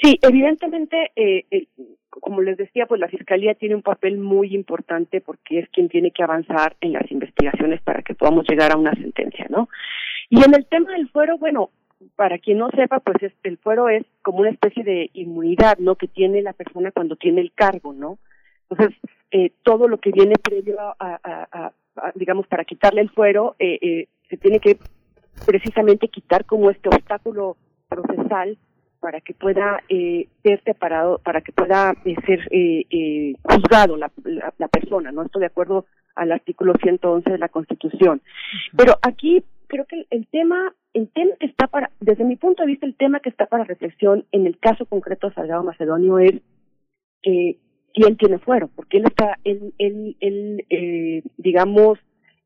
[0.01, 1.45] Sí, evidentemente, eh,
[2.21, 6.11] como les decía, pues la Fiscalía tiene un papel muy importante porque es quien tiene
[6.11, 9.69] que avanzar en las investigaciones para que podamos llegar a una sentencia, ¿no?
[10.31, 11.71] Y en el tema del fuero, bueno,
[12.17, 15.97] para quien no sepa, pues el fuero es como una especie de inmunidad, ¿no?
[15.97, 18.19] Que tiene la persona cuando tiene el cargo, ¿no?
[18.71, 18.97] Entonces,
[19.31, 21.73] eh, todo lo que viene previo a,
[22.15, 24.79] digamos, para quitarle el fuero, eh, eh, se tiene que
[25.47, 27.57] precisamente quitar como este obstáculo
[27.89, 28.59] procesal
[29.01, 34.11] para que pueda eh, ser separado, para que pueda eh, ser eh, eh, juzgado la,
[34.25, 35.23] la, persona, ¿no?
[35.23, 38.21] Estoy de acuerdo al artículo 111 de la Constitución.
[38.77, 42.69] Pero aquí creo que el, tema, el tema que está para, desde mi punto de
[42.69, 46.35] vista, el tema que está para reflexión en el caso concreto de Salgado Macedonio es
[47.23, 47.59] eh,
[47.95, 51.99] quién tiene fuero, porque él está, él, él, él eh, digamos,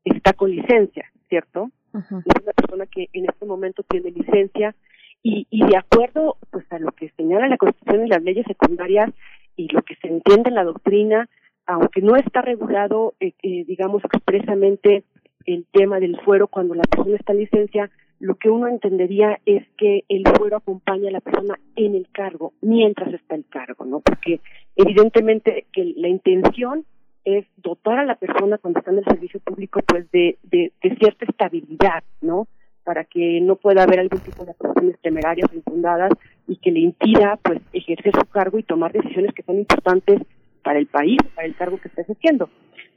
[0.03, 1.71] está con licencia, ¿cierto?
[1.93, 4.75] Es una persona que en este momento tiene licencia,
[5.23, 9.09] y, y de acuerdo pues a lo que señala la Constitución y las leyes secundarias
[9.55, 11.29] y lo que se entiende en la doctrina,
[11.65, 15.03] aunque no está regulado, eh, eh, digamos, expresamente
[15.45, 17.89] el tema del fuero cuando la persona está en licencia,
[18.19, 22.53] lo que uno entendería es que el fuero acompaña a la persona en el cargo,
[22.61, 23.99] mientras está el cargo, ¿no?
[23.99, 24.39] Porque
[24.75, 26.85] evidentemente que la intención
[27.25, 30.95] es dotar a la persona cuando está en el servicio público, pues, de, de, de
[30.95, 32.47] cierta estabilidad, ¿no?
[32.83, 36.11] Para que no pueda haber algún tipo de actuaciones temerarias o infundadas
[36.47, 40.21] y que le impida pues ejercer su cargo y tomar decisiones que son importantes
[40.63, 42.49] para el país, para el cargo que está ejerciendo.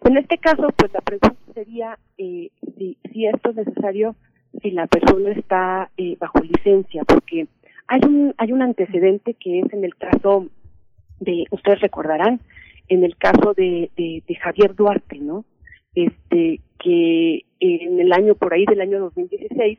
[0.05, 4.15] En este caso, pues la pregunta sería eh, si, si esto es necesario,
[4.63, 7.47] si la persona está eh, bajo licencia, porque
[7.89, 10.49] hay un hay un antecedente que es en el caso
[11.21, 12.41] de, ustedes recordarán,
[12.89, 15.45] en el caso de, de, de Javier Duarte, ¿no?
[15.95, 19.79] Este, que en el año por ahí del año 2016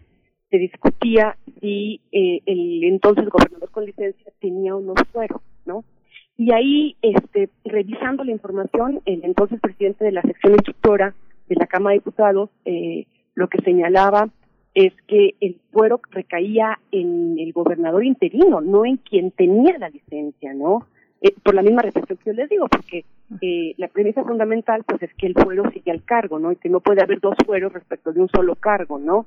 [0.49, 5.83] se discutía si eh, el entonces gobernador con licencia tenía o no fuero, ¿no?
[6.37, 11.15] Y ahí, este, revisando la información, el entonces presidente de la sección instructora
[11.47, 14.29] de la Cámara de Diputados, eh, lo que señalaba
[14.75, 20.53] es que el fuero recaía en el gobernador interino, no en quien tenía la licencia,
[20.53, 20.85] ¿no?
[21.21, 23.03] Eh, por la misma reflexión que yo les digo, porque
[23.41, 26.51] eh, la premisa fundamental pues es que el fuero sigue al cargo, ¿no?
[26.51, 29.25] Y que no puede haber dos fueros respecto de un solo cargo, ¿no?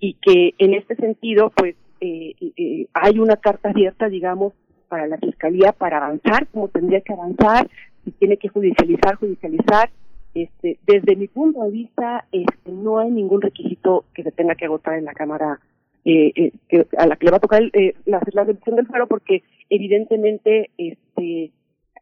[0.00, 4.52] y que en este sentido, pues, eh, eh, hay una carta abierta, digamos,
[4.88, 7.68] para la Fiscalía para avanzar, como tendría que avanzar,
[8.04, 9.90] si tiene que judicializar, judicializar.
[10.34, 14.66] Este, desde mi punto de vista, este, no hay ningún requisito que se tenga que
[14.66, 15.58] agotar en la Cámara
[16.04, 19.06] eh, eh, que, a la que le va a tocar eh, la, la del paro,
[19.08, 21.52] porque evidentemente este,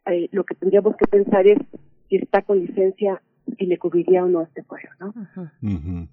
[0.06, 1.58] eh, lo que tendríamos que pensar es
[2.08, 3.22] si está con licencia
[3.58, 6.08] y le cubriría o no este fuero, ¿no?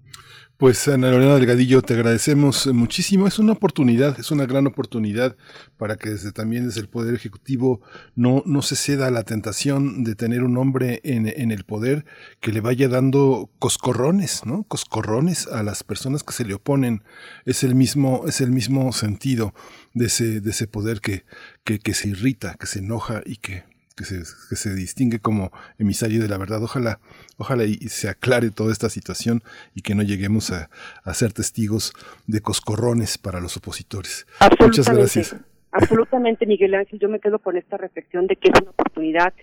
[0.56, 3.26] Pues Ana Lorena Delgadillo, te agradecemos muchísimo.
[3.26, 5.36] Es una oportunidad, es una gran oportunidad
[5.76, 7.80] para que desde también desde el Poder Ejecutivo
[8.14, 12.04] no, no se ceda a la tentación de tener un hombre en, en el poder
[12.40, 14.62] que le vaya dando coscorrones, ¿no?
[14.62, 17.02] Coscorrones a las personas que se le oponen.
[17.44, 19.54] Es el mismo, es el mismo sentido
[19.92, 21.24] de ese, de ese poder que,
[21.64, 23.64] que, que se irrita, que se enoja y que
[23.96, 26.62] que se, que se distingue como emisario de la verdad.
[26.62, 26.98] Ojalá,
[27.36, 29.42] ojalá y, se aclare toda esta situación
[29.74, 30.70] y que no lleguemos a,
[31.04, 31.92] a ser testigos
[32.26, 34.26] de coscorrones para los opositores.
[34.60, 35.36] Muchas gracias.
[35.72, 36.98] Absolutamente, Miguel Ángel.
[37.00, 39.34] Yo me quedo con esta reflexión de que es una oportunidad,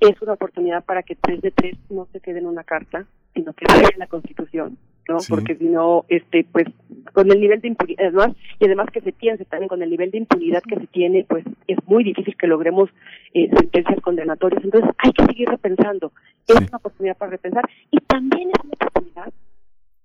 [0.00, 3.54] es una oportunidad para que tres de tres no se quede en una carta, sino
[3.54, 4.78] que vaya en la Constitución,
[5.08, 5.20] ¿no?
[5.20, 5.30] Sí.
[5.30, 6.66] Porque si no, este, pues,
[7.12, 10.10] con el nivel de impunidad, además, y además que se piense también con el nivel
[10.10, 12.90] de impunidad que se tiene, pues, es muy difícil que logremos
[13.34, 14.62] eh, sentencias condenatorias.
[14.62, 16.12] Entonces, hay que seguir repensando.
[16.46, 19.32] Es una oportunidad para repensar y también es una oportunidad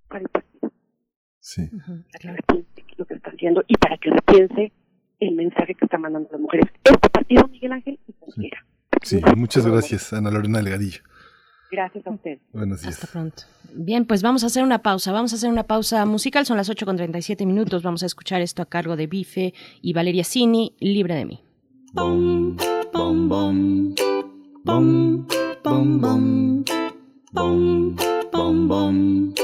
[0.08, 0.72] para el partido.
[1.38, 1.68] Sí.
[1.68, 4.72] Para que repiense lo que está haciendo y para que repiense
[5.20, 6.66] el mensaje que está mandando las mujeres.
[6.82, 8.64] Este partido, Miguel Ángel, y cualquiera.
[9.02, 11.02] Sí, muchas gracias, Ana Lorena Delgadillo.
[11.74, 12.38] Gracias a usted.
[12.52, 12.94] Buenos días.
[12.94, 13.42] Hasta pronto.
[13.74, 15.10] Bien, pues vamos a hacer una pausa.
[15.10, 16.46] Vamos a hacer una pausa musical.
[16.46, 17.82] Son las 8 con 37 minutos.
[17.82, 21.40] Vamos a escuchar esto a cargo de Bife y Valeria Cini, Libre de mí.
[21.92, 22.56] Bom,
[22.92, 23.94] bom, bom.
[24.64, 25.26] Bom,
[25.64, 26.64] bom, bom.
[27.32, 27.96] Bom,
[28.32, 29.34] bom, bom.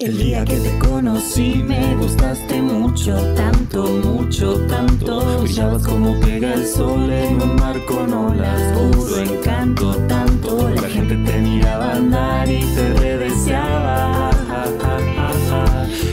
[0.00, 0.87] El día que te
[1.18, 5.40] conocí me gustaste mucho, tanto, mucho, tanto.
[5.42, 10.68] Brillabas como pega el sol en un mar con olas, puro encanto, tanto.
[10.70, 14.30] La gente te miraba andar y te redeseaba.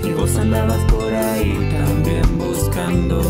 [0.03, 3.21] Y vos andabas por ahí también buscando.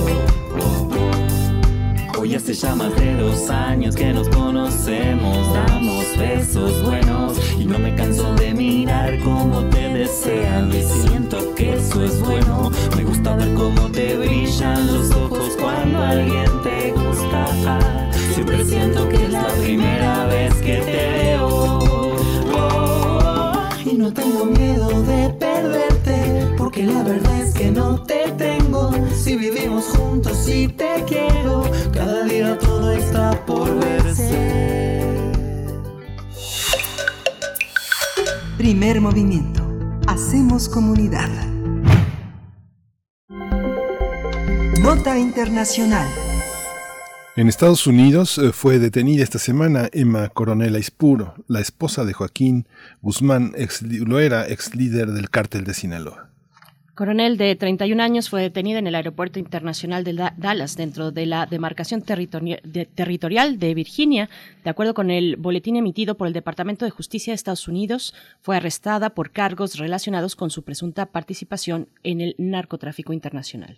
[2.45, 7.95] Hace ya más de dos años que nos conocemos, damos besos buenos y no me
[7.95, 12.69] canso de mirar cómo te desean y siento que eso es bueno.
[12.95, 17.79] Me gusta ver cómo te brillan los ojos cuando alguien te gusta.
[18.35, 21.79] Siempre siento que es la primera vez que te veo.
[22.53, 23.53] Oh,
[23.83, 28.64] y no tengo miedo de perderte, porque la verdad es que no te tengo.
[29.17, 31.63] Si vivimos juntos y te quiero,
[31.93, 35.01] cada día todo está por verse.
[38.57, 39.63] Primer movimiento.
[40.07, 41.29] Hacemos comunidad.
[44.79, 46.07] Nota Internacional.
[47.35, 52.67] En Estados Unidos eh, fue detenida esta semana Emma Coronel Aispuro, la esposa de Joaquín
[53.01, 56.34] Guzmán, ex, lo era ex líder del cártel de Sinaloa.
[56.95, 61.25] Coronel de 31 años fue detenida en el Aeropuerto Internacional de Da- Dallas dentro de
[61.25, 64.29] la demarcación territori- de- territorial de Virginia.
[64.63, 68.55] De acuerdo con el boletín emitido por el Departamento de Justicia de Estados Unidos, fue
[68.55, 73.77] arrestada por cargos relacionados con su presunta participación en el narcotráfico internacional.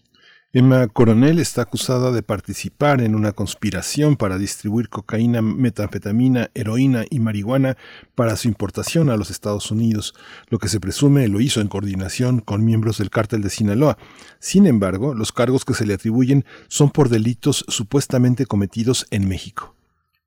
[0.54, 7.20] Emma Coronel está acusada de participar en una conspiración para distribuir cocaína, metanfetamina, heroína y
[7.20, 7.76] marihuana
[8.16, 10.16] para su importación a los Estados Unidos,
[10.48, 13.98] lo que se presume lo hizo en coordinación con miembros del cártel de Sinaloa.
[14.40, 19.77] Sin embargo, los cargos que se le atribuyen son por delitos supuestamente cometidos en México.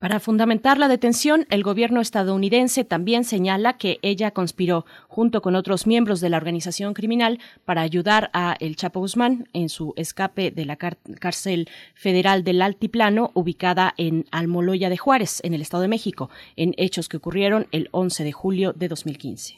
[0.01, 5.87] Para fundamentar la detención, el gobierno estadounidense también señala que ella conspiró junto con otros
[5.87, 10.65] miembros de la organización criminal para ayudar a El Chapo Guzmán en su escape de
[10.65, 16.31] la cárcel federal del Altiplano ubicada en Almoloya de Juárez, en el Estado de México,
[16.57, 19.57] en hechos que ocurrieron el 11 de julio de 2015.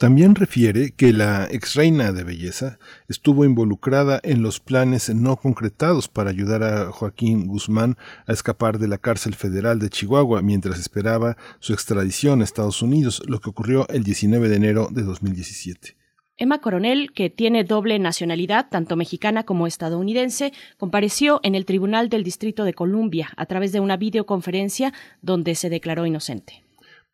[0.00, 6.08] También refiere que la ex reina de belleza estuvo involucrada en los planes no concretados
[6.08, 11.36] para ayudar a Joaquín Guzmán a escapar de la cárcel federal de Chihuahua mientras esperaba
[11.58, 15.98] su extradición a Estados Unidos, lo que ocurrió el 19 de enero de 2017.
[16.38, 22.24] Emma Coronel, que tiene doble nacionalidad, tanto mexicana como estadounidense, compareció en el Tribunal del
[22.24, 26.64] Distrito de Columbia a través de una videoconferencia donde se declaró inocente.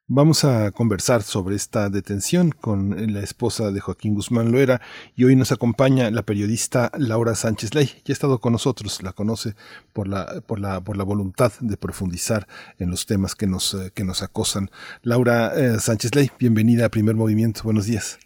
[0.09, 4.81] Vamos a conversar sobre esta detención con la esposa de Joaquín Guzmán Loera
[5.17, 7.87] y hoy nos acompaña la periodista Laura Sánchez Ley.
[8.05, 9.55] Ya ha estado con nosotros, la conoce
[9.93, 12.47] por la, por la, por la voluntad de profundizar
[12.79, 14.69] en los temas que nos, eh, que nos acosan.
[15.03, 17.63] Laura eh, Sánchez Ley, bienvenida a Primer Movimiento.
[17.65, 18.21] Buenos días.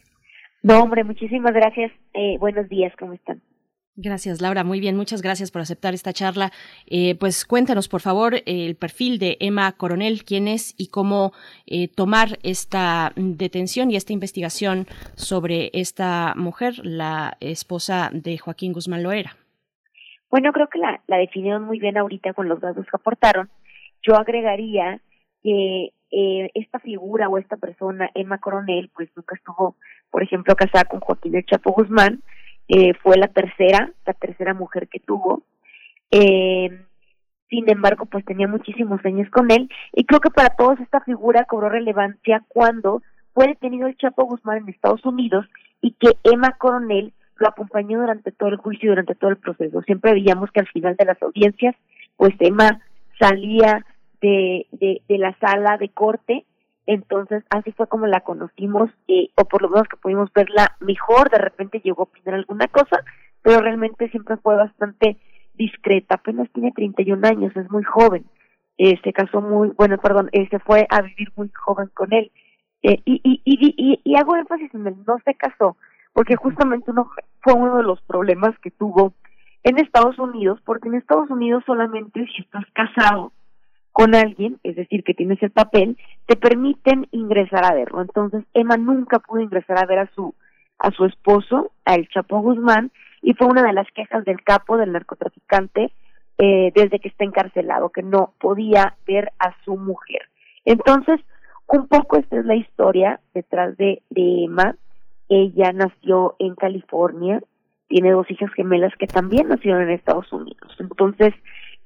[0.62, 1.92] No, hombre, muchísimas gracias.
[2.12, 3.40] Eh, buenos días, ¿cómo están?
[3.96, 4.64] Gracias, Laura.
[4.64, 6.52] Muy bien, muchas gracias por aceptar esta charla.
[6.86, 11.32] Eh, pues cuéntanos, por favor, el perfil de Emma Coronel, quién es y cómo
[11.66, 14.86] eh, tomar esta detención y esta investigación
[15.16, 19.36] sobre esta mujer, la esposa de Joaquín Guzmán Loera.
[20.30, 23.50] Bueno, creo que la, la definieron muy bien ahorita con los datos que aportaron.
[24.02, 25.00] Yo agregaría
[25.42, 29.76] que eh, esta figura o esta persona, Emma Coronel, pues nunca estuvo,
[30.10, 32.22] por ejemplo, casada con Joaquín El Chapo Guzmán,
[32.72, 35.42] eh, fue la tercera, la tercera mujer que tuvo.
[36.12, 36.70] Eh,
[37.48, 41.46] sin embargo, pues tenía muchísimos años con él y creo que para todos esta figura
[41.46, 43.02] cobró relevancia cuando
[43.34, 45.46] fue detenido el Chapo Guzmán en Estados Unidos
[45.80, 49.82] y que Emma Coronel lo acompañó durante todo el juicio y durante todo el proceso.
[49.82, 51.74] Siempre veíamos que al final de las audiencias,
[52.16, 52.80] pues Emma
[53.18, 53.84] salía
[54.20, 56.44] de, de, de la sala de corte
[56.86, 61.30] entonces, así fue como la conocimos, eh, o por lo menos que pudimos verla mejor.
[61.30, 63.04] De repente llegó a opinar alguna cosa,
[63.42, 65.18] pero realmente siempre fue bastante
[65.54, 66.16] discreta.
[66.16, 68.24] Apenas tiene 31 años, es muy joven.
[68.78, 72.32] Eh, se casó muy, bueno, perdón, eh, se fue a vivir muy joven con él.
[72.82, 75.76] Eh, y, y, y, y, hago énfasis en el no se casó,
[76.14, 77.10] porque justamente uno
[77.42, 79.12] fue uno de los problemas que tuvo
[79.64, 83.32] en Estados Unidos, porque en Estados Unidos solamente si estás casado
[83.92, 85.96] con alguien, es decir, que tienes el papel,
[86.26, 88.00] te permiten ingresar a verlo.
[88.00, 90.34] Entonces, Emma nunca pudo ingresar a ver a su
[90.80, 92.90] a su esposo, a el Chapo Guzmán,
[93.22, 95.92] y fue una de las quejas del capo del narcotraficante
[96.38, 100.22] eh, desde que está encarcelado, que no podía ver a su mujer.
[100.64, 101.20] Entonces,
[101.66, 104.74] un poco esta es la historia detrás de, de Emma.
[105.28, 107.42] Ella nació en California,
[107.88, 110.74] tiene dos hijas gemelas que también nacieron en Estados Unidos.
[110.78, 111.34] Entonces,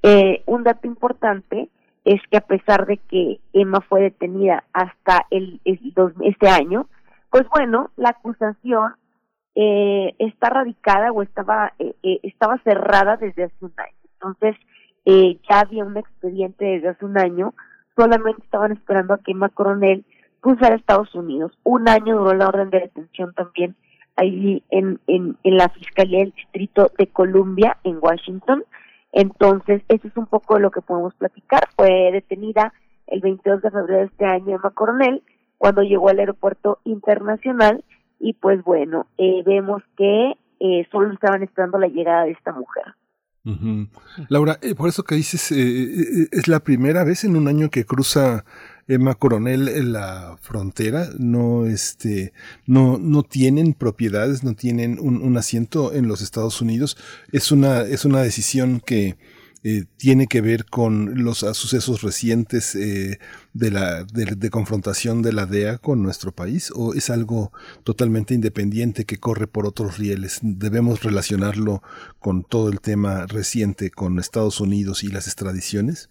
[0.04, 1.68] eh, un dato importante
[2.04, 6.86] es que a pesar de que Emma fue detenida hasta el, este año,
[7.30, 8.94] pues bueno, la acusación
[9.54, 13.96] eh, está radicada o estaba eh, eh, estaba cerrada desde hace un año.
[14.14, 14.56] Entonces,
[15.06, 17.54] eh, ya había un expediente desde hace un año,
[17.96, 20.04] solamente estaban esperando a que Emma Coronel
[20.40, 21.52] cruzara a Estados Unidos.
[21.62, 23.76] Un año duró la orden de detención también
[24.16, 28.64] ahí en, en, en la Fiscalía del Distrito de Columbia, en Washington,
[29.14, 31.68] entonces, eso es un poco lo que podemos platicar.
[31.76, 32.72] Fue detenida
[33.06, 35.22] el 22 de febrero de este año Emma Coronel
[35.56, 37.84] cuando llegó al aeropuerto internacional
[38.18, 42.84] y pues bueno, eh, vemos que eh, solo estaban esperando la llegada de esta mujer.
[44.30, 47.84] Laura, eh, por eso que dices, eh, es la primera vez en un año que
[47.84, 48.44] cruza
[48.86, 52.32] Emma Coronel la frontera, no, este,
[52.66, 56.96] no, no tienen propiedades, no tienen un, un asiento en los Estados Unidos.
[57.32, 59.16] Es una, es una decisión que
[59.66, 63.18] eh, tiene que ver con los sucesos recientes eh,
[63.54, 67.50] de la de, de, confrontación de la DEA con nuestro país o es algo
[67.82, 71.82] totalmente independiente que corre por otros rieles debemos relacionarlo
[72.18, 76.10] con todo el tema reciente con Estados Unidos y las extradiciones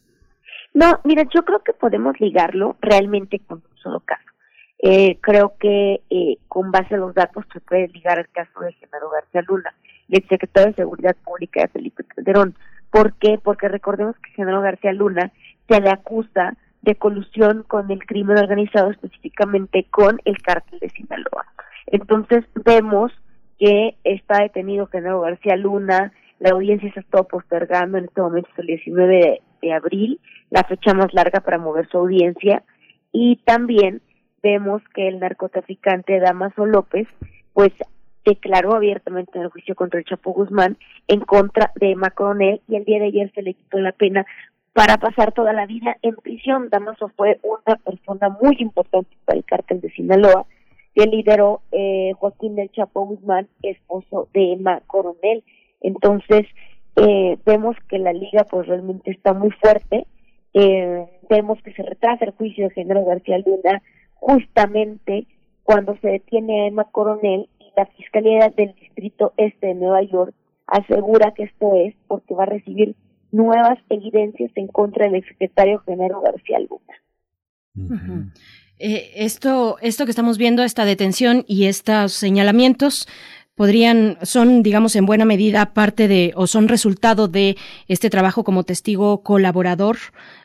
[0.73, 4.23] no, mira, yo creo que podemos ligarlo realmente con un solo caso.
[4.79, 8.73] Eh, creo que eh, con base a los datos se puede ligar el caso de
[8.73, 9.73] Genaro García Luna,
[10.09, 12.55] el secretario de Seguridad Pública de Felipe Calderón.
[12.91, 13.39] ¿Por qué?
[13.41, 15.31] Porque recordemos que Genaro García Luna
[15.69, 21.45] se le acusa de colusión con el crimen organizado, específicamente con el cártel de Sinaloa.
[21.87, 23.13] Entonces vemos
[23.57, 28.49] que está detenido Genaro García Luna, la audiencia se ha estado postergando, en este momento
[28.51, 30.19] es el 19 de abril,
[30.49, 32.63] la fecha más larga para mover su audiencia,
[33.11, 34.01] y también
[34.41, 37.07] vemos que el narcotraficante Damaso López,
[37.53, 37.71] pues
[38.25, 40.77] declaró abiertamente en el juicio contra el Chapo Guzmán
[41.07, 44.25] en contra de Emma Coronel y el día de ayer se le quitó la pena
[44.73, 46.69] para pasar toda la vida en prisión.
[46.69, 50.45] Damaso fue una persona muy importante para el cártel de Sinaloa
[50.95, 55.43] que lideró eh, Joaquín del Chapo Guzmán, esposo de Emma Coronel.
[55.81, 56.45] Entonces,
[56.95, 60.05] eh, vemos que la liga pues realmente está muy fuerte,
[60.53, 63.81] eh, vemos que se retrasa el juicio de Genaro García Luna
[64.15, 65.25] justamente
[65.63, 70.33] cuando se detiene a Emma Coronel y la Fiscalía del Distrito Este de Nueva York
[70.67, 72.95] asegura que esto es porque va a recibir
[73.31, 76.93] nuevas evidencias en contra del secretario Genaro García Luna.
[78.79, 83.07] eh, esto, esto que estamos viendo, esta detención y estos señalamientos,
[83.55, 87.55] podrían, son, digamos, en buena medida parte de, o son resultado de
[87.87, 89.97] este trabajo como testigo colaborador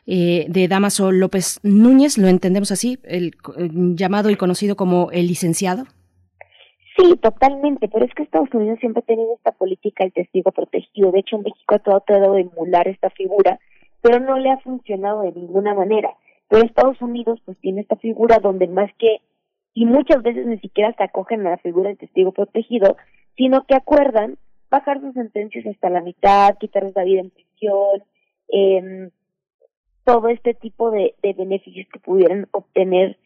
[0.05, 3.31] eh, de Damaso López Núñez, lo entendemos así, el,
[3.95, 5.85] llamado y conocido como el licenciado.
[6.97, 11.11] Sí, totalmente, pero es que Estados Unidos siempre ha tenido esta política del testigo protegido.
[11.11, 13.57] De hecho, México ha tratado de emular esta figura,
[14.01, 16.09] pero no le ha funcionado de ninguna manera.
[16.49, 19.21] Pero Estados Unidos pues tiene esta figura donde más que
[19.79, 22.97] y muchas veces ni siquiera se acogen a la figura del testigo protegido,
[23.37, 24.37] sino que acuerdan
[24.69, 28.03] bajar sus sentencias hasta la mitad, quitarles la vida en prisión,
[28.51, 29.09] eh,
[30.03, 33.17] todo este tipo de, de beneficios que pudieran obtener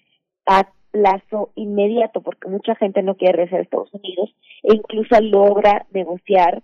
[0.45, 5.87] a plazo inmediato, porque mucha gente no quiere regresar a Estados Unidos e incluso logra
[5.89, 6.61] negociar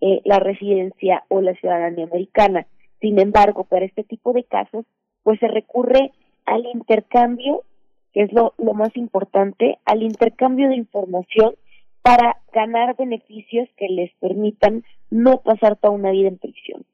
[0.00, 2.68] eh, la residencia o la ciudadanía americana.
[3.00, 4.86] Sin embargo, para este tipo de casos,
[5.24, 6.12] pues se recurre
[6.46, 7.64] al intercambio
[8.12, 11.54] que es lo, lo más importante, al intercambio de información
[12.02, 16.84] para ganar beneficios que les permitan no pasar toda una vida en prisión.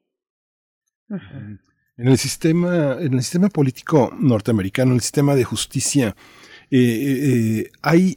[1.97, 6.15] En el sistema, en el sistema político norteamericano, el sistema de justicia,
[6.69, 8.15] eh, eh, hay,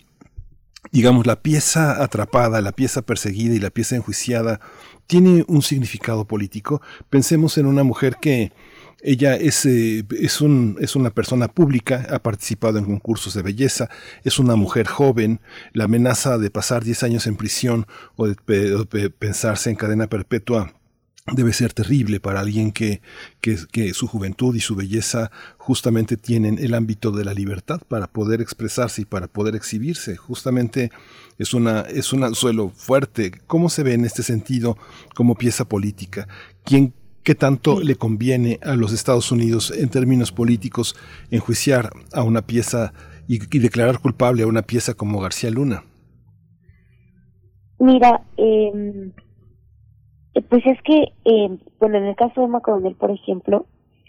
[0.91, 4.61] digamos, la pieza atrapada, la pieza perseguida y la pieza enjuiciada
[5.07, 6.83] tiene un significado político.
[7.09, 8.53] Pensemos en una mujer que
[9.01, 13.89] ella es, eh, es, un, es una persona pública, ha participado en concursos de belleza,
[14.24, 15.40] es una mujer joven,
[15.73, 17.86] la amenaza de pasar 10 años en prisión
[18.16, 20.73] o de, pensarse en cadena perpetua
[21.32, 23.01] debe ser terrible para alguien que,
[23.40, 28.09] que, que, su juventud y su belleza justamente tienen el ámbito de la libertad para
[28.09, 30.16] poder expresarse y para poder exhibirse.
[30.16, 30.90] Justamente
[31.39, 33.31] es una, es un suelo fuerte.
[33.47, 34.77] ¿Cómo se ve en este sentido
[35.14, 36.27] como pieza política?
[36.64, 36.93] ¿Quién
[37.24, 40.97] ¿Qué tanto le conviene a los Estados Unidos en términos políticos
[41.31, 42.93] enjuiciar a una pieza
[43.28, 45.85] y, declarar culpable a una pieza como García Luna?
[47.78, 49.12] Mira, eh,
[50.49, 53.66] pues es que, eh, bueno, en el caso de Macronel, por ejemplo,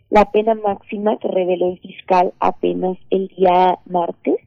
[0.10, 4.38] la pena máxima que reveló el fiscal apenas el día martes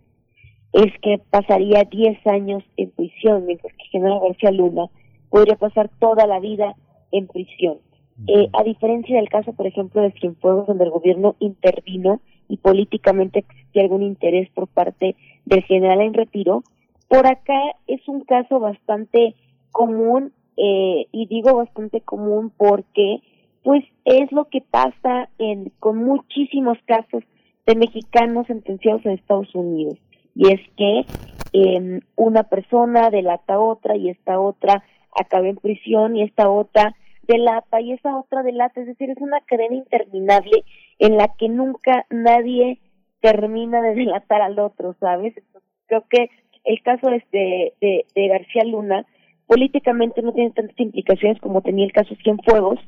[0.72, 4.86] es que pasaría 10 años en prisión, mientras que General García Luna
[5.30, 6.74] podría pasar toda la vida
[7.12, 7.78] en prisión.
[8.26, 13.40] Eh, a diferencia del caso, por ejemplo, de Cienfuegos, donde el gobierno intervino y políticamente
[13.40, 16.62] existía algún interés por parte del general en retiro,
[17.08, 19.34] por acá es un caso bastante
[19.70, 23.20] común, eh, y digo bastante común porque
[23.62, 27.24] pues es lo que pasa en, con muchísimos casos
[27.66, 29.98] de mexicanos sentenciados en Estados Unidos.
[30.34, 31.04] Y es que
[31.52, 34.84] eh, una persona delata a otra y esta otra
[35.18, 36.94] acaba en prisión y esta otra
[37.26, 40.64] delata y esa otra delata, es decir, es una cadena interminable
[40.98, 42.80] en la que nunca nadie
[43.20, 45.34] termina de delatar al otro, ¿sabes?
[45.86, 46.30] creo que
[46.64, 49.06] el caso este de, de García Luna
[49.46, 52.80] políticamente no tiene tantas implicaciones como tenía el caso Cienfuegos,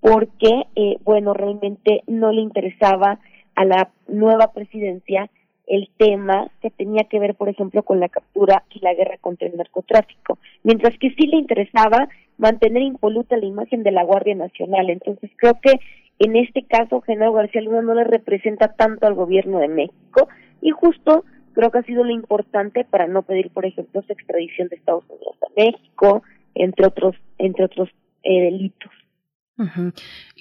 [0.00, 3.18] porque, eh, bueno, realmente no le interesaba
[3.54, 5.30] a la nueva presidencia
[5.68, 9.48] el tema que tenía que ver, por ejemplo, con la captura y la guerra contra
[9.48, 12.08] el narcotráfico, mientras que sí le interesaba
[12.38, 14.90] mantener impoluta la imagen de la Guardia Nacional.
[14.90, 15.78] Entonces, creo que
[16.18, 20.28] en este caso, Genaro García Luna no le representa tanto al gobierno de México
[20.60, 24.68] y justo creo que ha sido lo importante para no pedir, por ejemplo, su extradición
[24.68, 26.22] de Estados Unidos a México,
[26.54, 27.88] entre otros, entre otros
[28.22, 28.90] eh, delitos.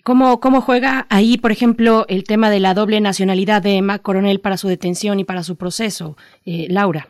[0.03, 4.39] ¿Cómo, ¿Cómo juega ahí, por ejemplo, el tema de la doble nacionalidad de Emma Coronel
[4.39, 6.15] para su detención y para su proceso,
[6.45, 7.07] eh, Laura?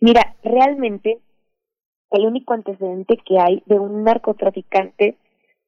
[0.00, 1.18] Mira, realmente
[2.10, 5.16] el único antecedente que hay de un narcotraficante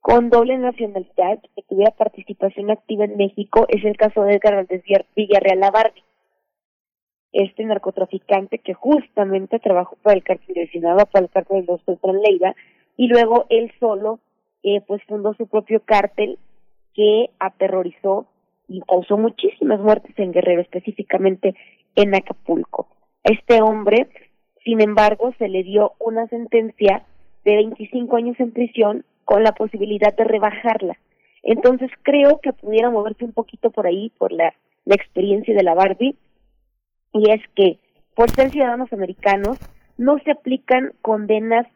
[0.01, 4.83] con doble nacionalidad que tuviera participación activa en México es el caso de Edgar Valdez
[5.17, 6.03] Villarreal Lavardi.
[7.33, 12.23] Este narcotraficante que justamente trabajó para el cárcel de Sinaloa, para el cárcel de los
[12.23, 12.55] Leida,
[12.97, 14.21] y luego él solo
[14.63, 16.39] eh, pues fundó su propio cártel
[16.95, 18.27] que aterrorizó
[18.67, 21.55] y causó muchísimas muertes en Guerrero, específicamente
[21.95, 22.89] en Acapulco.
[23.25, 24.09] Este hombre,
[24.65, 27.05] sin embargo, se le dio una sentencia
[27.45, 30.99] de 25 años en prisión con la posibilidad de rebajarla.
[31.43, 34.55] Entonces creo que pudiera moverse un poquito por ahí, por la,
[34.85, 36.17] la experiencia de la Barbie,
[37.13, 37.79] y es que
[38.15, 39.59] por ser ciudadanos americanos
[39.97, 41.67] no se aplican condenas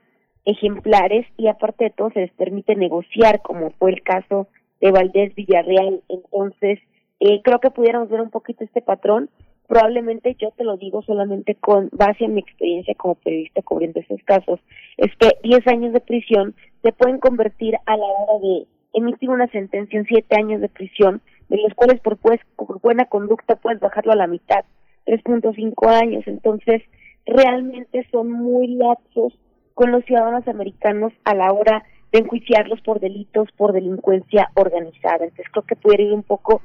[0.45, 4.49] ejemplares y aparte de todo se les permite negociar, como fue el caso
[4.81, 6.03] de Valdés Villarreal.
[6.09, 6.81] Entonces,
[7.21, 9.31] eh, creo que pudiéramos ver un poquito este patrón.
[9.69, 14.21] Probablemente yo te lo digo solamente con base en mi experiencia como periodista cubriendo esos
[14.25, 14.61] casos,
[14.99, 19.47] es que 10 años de prisión se pueden convertir a la hora de emitir una
[19.49, 23.81] sentencia en 7 años de prisión, de los cuales por, pues, por buena conducta puedes
[23.81, 24.65] bajarlo a la mitad,
[25.07, 26.25] 3.5 años.
[26.27, 26.83] Entonces,
[27.25, 29.33] realmente son muy lapsos
[29.75, 35.25] con los ciudadanos americanos a la hora de enjuiciarlos por delitos, por delincuencia organizada.
[35.25, 36.63] Entonces creo que puede ir un poco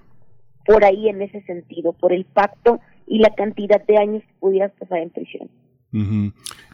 [0.65, 4.71] por ahí en ese sentido, por el pacto y la cantidad de años que pudieras
[4.73, 5.49] pasar en prisión.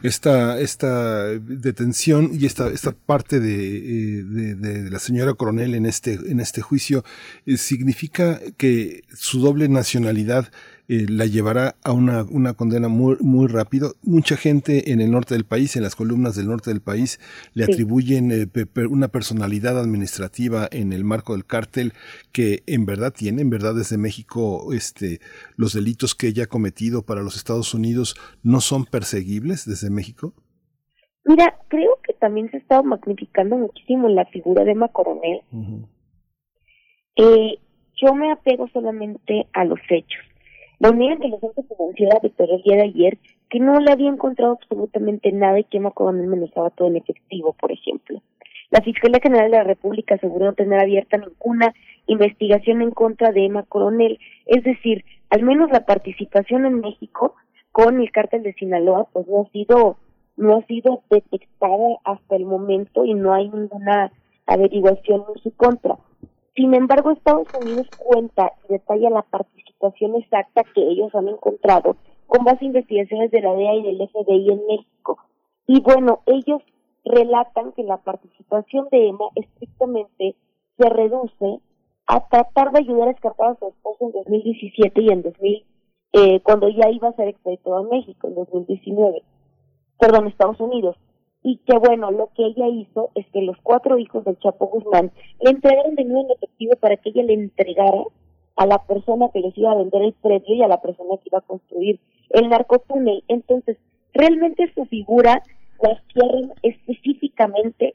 [0.02, 5.86] Esta, esta detención y esta, esta parte de, eh, de, de, la señora coronel en
[5.86, 7.04] este, en este juicio
[7.46, 10.48] eh, significa que su doble nacionalidad
[10.86, 13.94] eh, la llevará a una, una condena muy, muy rápido.
[14.02, 17.20] Mucha gente en el norte del país, en las columnas del norte del país,
[17.54, 18.46] le atribuyen eh,
[18.90, 21.92] una personalidad administrativa en el marco del cártel
[22.32, 25.20] que en verdad tiene, en verdad desde México, este,
[25.56, 30.34] los delitos que ella ha cometido para los Estados Unidos no son perseguibles desde México.
[31.24, 35.40] Mira, creo que también se ha estado magnificando muchísimo la figura de Emma Coronel.
[37.16, 37.58] eh,
[37.96, 40.20] yo me apego solamente a los hechos.
[40.80, 43.18] La Unidad de Inteligencia Financiera declaró el día de ayer
[43.48, 47.52] que no le había encontrado absolutamente nada y que Emma Coronel manejaba todo en efectivo,
[47.52, 48.20] por ejemplo.
[48.70, 51.72] La Fiscalía General de la República aseguró no tener abierta ninguna
[52.06, 57.36] investigación en contra de Emma Coronel, es decir, al menos la participación en México
[57.70, 59.96] con el cártel de Sinaloa pues no ha sido
[60.36, 64.10] no ha sido detectada hasta el momento y no hay ninguna
[64.46, 65.96] averiguación en su contra.
[66.56, 69.63] Sin embargo, Estados Unidos cuenta y detalla la participación
[70.16, 71.96] exacta que ellos han encontrado
[72.26, 75.18] con base investigaciones de la DEA y del FBI en México.
[75.66, 76.62] Y bueno, ellos
[77.04, 80.34] relatan que la participación de Emma estrictamente
[80.78, 81.60] se reduce
[82.06, 85.64] a tratar de ayudar a escapar a su esposo en 2017 y en 2000,
[86.12, 89.22] eh, cuando ya iba a ser extraditado a México, en 2019,
[89.98, 90.96] perdón, Estados Unidos
[91.44, 95.12] y que bueno, lo que ella hizo es que los cuatro hijos del Chapo Guzmán
[95.40, 98.02] le entregaron de nuevo en efectivo para que ella le entregara
[98.56, 101.28] a la persona que les iba a vender el predio y a la persona que
[101.28, 102.00] iba a construir
[102.30, 103.24] el narcotúnel.
[103.28, 103.78] Entonces,
[104.12, 105.42] realmente su figura
[105.82, 107.94] la cierran específicamente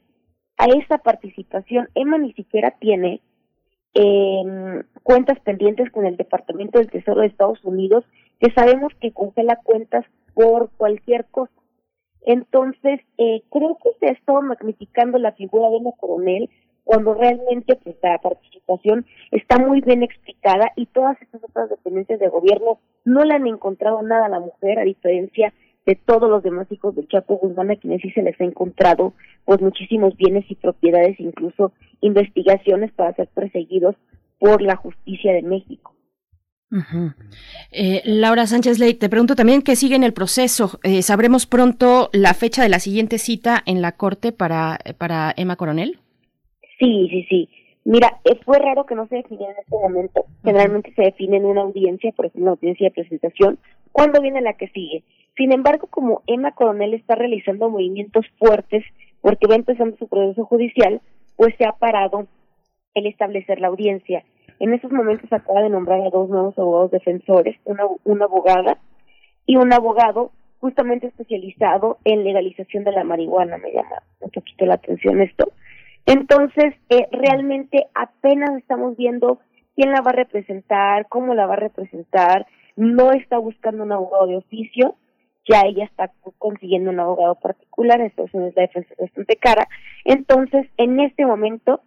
[0.58, 1.88] a esa participación.
[1.94, 3.20] Emma ni siquiera tiene
[3.94, 8.04] eh, cuentas pendientes con el Departamento del Tesoro de Estados Unidos,
[8.38, 10.04] que sabemos que congela cuentas
[10.34, 11.52] por cualquier cosa.
[12.22, 16.50] Entonces, eh, creo que se ha estado magnificando la figura de una coronel
[16.84, 22.28] cuando realmente pues, la participación está muy bien explicada y todas estas otras dependencias de
[22.28, 25.52] gobierno no le han encontrado nada a la mujer, a diferencia
[25.86, 29.14] de todos los demás hijos del Chapo Guzmán, a quienes sí se les ha encontrado
[29.44, 33.96] pues muchísimos bienes y propiedades, incluso investigaciones para ser perseguidos
[34.38, 35.94] por la justicia de México.
[37.72, 40.78] eh, Laura Sánchez Ley, te pregunto también qué sigue en el proceso.
[40.84, 45.56] Eh, ¿Sabremos pronto la fecha de la siguiente cita en la corte para, para Emma
[45.56, 45.98] Coronel?
[46.80, 47.48] Sí, sí, sí.
[47.84, 50.24] Mira, fue raro que no se definiera en este momento.
[50.42, 53.58] Generalmente se define en una audiencia, por ejemplo, una audiencia de presentación.
[53.92, 55.04] ¿Cuándo viene la que sigue?
[55.36, 58.84] Sin embargo, como Emma Coronel está realizando movimientos fuertes
[59.20, 61.00] porque va empezando su proceso judicial,
[61.36, 62.26] pues se ha parado
[62.94, 64.24] el establecer la audiencia.
[64.58, 68.78] En estos momentos acaba de nombrar a dos nuevos abogados defensores, una, una abogada
[69.46, 73.56] y un abogado justamente especializado en legalización de la marihuana.
[73.58, 75.52] Me llama un poquito la atención esto.
[76.06, 79.40] Entonces, eh, realmente apenas estamos viendo
[79.76, 82.46] quién la va a representar, cómo la va a representar.
[82.76, 84.96] No está buscando un abogado de oficio,
[85.48, 89.68] ya ella está consiguiendo un abogado particular, entonces es la defensa es bastante cara.
[90.04, 91.80] Entonces, en este momento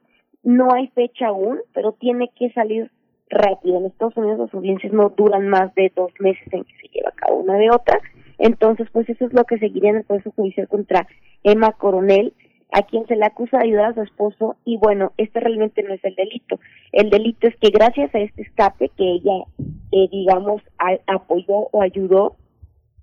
[0.44, 2.92] no hay fecha aún, pero tiene que salir
[3.30, 3.78] rápido.
[3.78, 7.10] En Estados Unidos las audiencias no duran más de dos meses en que se lleva
[7.10, 8.00] a cabo una de otra.
[8.38, 11.08] Entonces, pues eso es lo que seguiría en el proceso judicial contra
[11.44, 12.34] Emma Coronel,
[12.74, 14.58] a quien se le acusa de ayudar a su esposo.
[14.66, 16.60] Y bueno, este realmente no es el delito.
[16.92, 19.46] El delito es que gracias a este escape que ella,
[19.92, 22.36] eh, digamos, a, apoyó o ayudó,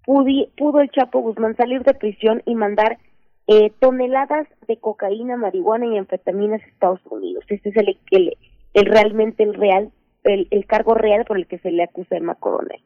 [0.05, 2.99] pudi, pudo el Chapo Guzmán salir de prisión y mandar
[3.47, 7.45] eh, toneladas de cocaína, marihuana y anfetaminas a Estados Unidos.
[7.49, 8.37] Este es el, el,
[8.75, 9.93] el realmente el real,
[10.25, 12.81] el, el, cargo real por el que se le acusa a Emma Coronel.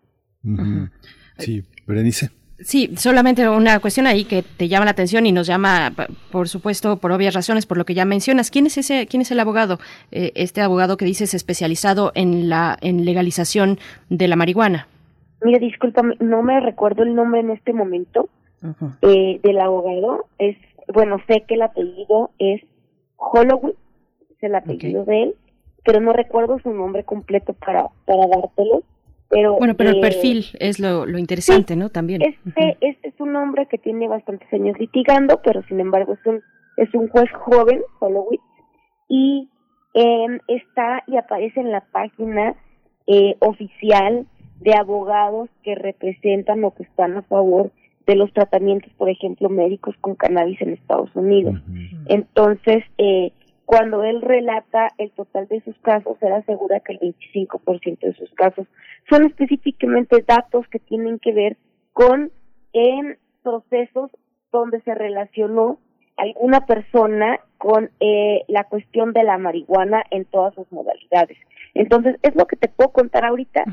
[0.44, 0.90] Uh -huh.
[1.38, 2.43] Sí, Berenice.
[2.58, 5.92] Sí, solamente una cuestión ahí que te llama la atención y nos llama,
[6.30, 8.50] por supuesto, por obvias razones, por lo que ya mencionas.
[8.50, 9.78] ¿Quién es ese, quién es el abogado?
[10.12, 13.78] Eh, este abogado que dices especializado en la en legalización
[14.08, 14.86] de la marihuana.
[15.42, 18.28] Mira, discúlpame, no me recuerdo el nombre en este momento
[18.62, 18.98] uh -huh.
[19.02, 20.26] eh, del abogado.
[20.38, 20.56] Es,
[20.92, 22.62] bueno, sé que el apellido es
[23.16, 23.74] Holloway,
[24.30, 25.14] es el apellido okay.
[25.14, 25.34] de él,
[25.84, 28.84] pero no recuerdo su nombre completo para para dártelo.
[29.34, 31.88] Pero, bueno, pero eh, el perfil es lo, lo interesante, sí, ¿no?
[31.88, 32.22] También.
[32.22, 32.76] Este, uh -huh.
[32.80, 36.40] este es un hombre que tiene bastantes años litigando, pero sin embargo es un,
[36.76, 38.38] es un juez joven, Holloway,
[39.08, 39.48] y
[39.94, 42.54] eh, está y aparece en la página
[43.08, 44.26] eh, oficial
[44.60, 47.72] de abogados que representan o que están a favor
[48.06, 51.56] de los tratamientos, por ejemplo, médicos con cannabis en Estados Unidos.
[52.06, 53.32] Entonces, eh,
[53.64, 58.30] cuando él relata el total de sus casos, él asegura que el 25% de sus
[58.34, 58.66] casos
[59.08, 61.56] son específicamente datos que tienen que ver
[61.92, 62.30] con
[62.72, 64.10] en procesos
[64.52, 65.78] donde se relacionó
[66.16, 71.38] alguna persona con eh, la cuestión de la marihuana en todas sus modalidades.
[71.74, 73.64] Entonces, es lo que te puedo contar ahorita.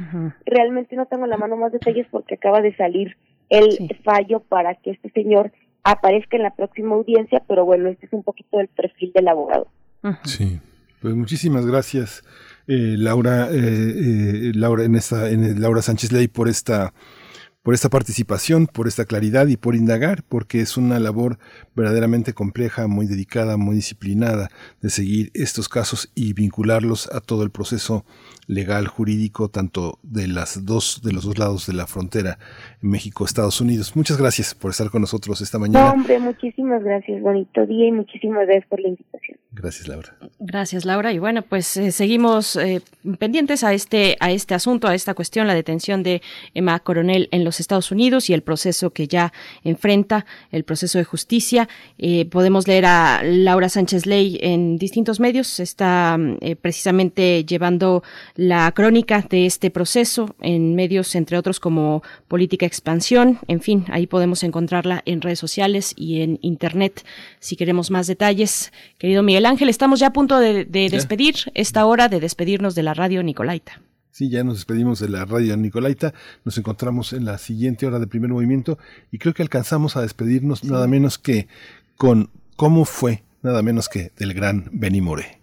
[0.45, 3.15] Realmente no tengo la mano más detalles porque acaba de salir
[3.49, 5.51] el fallo para que este señor
[5.83, 9.67] aparezca en la próxima audiencia, pero bueno, este es un poquito el perfil del abogado.
[10.23, 10.59] Sí,
[11.01, 12.23] pues muchísimas gracias,
[12.67, 16.93] eh, Laura, eh, eh, Laura, en esta, en Laura Sánchez Ley por esta
[17.63, 21.37] por esta participación, por esta claridad y por indagar, porque es una labor
[21.75, 24.49] verdaderamente compleja, muy dedicada, muy disciplinada
[24.81, 28.03] de seguir estos casos y vincularlos a todo el proceso
[28.47, 32.39] legal, jurídico, tanto de las dos, de los dos lados de la frontera,
[32.81, 33.95] México, Estados Unidos.
[33.95, 35.91] Muchas gracias por estar con nosotros esta mañana.
[35.91, 39.37] hombre, muchísimas gracias, bonito día y muchísimas gracias por la invitación.
[39.53, 40.15] Gracias, Laura.
[40.39, 41.11] Gracias, Laura.
[41.11, 42.81] Y bueno, pues eh, seguimos eh,
[43.19, 46.21] pendientes a este, a este asunto, a esta cuestión, la detención de
[46.53, 49.33] Emma Coronel en los Estados Unidos y el proceso que ya
[49.63, 51.67] enfrenta, el proceso de justicia.
[51.97, 55.59] Eh, podemos leer a Laura Sánchez Ley en distintos medios.
[55.59, 56.17] Está
[56.61, 58.03] precisamente llevando
[58.35, 63.39] la crónica de este proceso en medios, entre otros, como Política Expansión.
[63.47, 67.05] En fin, ahí podemos encontrarla en redes sociales y en Internet
[67.39, 68.71] si queremos más detalles.
[68.97, 72.93] Querido Miguel Ángel, estamos ya a punto de, despedir esta hora de despedirnos de la
[72.93, 73.81] radio Nicolaita.
[74.11, 76.13] Sí, ya nos despedimos de la radio Nicolaita,
[76.43, 78.77] nos encontramos en la siguiente hora de primer movimiento
[79.09, 81.47] y creo que alcanzamos a despedirnos nada menos que
[81.95, 85.39] con cómo fue, nada menos que del gran Benny More.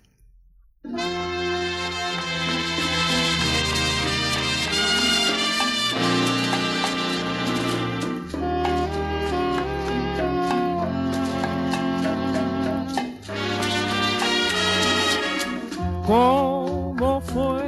[16.07, 17.68] ¿Cómo fue?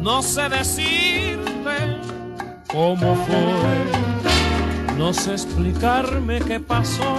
[0.00, 1.98] No sé decirte
[2.68, 4.96] cómo fue.
[4.96, 7.16] No sé explicarme qué pasó.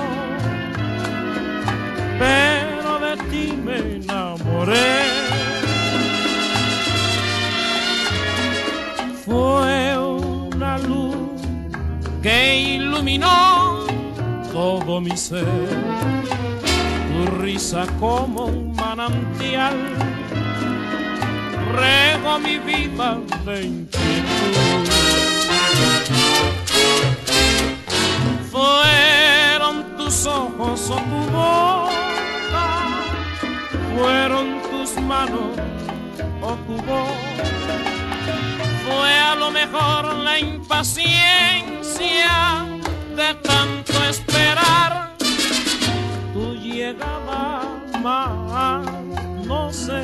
[2.19, 5.01] Pero de ti me enamoré.
[9.25, 11.41] Fue una luz
[12.21, 13.85] que iluminó
[14.51, 15.45] todo mi ser
[17.11, 19.75] tu risa como un manantial,
[21.71, 24.89] rego mi vida de inquietud.
[28.51, 32.67] Fueron tus ojos o tu boca,
[33.95, 35.57] fueron tus manos
[36.41, 37.17] o tu voz.
[38.85, 41.15] Fue a lo mejor la impaciencia
[43.15, 45.11] de tanto esperar
[46.81, 47.61] llegaba
[48.01, 48.85] más.
[49.45, 50.03] No sé,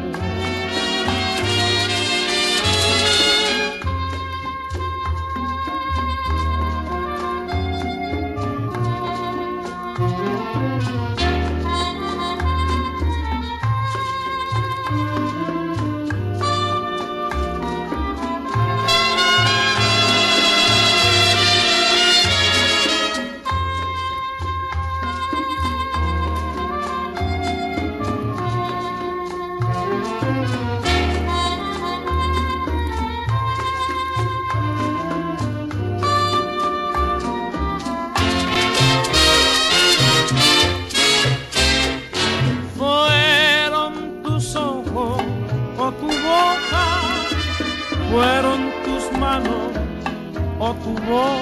[50.83, 51.41] Tu voz.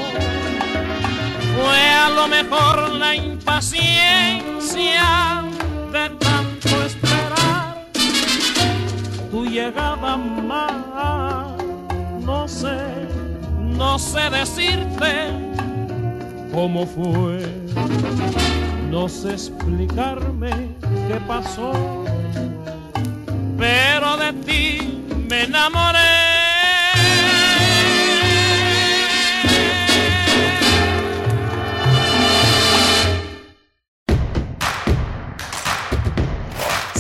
[1.56, 4.54] Fue a lo mejor la impaciencia
[5.92, 7.86] de tanto esperar
[9.32, 11.54] tu llegada más.
[12.26, 12.78] No sé,
[13.60, 15.32] no sé decirte
[16.54, 17.46] cómo fue.
[18.90, 20.50] No sé explicarme
[21.08, 21.74] qué pasó,
[23.58, 26.19] pero de ti me enamoré.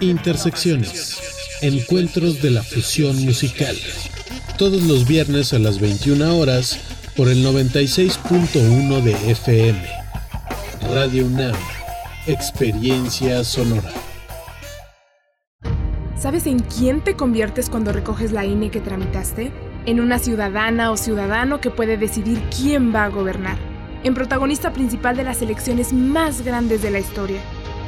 [0.00, 1.18] Intersecciones.
[1.60, 3.76] Encuentros de la fusión musical.
[4.56, 6.78] Todos los viernes a las 21 horas
[7.16, 9.82] por el 96.1 de FM.
[10.94, 11.56] Radio UNAM.
[12.26, 13.90] Experiencia sonora.
[16.16, 19.52] ¿Sabes en quién te conviertes cuando recoges la INE que tramitaste?
[19.86, 23.56] En una ciudadana o ciudadano que puede decidir quién va a gobernar.
[24.04, 27.40] En protagonista principal de las elecciones más grandes de la historia.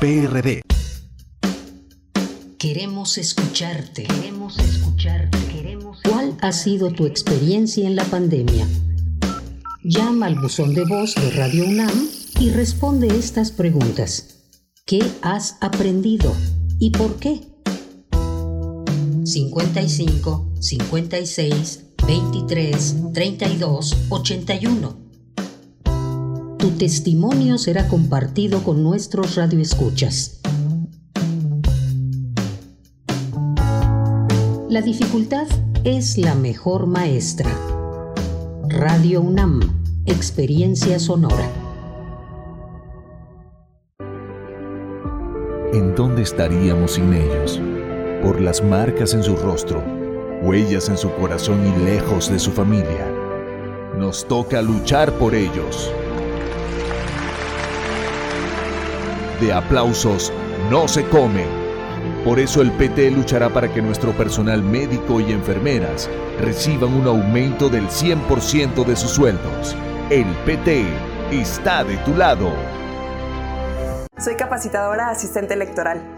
[0.00, 0.62] PRD.
[2.56, 4.04] Queremos escucharte.
[4.04, 5.38] Queremos escucharte.
[5.52, 8.68] Queremos ¿Cuál ha sido tu experiencia en la pandemia?
[9.82, 12.08] Llama al buzón de voz de Radio UNAM
[12.38, 14.36] y responde estas preguntas.
[14.86, 16.32] ¿Qué has aprendido
[16.78, 17.40] y por qué?
[19.24, 25.07] 55 56 23 32 81
[26.68, 30.40] tu testimonio será compartido con nuestros radioescuchas.
[34.68, 35.46] La dificultad
[35.84, 37.50] es la mejor maestra.
[38.68, 39.60] Radio UNAM,
[40.04, 41.50] experiencia sonora.
[45.72, 47.58] ¿En dónde estaríamos sin ellos?
[48.22, 49.82] Por las marcas en su rostro,
[50.42, 53.10] huellas en su corazón y lejos de su familia.
[53.96, 55.90] Nos toca luchar por ellos.
[59.40, 60.32] De aplausos
[60.70, 61.44] no se come.
[62.24, 66.08] Por eso el PT luchará para que nuestro personal médico y enfermeras
[66.40, 69.76] reciban un aumento del 100% de sus sueldos.
[70.10, 70.84] El PT
[71.30, 72.52] está de tu lado.
[74.18, 76.17] Soy capacitadora asistente electoral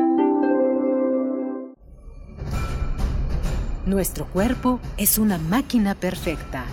[3.85, 6.65] Nuestro cuerpo es una máquina perfecta.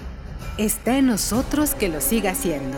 [0.58, 2.76] Está en nosotros que lo siga siendo.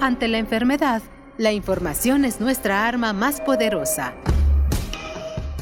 [0.00, 1.02] Ante la enfermedad,
[1.36, 4.14] la información es nuestra arma más poderosa.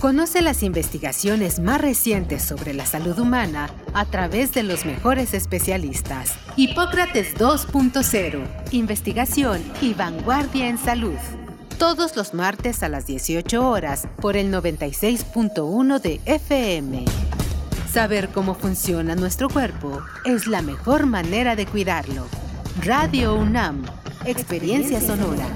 [0.00, 6.34] Conoce las investigaciones más recientes sobre la salud humana a través de los mejores especialistas.
[6.56, 8.46] Hipócrates 2.0.
[8.70, 11.18] Investigación y vanguardia en salud.
[11.78, 17.04] Todos los martes a las 18 horas por el 96.1 de FM.
[17.94, 22.26] Saber cómo funciona nuestro cuerpo es la mejor manera de cuidarlo.
[22.82, 23.84] Radio UNAM,
[24.24, 25.46] experiencia sonora.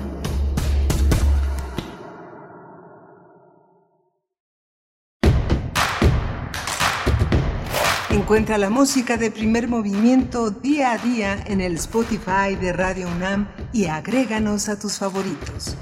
[8.11, 13.09] En Encuentra la música de primer movimiento día a día en el Spotify de Radio
[13.09, 15.77] UNAM y agréganos a tus favoritos.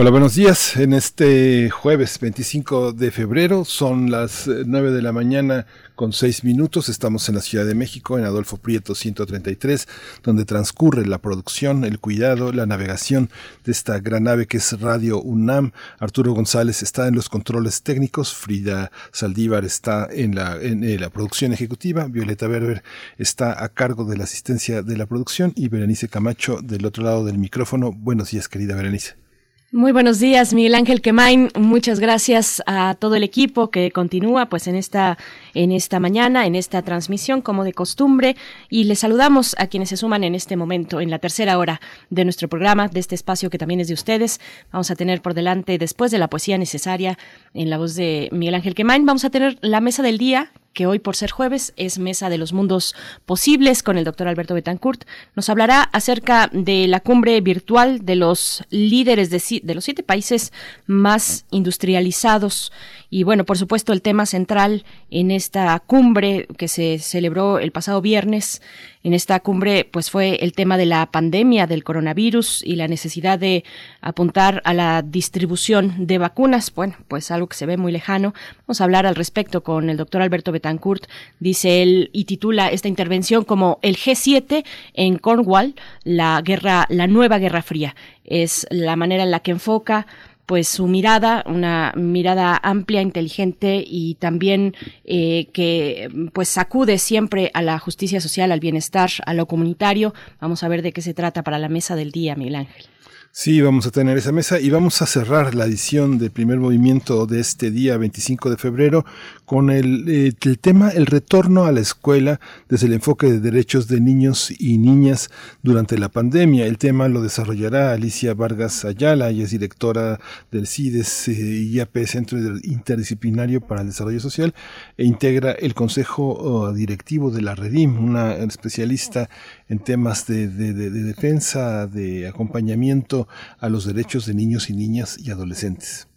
[0.00, 0.76] Hola, buenos días.
[0.76, 5.66] En este jueves 25 de febrero son las 9 de la mañana
[5.96, 6.88] con 6 minutos.
[6.88, 9.88] Estamos en la Ciudad de México, en Adolfo Prieto 133,
[10.22, 13.28] donde transcurre la producción, el cuidado, la navegación
[13.64, 15.72] de esta gran nave que es Radio UNAM.
[15.98, 21.52] Arturo González está en los controles técnicos, Frida Saldívar está en la, en la producción
[21.52, 22.84] ejecutiva, Violeta Berber
[23.16, 27.24] está a cargo de la asistencia de la producción y Berenice Camacho del otro lado
[27.24, 27.90] del micrófono.
[27.90, 29.27] Buenos días, querida Berenice.
[29.70, 31.50] Muy buenos días, Miguel Ángel Quemain.
[31.54, 35.18] Muchas gracias a todo el equipo que continúa pues en esta
[35.52, 38.34] en esta mañana, en esta transmisión como de costumbre
[38.70, 42.24] y les saludamos a quienes se suman en este momento en la tercera hora de
[42.24, 44.40] nuestro programa, de este espacio que también es de ustedes.
[44.72, 47.18] Vamos a tener por delante después de la poesía necesaria
[47.52, 50.86] en la voz de Miguel Ángel Quemain, vamos a tener la mesa del día que
[50.86, 52.94] hoy por ser jueves es Mesa de los Mundos
[53.26, 55.04] Posibles con el doctor Alberto Betancourt.
[55.34, 60.52] Nos hablará acerca de la cumbre virtual de los líderes de, los siete países
[60.86, 62.72] más industrializados
[63.10, 68.02] y bueno, por supuesto, el tema central en esta cumbre que se celebró el pasado
[68.02, 68.60] viernes,
[69.02, 73.38] en esta cumbre, pues fue el tema de la pandemia del coronavirus y la necesidad
[73.38, 73.64] de
[74.02, 76.74] apuntar a la distribución de vacunas.
[76.74, 78.34] Bueno, pues algo que se ve muy lejano.
[78.66, 81.06] Vamos a hablar al respecto con el doctor Alberto Betancourt.
[81.40, 85.74] Dice él y titula esta intervención como el G7 en Cornwall,
[86.04, 87.94] la guerra, la nueva Guerra Fría.
[88.24, 90.06] Es la manera en la que enfoca
[90.48, 97.60] pues su mirada, una mirada amplia, inteligente y también eh, que pues sacude siempre a
[97.60, 100.14] la justicia social, al bienestar, a lo comunitario.
[100.40, 102.86] Vamos a ver de qué se trata para la mesa del día, Miguel Ángel.
[103.30, 107.26] Sí, vamos a tener esa mesa y vamos a cerrar la edición del primer movimiento
[107.26, 109.04] de este día 25 de febrero
[109.44, 113.86] con el, eh, el, tema el retorno a la escuela desde el enfoque de derechos
[113.86, 115.30] de niños y niñas
[115.62, 116.66] durante la pandemia.
[116.66, 120.18] El tema lo desarrollará Alicia Vargas Ayala, y es directora
[120.50, 124.52] del CIDES eh, IAP, Centro Interdisciplinario para el Desarrollo Social,
[124.96, 129.30] e integra el Consejo oh, Directivo de la Redim, una especialista
[129.68, 133.28] en temas de, de, de, de defensa, de acompañamiento
[133.58, 136.08] a los derechos de niños y niñas y adolescentes.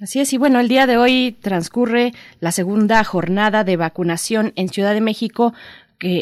[0.00, 4.68] Así es, y bueno, el día de hoy transcurre la segunda jornada de vacunación en
[4.68, 5.54] Ciudad de México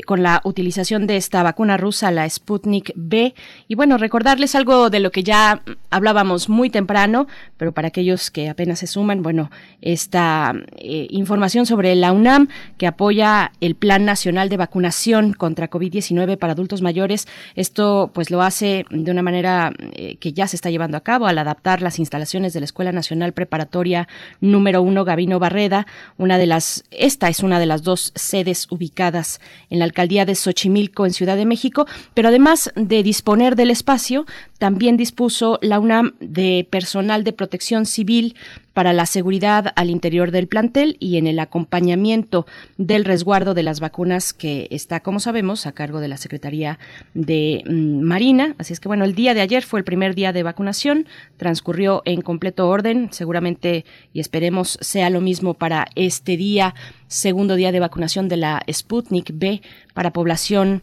[0.06, 3.34] con la utilización de esta vacuna rusa, la Sputnik B.
[3.66, 7.26] Y bueno, recordarles algo de lo que ya hablábamos muy temprano,
[7.56, 9.50] pero para aquellos que apenas se suman, bueno,
[9.80, 16.36] esta eh, información sobre la UNAM que apoya el Plan Nacional de Vacunación contra COVID-19
[16.38, 17.26] para adultos mayores.
[17.54, 21.26] Esto pues lo hace de una manera eh, que ya se está llevando a cabo
[21.26, 24.08] al adaptar las instalaciones de la Escuela Nacional Preparatoria
[24.40, 25.86] número uno Gavino Barreda,
[26.18, 29.40] una de las, esta es una de las dos sedes ubicadas
[29.72, 34.26] en la alcaldía de Xochimilco en Ciudad de México, pero además de disponer del espacio,
[34.58, 38.36] también dispuso la UNAM de personal de protección civil
[38.72, 42.46] para la seguridad al interior del plantel y en el acompañamiento
[42.78, 46.78] del resguardo de las vacunas que está, como sabemos, a cargo de la Secretaría
[47.14, 48.54] de mm, Marina.
[48.58, 52.02] Así es que, bueno, el día de ayer fue el primer día de vacunación, transcurrió
[52.04, 56.74] en completo orden, seguramente y esperemos sea lo mismo para este día,
[57.06, 59.62] segundo día de vacunación de la Sputnik B
[59.94, 60.82] para población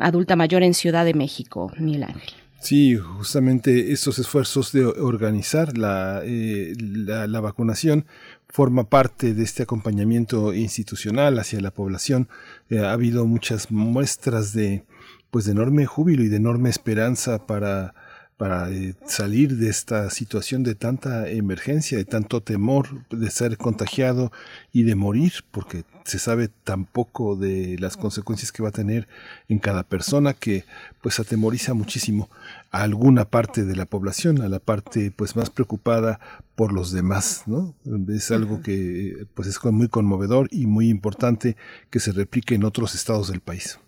[0.00, 2.39] adulta mayor en Ciudad de México, Miguel Ángel.
[2.60, 8.04] Sí, justamente estos esfuerzos de organizar la, eh, la, la, vacunación
[8.48, 12.28] forma parte de este acompañamiento institucional hacia la población.
[12.68, 14.84] Eh, ha habido muchas muestras de,
[15.30, 17.94] pues, de enorme júbilo y de enorme esperanza para
[18.40, 24.32] para eh, salir de esta situación de tanta emergencia, de tanto temor de ser contagiado
[24.72, 29.08] y de morir, porque se sabe tan poco de las consecuencias que va a tener
[29.50, 30.64] en cada persona que
[31.02, 32.30] pues atemoriza muchísimo
[32.70, 36.20] a alguna parte de la población, a la parte pues más preocupada
[36.54, 37.74] por los demás, ¿no?
[38.08, 41.56] Es algo que pues es muy conmovedor y muy importante
[41.90, 43.80] que se replique en otros estados del país.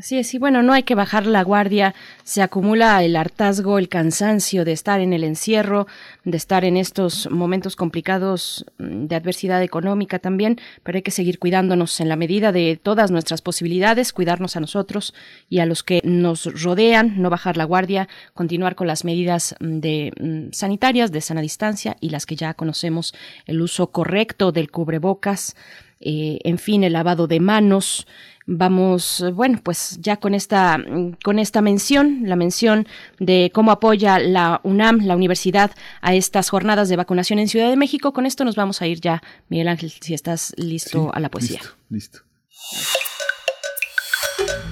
[0.00, 1.94] Así es, y bueno, no hay que bajar la guardia,
[2.24, 5.86] se acumula el hartazgo, el cansancio de estar en el encierro,
[6.24, 11.38] de estar en estos momentos complicados mm, de adversidad económica también, pero hay que seguir
[11.38, 15.12] cuidándonos en la medida de todas nuestras posibilidades, cuidarnos a nosotros
[15.50, 19.80] y a los que nos rodean, no bajar la guardia, continuar con las medidas mm,
[19.80, 23.12] de mm, sanitarias de sana distancia y las que ya conocemos,
[23.44, 25.56] el uso correcto del cubrebocas,
[26.00, 28.06] eh, en fin, el lavado de manos,
[28.52, 30.76] Vamos, bueno, pues ya con esta,
[31.22, 32.88] con esta mención, la mención
[33.20, 35.70] de cómo apoya la UNAM, la universidad,
[36.00, 38.12] a estas jornadas de vacunación en Ciudad de México.
[38.12, 41.60] Con esto nos vamos a ir ya, Miguel Ángel, si estás listo a la poesía.
[41.90, 42.24] Listo,
[42.72, 43.00] listo.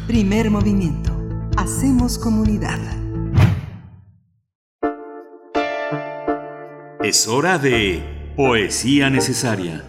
[0.09, 1.17] Primer movimiento.
[1.57, 2.81] Hacemos comunidad.
[7.05, 9.85] Es hora de poesía necesaria.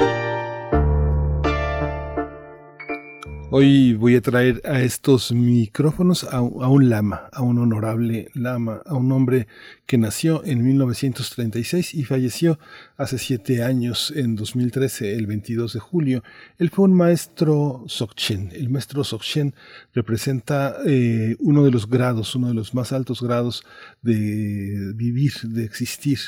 [3.51, 8.93] Hoy voy a traer a estos micrófonos a, un lama, a un honorable lama, a
[8.93, 9.47] un hombre
[9.87, 12.59] que nació en 1936 y falleció
[12.95, 16.23] hace siete años, en 2013, el 22 de julio.
[16.59, 18.51] Él fue un maestro Sokchen.
[18.53, 19.55] El maestro Sokchen
[19.95, 23.63] representa eh, uno de los grados, uno de los más altos grados
[24.03, 26.19] de vivir, de existir.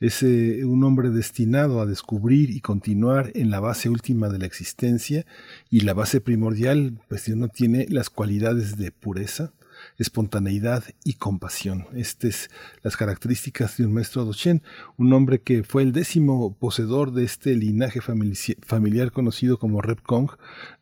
[0.00, 4.46] Es eh, un hombre destinado a descubrir y continuar en la base última de la
[4.46, 5.26] existencia
[5.68, 6.69] y la base primordial,
[7.08, 9.52] pues no tiene las cualidades de pureza,
[9.98, 11.86] espontaneidad y compasión.
[11.94, 12.48] Estas
[12.82, 14.62] las características de un maestro Dochen,
[14.96, 20.30] un hombre que fue el décimo poseedor de este linaje familiar conocido como Rep Kong.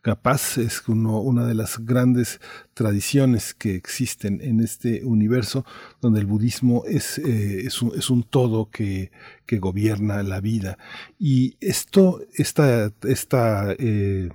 [0.01, 2.41] Capaz es una de las grandes
[2.75, 5.65] tradiciones que existen en este universo
[6.01, 9.11] donde el budismo es, eh, es, un, todo que,
[9.47, 10.79] que, gobierna la vida.
[11.19, 14.29] Y esto, esta, esta eh,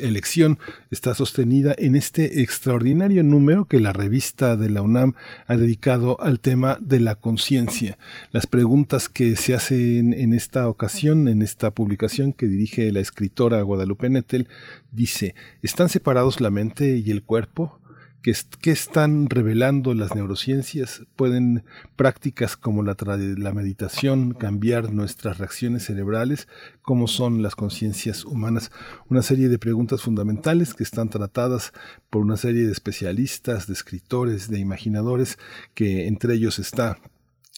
[0.00, 0.58] elección
[0.90, 5.14] está sostenida en este extraordinario número que la revista de la UNAM
[5.46, 7.98] ha dedicado al tema de la conciencia.
[8.32, 13.62] Las preguntas que se hacen en esta ocasión, en esta publicación que dirige la escritora
[13.62, 14.48] Guadalupe Nettel,
[14.92, 17.80] dice, ¿están separados la mente y el cuerpo?
[18.22, 21.02] ¿Qué, están revelando las neurociencias?
[21.16, 21.64] ¿Pueden
[21.96, 26.46] prácticas como la, la meditación cambiar nuestras reacciones cerebrales?
[26.82, 28.72] ¿Cómo son las conciencias humanas?
[29.08, 31.72] Una serie de preguntas fundamentales que están tratadas
[32.10, 35.38] por una serie de especialistas, de escritores, de imaginadores,
[35.72, 36.98] que entre ellos está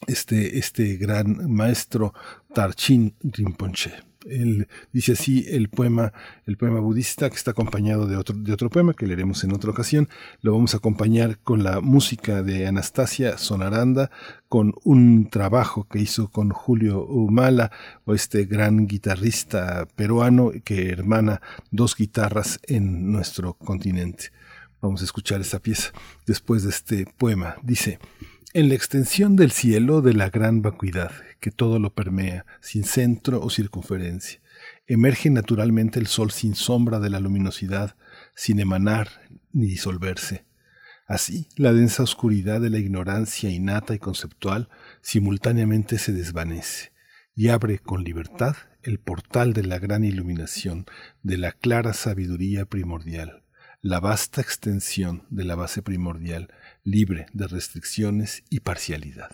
[0.07, 2.15] este, este gran maestro
[2.55, 4.12] Tarchin Rinpoche.
[4.93, 6.13] Dice así el poema,
[6.47, 9.71] el poema budista que está acompañado de otro, de otro poema que leeremos en otra
[9.71, 10.09] ocasión.
[10.41, 14.11] Lo vamos a acompañar con la música de Anastasia Sonaranda,
[14.49, 17.71] con un trabajo que hizo con Julio Humala,
[18.05, 21.41] o este gran guitarrista peruano que hermana
[21.71, 24.31] dos guitarras en nuestro continente.
[24.81, 25.93] Vamos a escuchar esta pieza
[26.27, 27.57] después de este poema.
[27.63, 28.01] Dice,
[28.55, 33.41] en la extensión del cielo de la gran vacuidad, que todo lo permea, sin centro
[33.41, 34.41] o circunferencia,
[34.87, 37.97] emerge naturalmente el sol sin sombra de la luminosidad,
[38.35, 39.09] sin emanar
[39.53, 40.45] ni disolverse.
[41.07, 44.69] Así, la densa oscuridad de la ignorancia innata y conceptual
[45.01, 46.93] simultáneamente se desvanece
[47.35, 50.85] y abre con libertad el portal de la gran iluminación,
[51.23, 53.45] de la clara sabiduría primordial,
[53.81, 56.53] la vasta extensión de la base primordial,
[56.85, 59.31] libre de restricciones y parcialidad.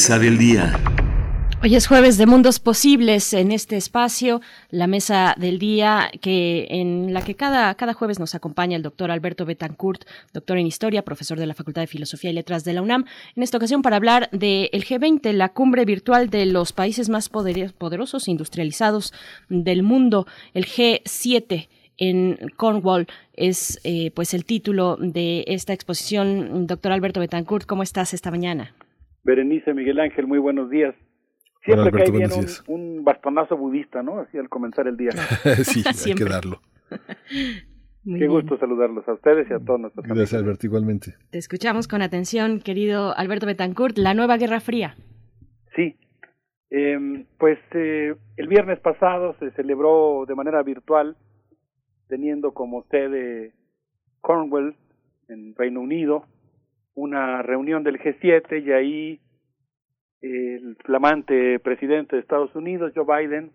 [0.00, 0.80] Mesa del día.
[1.62, 4.40] Hoy es jueves de Mundos Posibles en este espacio,
[4.70, 9.10] la mesa del día que en la que cada, cada jueves nos acompaña el doctor
[9.10, 12.80] Alberto Betancourt, doctor en Historia, profesor de la Facultad de Filosofía y Letras de la
[12.80, 13.04] UNAM,
[13.36, 18.26] en esta ocasión para hablar del G20, la cumbre virtual de los países más poderosos
[18.26, 19.12] industrializados
[19.50, 21.68] del mundo, el G7
[21.98, 26.66] en Cornwall es eh, pues el título de esta exposición.
[26.66, 28.72] Doctor Alberto Betancourt, ¿cómo estás esta mañana?
[29.22, 30.94] Berenice Miguel Ángel, muy buenos días.
[31.64, 32.30] Siempre cae bien
[32.68, 34.20] un, bastonazo budista, ¿no?
[34.20, 35.10] Así al comenzar el día.
[35.64, 36.60] sí, hay que darlo.
[38.02, 41.14] Qué gusto saludarlos a ustedes y a todos nuestros Gracias, Alberto, igualmente.
[41.30, 43.98] Te escuchamos con atención, querido Alberto Betancourt.
[43.98, 44.96] La nueva Guerra Fría.
[45.76, 45.96] Sí.
[46.70, 51.16] Eh, pues eh, el viernes pasado se celebró de manera virtual,
[52.08, 53.52] teniendo como sede
[54.22, 54.76] Cornwall,
[55.28, 56.24] en Reino Unido,
[57.00, 59.20] una reunión del G7 y ahí
[60.20, 63.52] el flamante presidente de Estados Unidos, Joe Biden,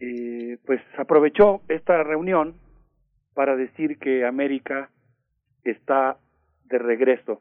[0.00, 2.56] eh, pues aprovechó esta reunión
[3.34, 4.90] para decir que América
[5.62, 6.18] está
[6.64, 7.40] de regreso.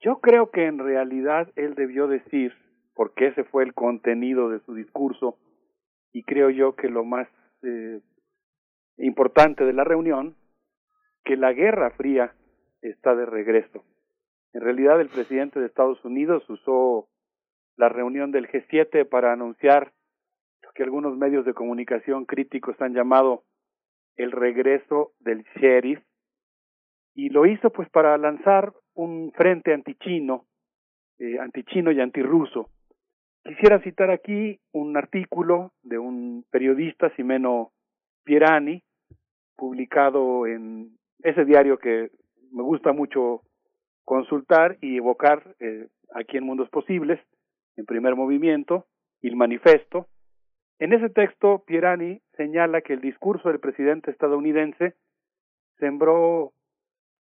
[0.00, 2.54] Yo creo que en realidad él debió decir,
[2.94, 5.36] porque ese fue el contenido de su discurso,
[6.12, 7.28] y creo yo que lo más
[7.62, 8.00] eh,
[8.96, 10.34] importante de la reunión,
[11.24, 12.34] que la Guerra Fría
[12.82, 13.84] está de regreso.
[14.52, 17.08] En realidad el presidente de Estados Unidos usó
[17.76, 19.92] la reunión del G7 para anunciar
[20.62, 23.44] lo que algunos medios de comunicación críticos han llamado
[24.16, 26.00] el regreso del sheriff
[27.14, 30.46] y lo hizo pues para lanzar un frente antichino,
[31.18, 32.68] eh, antichino y antirruso.
[33.44, 37.72] Quisiera citar aquí un artículo de un periodista, Simeno
[38.24, 38.82] Pierani,
[39.56, 42.10] publicado en ese diario que
[42.52, 43.42] me gusta mucho
[44.04, 47.20] consultar y evocar eh, aquí en Mundos Posibles,
[47.76, 48.86] en primer movimiento,
[49.22, 50.06] el manifesto.
[50.78, 54.94] En ese texto, Pierani señala que el discurso del presidente estadounidense
[55.78, 56.52] sembró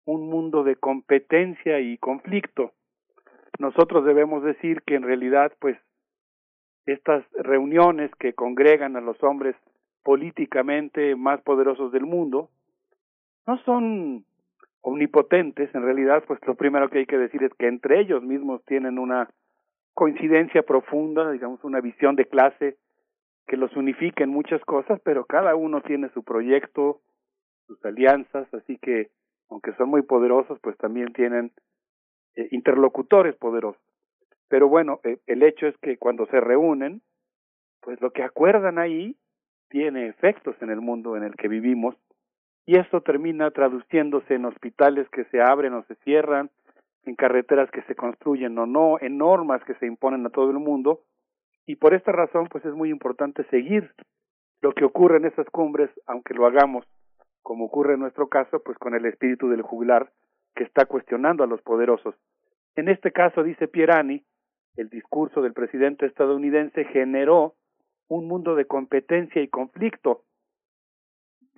[0.04, 2.72] un mundo de competencia y conflicto.
[3.58, 5.76] Nosotros debemos decir que en realidad, pues,
[6.86, 9.56] estas reuniones que congregan a los hombres
[10.02, 12.48] políticamente más poderosos del mundo
[13.46, 14.24] no son
[14.82, 18.64] omnipotentes, en realidad, pues lo primero que hay que decir es que entre ellos mismos
[18.64, 19.28] tienen una
[19.94, 22.76] coincidencia profunda, digamos, una visión de clase
[23.46, 27.00] que los unifique en muchas cosas, pero cada uno tiene su proyecto,
[27.66, 29.10] sus alianzas, así que,
[29.50, 31.52] aunque son muy poderosos, pues también tienen
[32.36, 33.82] eh, interlocutores poderosos.
[34.48, 37.02] Pero bueno, eh, el hecho es que cuando se reúnen,
[37.80, 39.16] pues lo que acuerdan ahí
[39.68, 41.96] tiene efectos en el mundo en el que vivimos
[42.68, 46.50] y esto termina traduciéndose en hospitales que se abren o se cierran,
[47.06, 50.58] en carreteras que se construyen o no, en normas que se imponen a todo el
[50.58, 51.00] mundo
[51.64, 53.90] y por esta razón pues es muy importante seguir
[54.60, 56.84] lo que ocurre en esas cumbres, aunque lo hagamos
[57.42, 60.10] como ocurre en nuestro caso, pues con el espíritu del juglar
[60.54, 62.16] que está cuestionando a los poderosos.
[62.76, 64.26] En este caso, dice Pierani,
[64.76, 67.54] el discurso del presidente estadounidense generó
[68.08, 70.24] un mundo de competencia y conflicto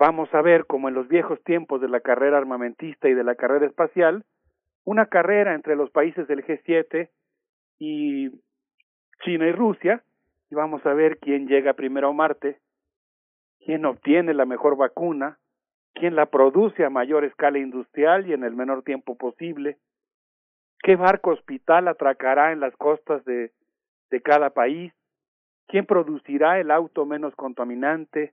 [0.00, 3.34] vamos a ver como en los viejos tiempos de la carrera armamentista y de la
[3.34, 4.24] carrera espacial,
[4.84, 7.10] una carrera entre los países del G7
[7.78, 8.30] y
[9.22, 10.02] China y Rusia,
[10.50, 12.58] y vamos a ver quién llega primero a Marte,
[13.60, 15.38] quién obtiene la mejor vacuna,
[15.92, 19.76] quién la produce a mayor escala industrial y en el menor tiempo posible,
[20.82, 23.52] qué barco hospital atracará en las costas de,
[24.10, 24.94] de cada país,
[25.68, 28.32] quién producirá el auto menos contaminante,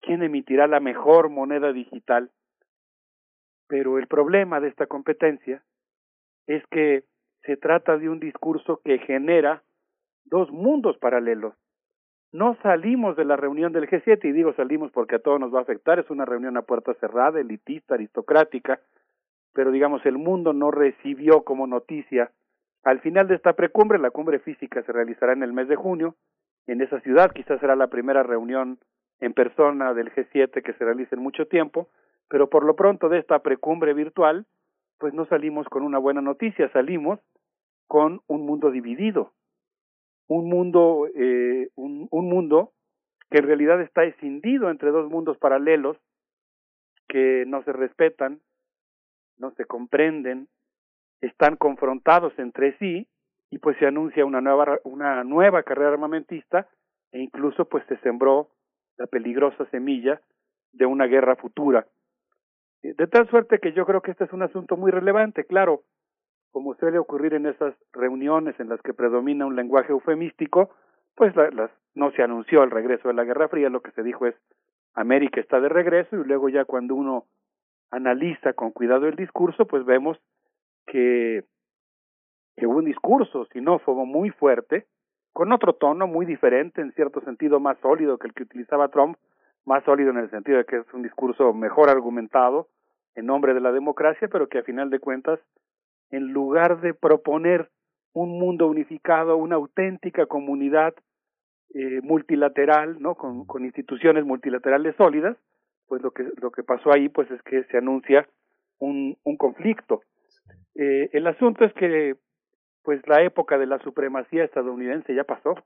[0.00, 2.30] quién emitirá la mejor moneda digital.
[3.68, 5.62] Pero el problema de esta competencia
[6.46, 7.04] es que
[7.42, 9.62] se trata de un discurso que genera
[10.24, 11.54] dos mundos paralelos.
[12.32, 15.60] No salimos de la reunión del G7, y digo salimos porque a todos nos va
[15.60, 18.80] a afectar, es una reunión a puerta cerrada, elitista, aristocrática,
[19.54, 22.30] pero digamos el mundo no recibió como noticia.
[22.84, 26.16] Al final de esta precumbre, la cumbre física se realizará en el mes de junio,
[26.66, 28.78] en esa ciudad quizás será la primera reunión
[29.20, 31.88] en persona del G7 que se realice en mucho tiempo,
[32.28, 34.46] pero por lo pronto de esta precumbre virtual,
[34.98, 37.20] pues no salimos con una buena noticia, salimos
[37.86, 39.32] con un mundo dividido,
[40.26, 42.72] un mundo, eh, un, un mundo
[43.30, 45.96] que en realidad está escindido entre dos mundos paralelos
[47.08, 48.40] que no se respetan,
[49.38, 50.48] no se comprenden,
[51.20, 53.08] están confrontados entre sí
[53.50, 56.68] y pues se anuncia una nueva una nueva carrera armamentista
[57.12, 58.50] e incluso pues se sembró
[58.98, 60.20] la peligrosa semilla
[60.72, 61.86] de una guerra futura.
[62.82, 65.82] De tal suerte que yo creo que este es un asunto muy relevante, claro,
[66.52, 70.70] como suele ocurrir en esas reuniones en las que predomina un lenguaje eufemístico,
[71.14, 74.26] pues las, no se anunció el regreso de la Guerra Fría, lo que se dijo
[74.26, 74.34] es
[74.94, 77.24] América está de regreso y luego ya cuando uno
[77.90, 80.18] analiza con cuidado el discurso, pues vemos
[80.86, 81.44] que,
[82.62, 84.86] hubo un discurso xenófobo muy fuerte,
[85.32, 89.16] con otro tono muy diferente, en cierto sentido más sólido que el que utilizaba Trump,
[89.64, 92.68] más sólido en el sentido de que es un discurso mejor argumentado
[93.14, 95.40] en nombre de la democracia, pero que a final de cuentas,
[96.10, 97.68] en lugar de proponer
[98.12, 100.94] un mundo unificado, una auténtica comunidad
[101.74, 103.14] eh, multilateral, ¿no?
[103.14, 105.36] Con, con instituciones multilaterales sólidas,
[105.86, 108.26] pues lo que lo que pasó ahí, pues es que se anuncia
[108.78, 110.02] un, un conflicto.
[110.74, 112.16] Eh, el asunto es que,
[112.88, 115.56] pues la época de la supremacía estadounidense ya pasó.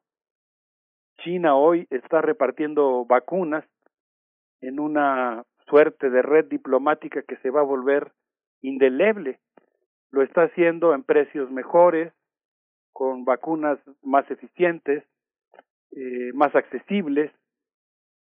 [1.18, 3.64] China hoy está repartiendo vacunas
[4.60, 8.10] en una suerte de red diplomática que se va a volver
[8.60, 9.38] indeleble.
[10.10, 12.12] Lo está haciendo en precios mejores,
[12.92, 15.04] con vacunas más eficientes,
[15.92, 17.30] eh, más accesibles,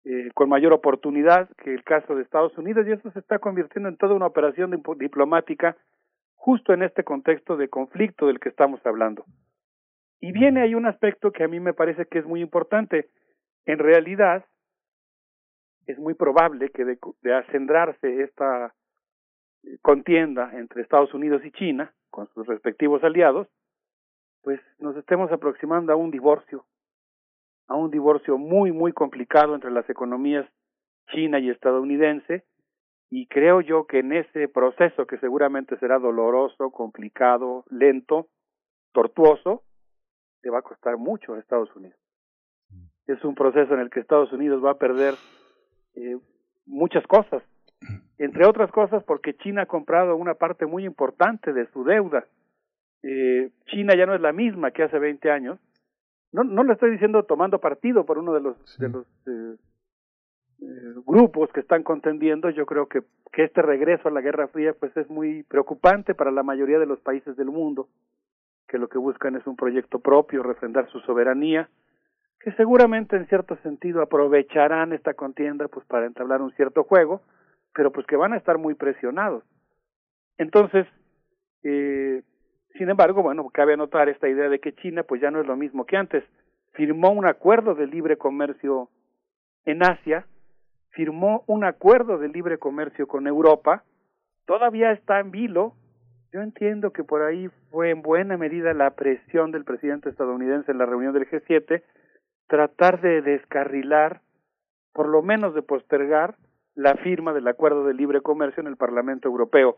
[0.04, 3.88] eh, con mayor oportunidad que el caso de Estados Unidos y eso se está convirtiendo
[3.88, 5.78] en toda una operación diplomática
[6.40, 9.26] justo en este contexto de conflicto del que estamos hablando.
[10.22, 13.10] Y viene ahí un aspecto que a mí me parece que es muy importante.
[13.66, 14.46] En realidad,
[15.86, 18.74] es muy probable que de, de acendrarse esta
[19.64, 23.48] eh, contienda entre Estados Unidos y China, con sus respectivos aliados,
[24.42, 26.66] pues nos estemos aproximando a un divorcio
[27.68, 30.50] a un divorcio muy, muy complicado entre las economías
[31.12, 32.44] china y estadounidense,
[33.10, 38.28] y creo yo que en ese proceso, que seguramente será doloroso, complicado, lento,
[38.92, 39.64] tortuoso,
[40.44, 41.98] le va a costar mucho a Estados Unidos.
[43.08, 45.16] Es un proceso en el que Estados Unidos va a perder
[45.96, 46.18] eh,
[46.66, 47.42] muchas cosas,
[48.20, 52.26] entre otras cosas porque China ha comprado una parte muy importante de su deuda.
[53.02, 55.60] Eh, China ya no es la misma que hace 20 años,
[56.32, 59.56] no, no lo estoy diciendo tomando partido por uno de los, de los eh,
[61.06, 64.96] grupos que están contendiendo, yo creo que, que este regreso a la Guerra Fría pues
[64.98, 67.88] es muy preocupante para la mayoría de los países del mundo,
[68.68, 71.70] que lo que buscan es un proyecto propio, refrendar su soberanía,
[72.40, 77.22] que seguramente en cierto sentido aprovecharán esta contienda pues para entablar un cierto juego,
[77.74, 79.44] pero pues que van a estar muy presionados.
[80.38, 80.88] Entonces,
[81.64, 82.24] eh,
[82.78, 85.56] sin embargo, bueno, cabe anotar esta idea de que China pues ya no es lo
[85.56, 86.24] mismo que antes.
[86.74, 88.90] Firmó un acuerdo de libre comercio
[89.66, 90.26] en Asia,
[90.92, 93.84] firmó un acuerdo de libre comercio con Europa,
[94.46, 95.74] todavía está en vilo.
[96.32, 100.78] Yo entiendo que por ahí fue en buena medida la presión del presidente estadounidense en
[100.78, 101.82] la reunión del G7
[102.48, 104.22] tratar de descarrilar,
[104.92, 106.36] por lo menos de postergar,
[106.76, 109.78] la firma del acuerdo de libre comercio en el Parlamento Europeo.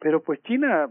[0.00, 0.90] Pero pues China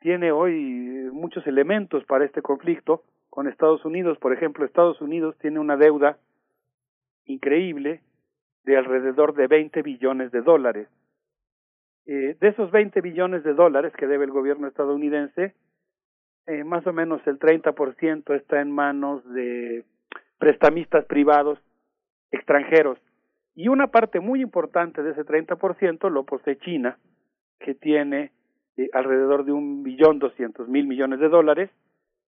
[0.00, 4.18] tiene hoy muchos elementos para este conflicto con Estados Unidos.
[4.18, 6.18] Por ejemplo, Estados Unidos tiene una deuda
[7.26, 8.00] increíble
[8.66, 10.88] de alrededor de 20 billones de dólares.
[12.04, 15.54] Eh, de esos 20 billones de dólares que debe el gobierno estadounidense,
[16.46, 19.84] eh, más o menos el 30% está en manos de
[20.38, 21.58] prestamistas privados
[22.30, 22.98] extranjeros.
[23.54, 26.98] Y una parte muy importante de ese 30% lo posee China,
[27.58, 28.32] que tiene
[28.92, 31.70] alrededor de un billón doscientos mil millones de dólares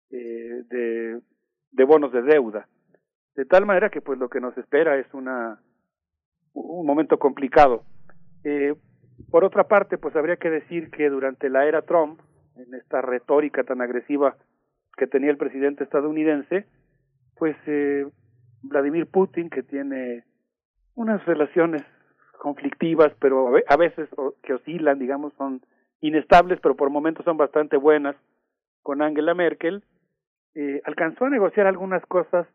[0.09, 1.21] eh, de,
[1.71, 2.67] de bonos de deuda.
[3.35, 5.59] De tal manera que pues lo que nos espera es una
[6.53, 7.83] un momento complicado.
[8.43, 8.75] Eh,
[9.29, 12.19] por otra parte, pues habría que decir que durante la era Trump,
[12.55, 14.35] en esta retórica tan agresiva
[14.97, 16.65] que tenía el presidente estadounidense,
[17.37, 18.05] pues eh,
[18.61, 20.23] Vladimir Putin, que tiene
[20.95, 21.83] unas relaciones
[22.39, 24.09] conflictivas, pero a veces
[24.43, 25.61] que oscilan, digamos, son
[26.01, 28.15] inestables, pero por momentos son bastante buenas,
[28.81, 29.83] con Angela Merkel,
[30.55, 32.47] eh, alcanzó a negociar algunas cosas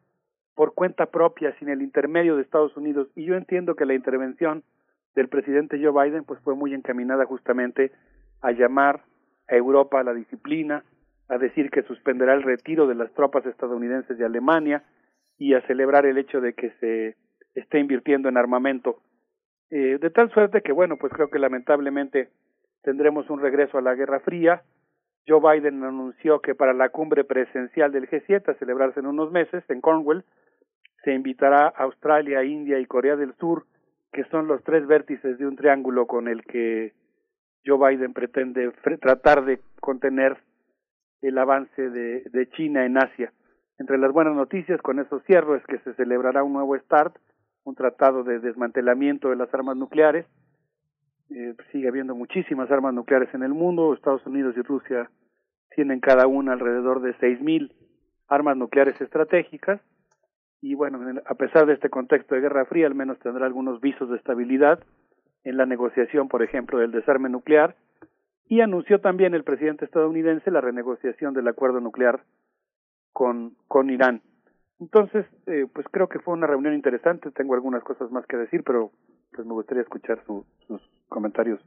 [0.57, 4.65] por cuenta propia, sin el intermedio de Estados Unidos, y yo entiendo que la intervención
[5.15, 7.93] del presidente Joe Biden pues fue muy encaminada justamente
[8.41, 9.03] a llamar
[9.49, 10.83] a Europa a la disciplina,
[11.29, 14.83] a decir que suspenderá el retiro de las tropas estadounidenses de Alemania
[15.39, 17.17] y a celebrar el hecho de que se
[17.55, 19.01] esté invirtiendo en armamento.
[19.71, 22.31] Eh, de tal suerte que, bueno, pues creo que lamentablemente
[22.83, 24.63] tendremos un regreso a la Guerra Fría.
[25.29, 29.65] Joe Biden anunció que para la cumbre presencial del G7 a celebrarse en unos meses
[29.69, 30.25] en Cornwall
[31.07, 33.65] se invitará a Australia, India y Corea del Sur,
[34.13, 36.95] que son los tres vértices de un triángulo con el que
[37.65, 40.37] Joe Biden pretende tratar de contener
[41.23, 43.33] el avance de, China en Asia.
[43.79, 47.15] Entre las buenas noticias, con eso cierro, es que se celebrará un nuevo START,
[47.63, 50.27] un tratado de desmantelamiento de las armas nucleares,
[51.31, 55.09] eh, sigue habiendo muchísimas armas nucleares en el mundo, Estados Unidos y Rusia
[55.77, 57.71] tienen cada una alrededor de 6.000
[58.27, 59.81] armas nucleares estratégicas
[60.61, 64.09] y bueno, a pesar de este contexto de Guerra Fría, al menos tendrá algunos visos
[64.09, 64.81] de estabilidad
[65.45, 67.77] en la negociación, por ejemplo, del desarme nuclear
[68.49, 72.23] y anunció también el presidente estadounidense la renegociación del acuerdo nuclear
[73.13, 74.23] con, con Irán.
[74.79, 77.31] Entonces, eh, pues creo que fue una reunión interesante.
[77.31, 78.91] Tengo algunas cosas más que decir, pero
[79.33, 80.45] pues me gustaría escuchar sus
[81.09, 81.61] comentarios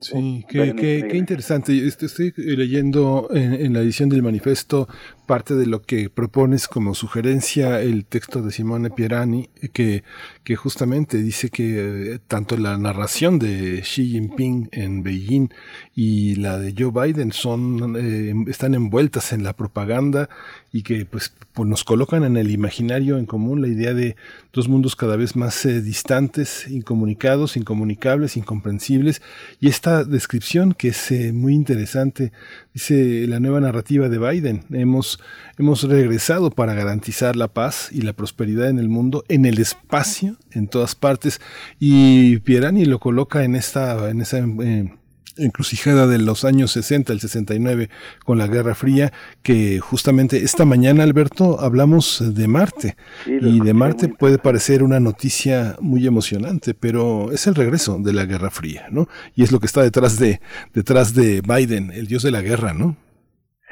[0.00, 1.86] Sí, qué, qué, interesante.
[1.86, 4.88] Estoy leyendo en, la edición del manifiesto
[5.26, 10.02] parte de lo que propones como sugerencia el texto de Simone Pierani, que,
[10.42, 15.48] que justamente dice que eh, tanto la narración de Xi Jinping en Beijing
[15.94, 20.30] y la de Joe Biden son, eh, están envueltas en la propaganda
[20.72, 24.16] y que pues, pues, nos colocan en el imaginario en común la idea de
[24.52, 29.20] dos mundos cada vez más eh, distantes, incomunicados, incomunicables, incomprensibles.
[29.60, 32.32] Y esta descripción que es muy interesante,
[32.72, 35.18] dice la nueva narrativa de Biden, hemos
[35.58, 40.36] hemos, regresado para garantizar la paz y la prosperidad en el mundo, en el espacio,
[40.52, 41.40] en todas partes.
[41.78, 44.94] Y Pierani lo coloca en esta, en esa eh,
[45.38, 47.88] encrucijada de los años 60, el 69,
[48.24, 52.96] con la Guerra Fría, que justamente esta mañana, Alberto, hablamos de Marte.
[53.26, 58.24] y de Marte puede parecer una noticia muy emocionante, pero es el regreso de la
[58.24, 59.06] Guerra Fría, ¿no?
[59.34, 60.40] Y es lo que está detrás de,
[60.74, 62.96] detrás de Biden, el dios de la guerra, ¿no?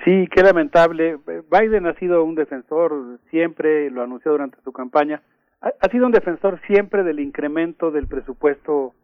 [0.05, 1.19] Sí, qué lamentable.
[1.51, 5.20] Biden ha sido un defensor siempre, lo anunció durante su campaña,
[5.61, 8.95] ha, sido un defensor siempre del incremento del presupuesto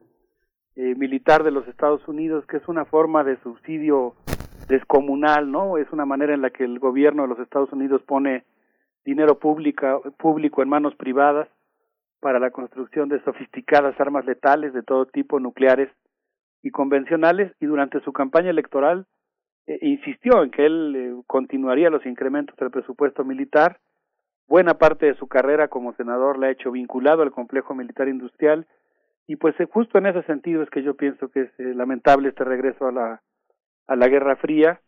[0.77, 4.15] eh, militar de los Estados Unidos, que es una forma de subsidio
[4.69, 5.77] descomunal, ¿no?
[5.77, 8.45] Es una manera en la que el gobierno de los Estados Unidos pone
[9.05, 11.49] dinero pública, público en manos privadas
[12.21, 15.91] para la construcción de sofisticadas armas letales de todo tipo, nucleares
[16.63, 19.07] y convencionales, y durante su campaña electoral
[19.67, 23.79] eh, insistió en que él eh, continuaría los incrementos del presupuesto militar.
[24.47, 28.67] Buena parte de su carrera como senador la ha hecho vinculado al complejo militar industrial
[29.27, 32.45] y pues eh, justo en ese sentido es que yo pienso que es lamentable este
[32.45, 33.23] regreso a la
[33.87, 34.81] a la Guerra Fría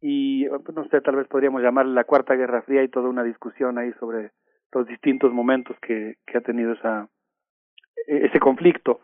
[0.00, 3.78] y no sé, tal vez podríamos llamarle la Cuarta Guerra Fría y toda una discusión
[3.78, 4.32] ahí sobre
[4.72, 7.08] los distintos momentos que, que ha tenido esa
[8.06, 9.00] ese conflicto.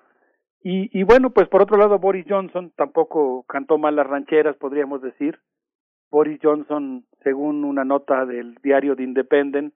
[0.63, 5.03] Y, y bueno, pues por otro lado, Boris Johnson tampoco cantó mal las rancheras, podríamos
[5.03, 5.39] decir.
[6.11, 9.75] Boris Johnson, según una nota del diario The Independent,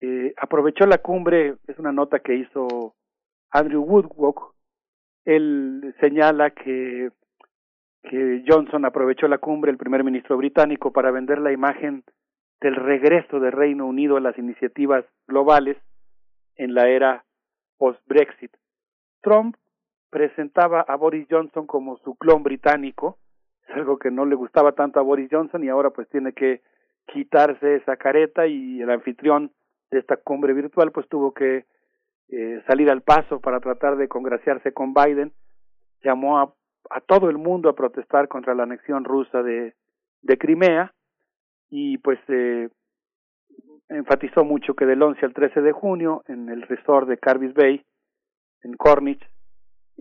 [0.00, 2.94] eh, aprovechó la cumbre, es una nota que hizo
[3.52, 4.54] Andrew Woodcock,
[5.24, 7.10] él señala que,
[8.02, 12.02] que Johnson aprovechó la cumbre, el primer ministro británico, para vender la imagen
[12.60, 15.76] del regreso del Reino Unido a las iniciativas globales
[16.56, 17.24] en la era
[17.76, 18.52] post-Brexit.
[19.20, 19.56] Trump
[20.10, 23.18] presentaba a Boris Johnson como su clon británico,
[23.68, 26.62] es algo que no le gustaba tanto a Boris Johnson y ahora pues tiene que
[27.06, 29.50] quitarse esa careta y el anfitrión
[29.90, 31.64] de esta cumbre virtual pues tuvo que
[32.34, 35.32] eh, salir al paso para tratar de congraciarse con Biden,
[36.02, 36.54] llamó a,
[37.06, 39.74] todo el mundo a protestar contra la anexión rusa de,
[40.38, 40.94] Crimea
[41.68, 42.70] y pues eh,
[43.90, 47.84] enfatizó mucho que del 11 al 13 de junio en el resort de Carbis Bay
[48.62, 49.26] en Corniche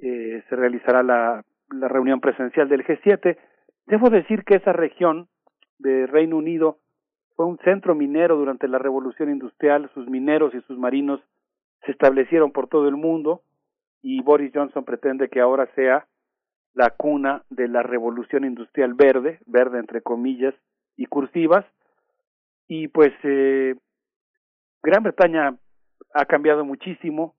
[0.01, 3.37] eh, se realizará la, la reunión presencial del G7.
[3.87, 5.27] Debo decir que esa región
[5.79, 6.77] de Reino Unido
[7.35, 11.19] fue un centro minero durante la revolución industrial, sus mineros y sus marinos
[11.85, 13.41] se establecieron por todo el mundo
[14.01, 16.07] y Boris Johnson pretende que ahora sea
[16.73, 20.55] la cuna de la revolución industrial verde, verde entre comillas
[20.95, 21.65] y cursivas,
[22.67, 23.75] y pues eh,
[24.81, 25.57] Gran Bretaña
[26.13, 27.35] ha cambiado muchísimo,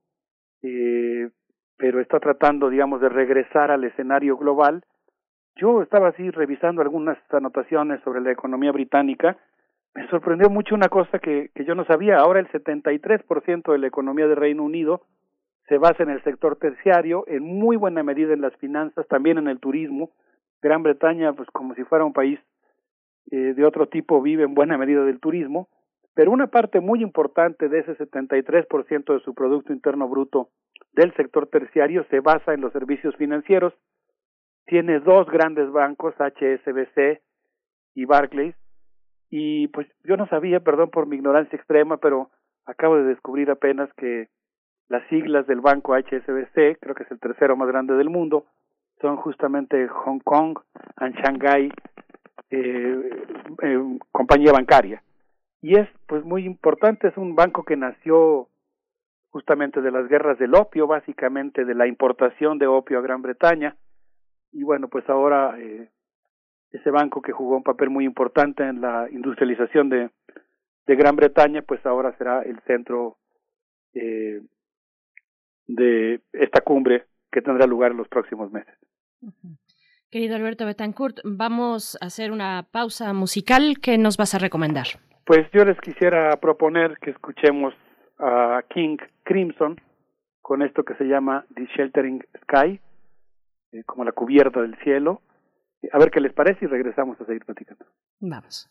[0.63, 1.31] eh,
[1.77, 4.85] pero está tratando, digamos, de regresar al escenario global.
[5.57, 9.37] Yo estaba así revisando algunas anotaciones sobre la economía británica.
[9.95, 12.17] Me sorprendió mucho una cosa que, yo no sabía.
[12.19, 15.03] Ahora el 73% de la economía del Reino Unido
[15.69, 19.49] se basa en el sector terciario, en muy buena medida en las finanzas, también en
[19.49, 20.11] el turismo.
[20.63, 22.39] Gran Bretaña, pues como si fuera un país
[23.31, 25.69] eh, de otro tipo, vive en buena medida del turismo,
[26.15, 30.51] pero una parte muy importante de ese 73% de su Producto Interno Bruto
[30.93, 33.73] del sector terciario se basa en los servicios financieros.
[34.67, 37.21] Tiene dos grandes bancos, HSBC
[37.95, 38.55] y Barclays.
[39.35, 42.29] Y pues yo no sabía, perdón por mi ignorancia extrema, pero
[42.67, 44.29] acabo de descubrir apenas que
[44.91, 48.45] las siglas del banco HSBC, creo que es el tercero más grande del mundo,
[49.01, 50.59] son justamente Hong Kong
[50.97, 51.73] and Shanghai
[52.51, 53.25] eh,
[53.63, 55.03] eh, compañía bancaria.
[55.63, 58.49] Y es pues muy importante, es un banco que nació
[59.31, 63.77] justamente de las guerras del opio, básicamente de la importación de opio a Gran Bretaña.
[64.53, 65.89] Y bueno, pues ahora eh,
[66.73, 70.11] ese banco que jugó un papel muy importante en la industrialización de,
[70.87, 73.19] de Gran Bretaña, pues ahora será el centro
[73.95, 74.41] eh,
[75.67, 78.75] de esta cumbre que tendrá lugar en los próximos meses.
[80.11, 83.79] Querido Alberto Betancourt, vamos a hacer una pausa musical.
[83.81, 84.87] ¿Qué nos vas a recomendar?
[85.25, 87.75] Pues yo les quisiera proponer que escuchemos
[88.19, 89.81] a King Crimson
[90.43, 92.81] con esto que se llama The Sheltering Sky,
[93.73, 95.23] eh, como la cubierta del cielo.
[95.91, 97.85] A ver qué les parece y regresamos a seguir platicando.
[98.21, 98.71] Vamos.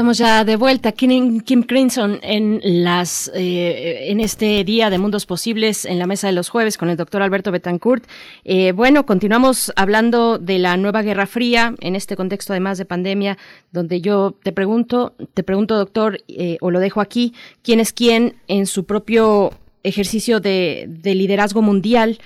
[0.00, 0.92] Estamos ya de vuelta.
[0.92, 6.26] Kim, Kim Crimson en las eh, en este día de mundos posibles en la mesa
[6.26, 8.06] de los jueves con el doctor Alberto Betancourt.
[8.46, 13.36] Eh, bueno, continuamos hablando de la nueva Guerra Fría en este contexto además de pandemia,
[13.72, 18.36] donde yo te pregunto, te pregunto doctor, eh, o lo dejo aquí, quién es quién
[18.48, 19.50] en su propio
[19.82, 22.20] ejercicio de, de liderazgo mundial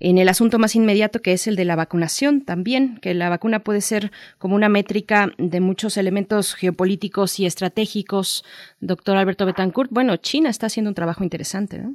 [0.00, 3.60] en el asunto más inmediato que es el de la vacunación también, que la vacuna
[3.60, 8.44] puede ser como una métrica de muchos elementos geopolíticos y estratégicos.
[8.80, 11.94] Doctor Alberto Betancourt, bueno, China está haciendo un trabajo interesante, ¿no?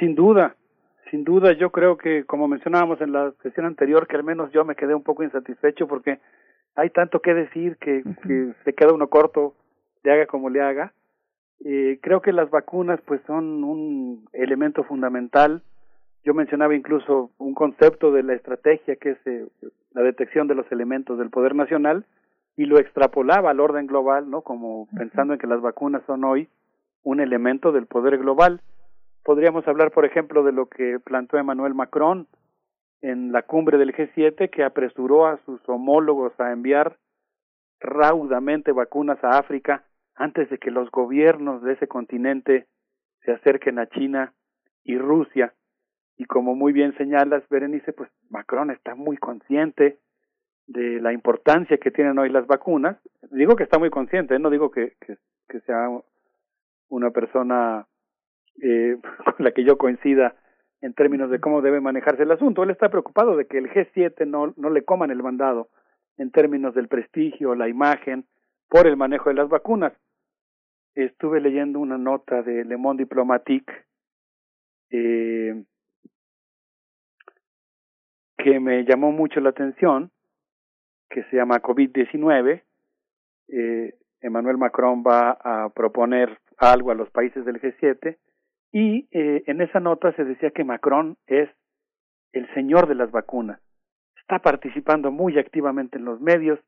[0.00, 0.56] Sin duda,
[1.10, 4.64] sin duda, yo creo que como mencionábamos en la sesión anterior, que al menos yo
[4.64, 6.20] me quedé un poco insatisfecho porque
[6.74, 9.54] hay tanto que decir que, que se queda uno corto,
[10.02, 10.94] le haga como le haga.
[11.62, 15.62] Eh, creo que las vacunas pues son un elemento fundamental
[16.24, 19.46] yo mencionaba incluso un concepto de la estrategia que es eh,
[19.92, 22.04] la detección de los elementos del poder nacional
[22.56, 24.42] y lo extrapolaba al orden global, ¿no?
[24.42, 26.48] Como pensando en que las vacunas son hoy
[27.02, 28.60] un elemento del poder global.
[29.24, 32.26] Podríamos hablar, por ejemplo, de lo que planteó Emmanuel Macron
[33.00, 36.98] en la cumbre del G7, que apresuró a sus homólogos a enviar
[37.80, 39.84] raudamente vacunas a África
[40.14, 42.66] antes de que los gobiernos de ese continente
[43.24, 44.34] se acerquen a China
[44.84, 45.54] y Rusia
[46.20, 50.00] y como muy bien señalas, Berenice, pues Macron está muy consciente
[50.66, 52.98] de la importancia que tienen hoy las vacunas.
[53.30, 54.38] Digo que está muy consciente, ¿eh?
[54.38, 55.16] no digo que, que,
[55.48, 55.88] que sea
[56.90, 57.86] una persona
[58.60, 60.34] eh, con la que yo coincida
[60.82, 62.64] en términos de cómo debe manejarse el asunto.
[62.64, 65.70] Él está preocupado de que el G7 no, no le coman el mandado
[66.18, 68.26] en términos del prestigio, la imagen,
[68.68, 69.94] por el manejo de las vacunas.
[70.94, 73.72] Estuve leyendo una nota de Le Monde Diplomatique
[74.90, 75.64] eh,
[78.42, 80.10] que me llamó mucho la atención,
[81.08, 82.62] que se llama COVID-19.
[83.48, 88.16] Eh, Emmanuel Macron va a proponer algo a los países del G7
[88.72, 91.48] y eh, en esa nota se decía que Macron es
[92.32, 93.60] el señor de las vacunas.
[94.20, 96.60] Está participando muy activamente en los medios,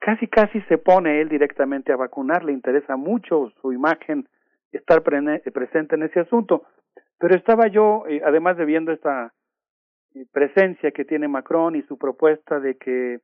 [0.00, 4.28] casi casi se pone él directamente a vacunar, le interesa mucho su imagen
[4.72, 6.64] estar presente en ese asunto.
[7.18, 9.32] Pero estaba yo, eh, además de viendo esta
[10.32, 13.20] presencia que tiene Macron y su propuesta de que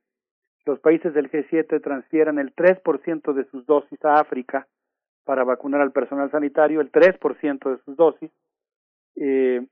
[0.65, 4.67] los países del G7 transfieran el 3% de sus dosis a África
[5.23, 8.31] para vacunar al personal sanitario, el 3% de sus dosis,
[9.15, 9.65] eh,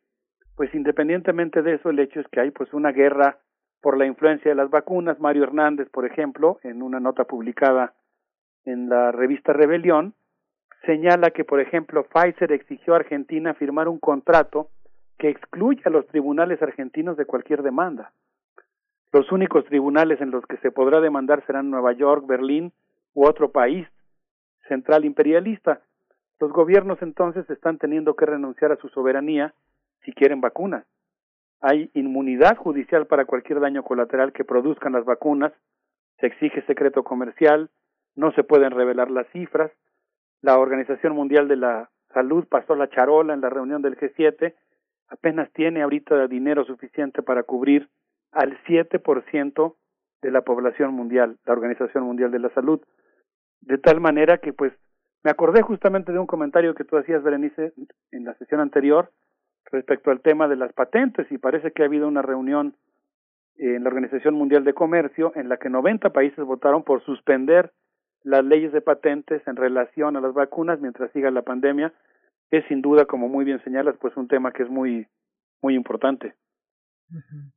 [0.55, 3.39] pues independientemente de eso, el hecho es que hay pues una guerra
[3.81, 5.19] por la influencia de las vacunas.
[5.19, 7.93] Mario Hernández, por ejemplo, en una nota publicada
[8.65, 10.13] en la revista Rebelión,
[10.85, 14.69] señala que, por ejemplo, Pfizer exigió a Argentina firmar un contrato
[15.19, 18.13] que excluya a los tribunales argentinos de cualquier demanda.
[19.11, 22.71] Los únicos tribunales en los que se podrá demandar serán Nueva York, Berlín
[23.13, 23.87] u otro país
[24.67, 25.81] central imperialista.
[26.39, 29.53] Los gobiernos entonces están teniendo que renunciar a su soberanía
[30.05, 30.85] si quieren vacunas.
[31.59, 35.51] Hay inmunidad judicial para cualquier daño colateral que produzcan las vacunas,
[36.19, 37.69] se exige secreto comercial,
[38.15, 39.71] no se pueden revelar las cifras.
[40.41, 44.53] La Organización Mundial de la Salud pasó la charola en la reunión del G7,
[45.09, 47.89] apenas tiene ahorita dinero suficiente para cubrir
[48.31, 49.75] al 7%
[50.21, 52.81] de la población mundial, la Organización Mundial de la Salud.
[53.61, 54.73] De tal manera que, pues,
[55.23, 57.73] me acordé justamente de un comentario que tú hacías, Berenice,
[58.11, 59.11] en la sesión anterior,
[59.71, 62.75] respecto al tema de las patentes, y parece que ha habido una reunión
[63.57, 67.71] en la Organización Mundial de Comercio en la que 90 países votaron por suspender
[68.23, 71.93] las leyes de patentes en relación a las vacunas mientras siga la pandemia.
[72.51, 75.07] Es sin duda, como muy bien señalas, pues un tema que es muy,
[75.61, 76.35] muy importante.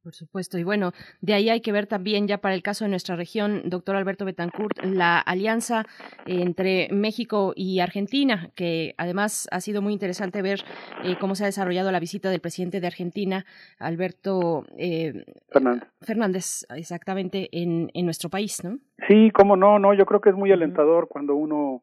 [0.03, 0.59] Por supuesto.
[0.59, 3.63] Y bueno, de ahí hay que ver también ya para el caso de nuestra región,
[3.67, 5.85] doctor Alberto Betancourt, la alianza
[6.27, 10.61] entre México y Argentina, que además ha sido muy interesante ver
[11.05, 13.45] eh, cómo se ha desarrollado la visita del presidente de Argentina,
[13.79, 15.89] Alberto eh, Fernández.
[16.01, 18.79] Fernández, exactamente, en, en nuestro país, ¿no?
[19.07, 21.83] Sí, cómo no, no, yo creo que es muy alentador cuando uno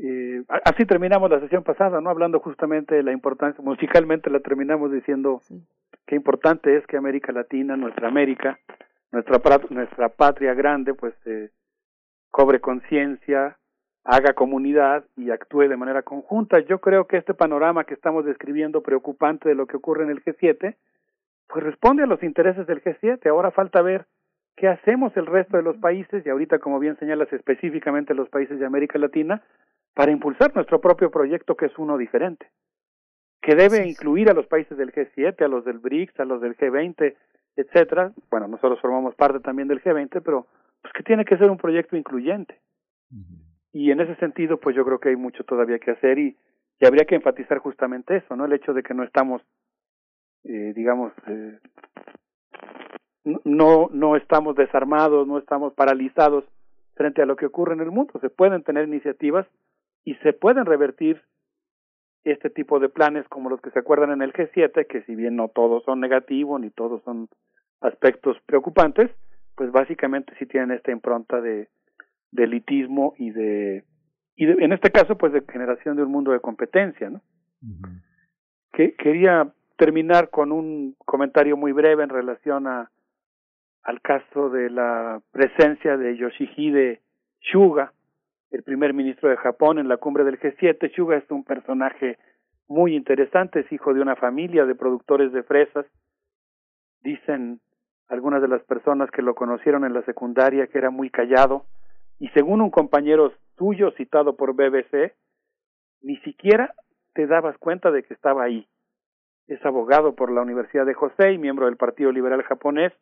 [0.00, 2.10] eh, así terminamos la sesión pasada, ¿no?
[2.10, 5.42] Hablando justamente de la importancia, musicalmente la terminamos diciendo
[6.06, 8.58] qué importante es que América Latina, nuestra América,
[9.10, 11.50] nuestra, nuestra patria grande, pues eh,
[12.30, 13.58] cobre conciencia,
[14.04, 16.60] haga comunidad y actúe de manera conjunta.
[16.60, 20.22] Yo creo que este panorama que estamos describiendo preocupante de lo que ocurre en el
[20.24, 20.76] G7,
[21.48, 23.28] pues responde a los intereses del G7.
[23.28, 24.06] Ahora falta ver
[24.56, 28.58] qué hacemos el resto de los países, y ahorita, como bien señalas, específicamente los países
[28.58, 29.42] de América Latina,
[29.94, 32.50] para impulsar nuestro propio proyecto que es uno diferente,
[33.40, 36.56] que debe incluir a los países del G7, a los del BRICS, a los del
[36.56, 37.14] G20,
[37.56, 38.12] etcétera.
[38.30, 40.46] Bueno, nosotros formamos parte también del G20, pero
[40.82, 42.60] pues que tiene que ser un proyecto incluyente.
[43.72, 46.36] Y en ese sentido, pues yo creo que hay mucho todavía que hacer y,
[46.80, 48.44] y habría que enfatizar justamente eso, ¿no?
[48.44, 49.42] El hecho de que no estamos,
[50.44, 51.58] eh, digamos, eh,
[53.44, 56.44] no, no estamos desarmados, no estamos paralizados
[56.94, 58.18] frente a lo que ocurre en el mundo.
[58.20, 59.46] Se pueden tener iniciativas
[60.08, 61.20] y se pueden revertir
[62.24, 65.36] este tipo de planes como los que se acuerdan en el G7, que si bien
[65.36, 67.28] no todos son negativos ni todos son
[67.82, 69.10] aspectos preocupantes,
[69.54, 71.68] pues básicamente sí tienen esta impronta de,
[72.30, 73.84] de elitismo y de
[74.34, 77.20] y en este caso pues de generación de un mundo de competencia, ¿no?
[78.72, 82.90] que, quería terminar con un comentario muy breve en relación a
[83.82, 87.02] al caso de la presencia de Yoshihide
[87.40, 87.92] Suga,
[88.50, 90.94] el primer ministro de Japón en la cumbre del G7.
[90.94, 92.18] Suga es un personaje
[92.66, 95.86] muy interesante, es hijo de una familia de productores de fresas.
[97.02, 97.60] Dicen
[98.08, 101.64] algunas de las personas que lo conocieron en la secundaria que era muy callado
[102.18, 105.14] y según un compañero suyo citado por BBC,
[106.02, 106.74] ni siquiera
[107.14, 108.66] te dabas cuenta de que estaba ahí.
[109.46, 112.92] Es abogado por la Universidad de José y miembro del Partido Liberal japonés,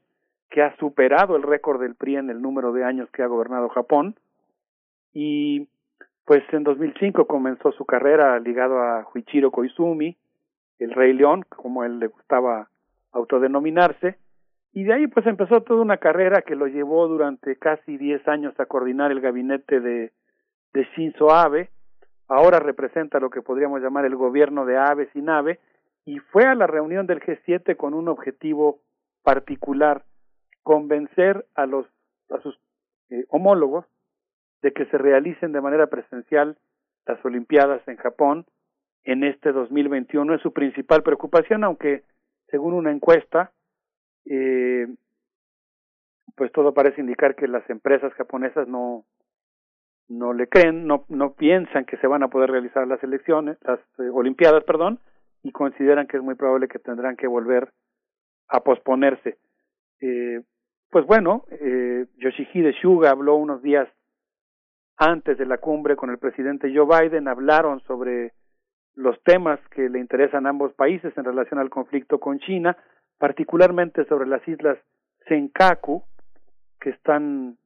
[0.51, 3.69] que ha superado el récord del PRI en el número de años que ha gobernado
[3.69, 4.17] Japón
[5.19, 5.67] y
[6.27, 10.15] pues en 2005 comenzó su carrera ligado a Huichiro Koizumi,
[10.79, 12.69] el Rey León, como él le gustaba
[13.13, 14.19] autodenominarse,
[14.75, 18.61] y de ahí pues empezó toda una carrera que lo llevó durante casi 10 años
[18.61, 20.13] a coordinar el gabinete de,
[20.95, 21.71] Shinzo Abe,
[22.29, 25.61] ahora representa lo que podríamos llamar el gobierno de Abe sin Abe,
[26.05, 28.81] y fue a la reunión del G7 con un objetivo
[29.23, 30.05] particular,
[30.63, 31.87] convencer a los
[32.29, 32.59] a sus
[33.09, 33.87] eh, homólogos
[34.63, 36.57] de que se realicen de manera presencial
[37.07, 38.47] las Olimpiadas en Japón
[39.05, 42.03] en este 2021 es su principal preocupación, aunque
[42.49, 43.53] según una encuesta,
[44.25, 44.89] eh,
[46.35, 49.05] pues todo parece indicar que las empresas japonesas no
[50.09, 53.81] no le creen, no no piensan que se van a poder realizar las elecciones, las
[53.99, 55.01] eh, Olimpiadas, perdón,
[55.43, 57.71] y consideran que es muy probable que tendrán que volver
[58.49, 59.39] a posponerse.
[60.01, 60.43] Eh,
[60.91, 63.89] pues bueno, eh, Yoshihide Suga habló unos días
[64.97, 68.33] antes de la cumbre con el presidente Joe Biden, hablaron sobre
[68.95, 72.77] los temas que le interesan a ambos países en relación al conflicto con China,
[73.19, 74.79] particularmente sobre las islas
[75.29, 76.03] Senkaku,
[76.81, 77.59] que están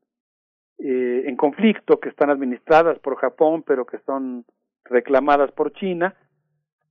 [0.79, 4.45] eh, en conflicto, que están administradas por Japón, pero que son
[4.85, 6.15] reclamadas por China.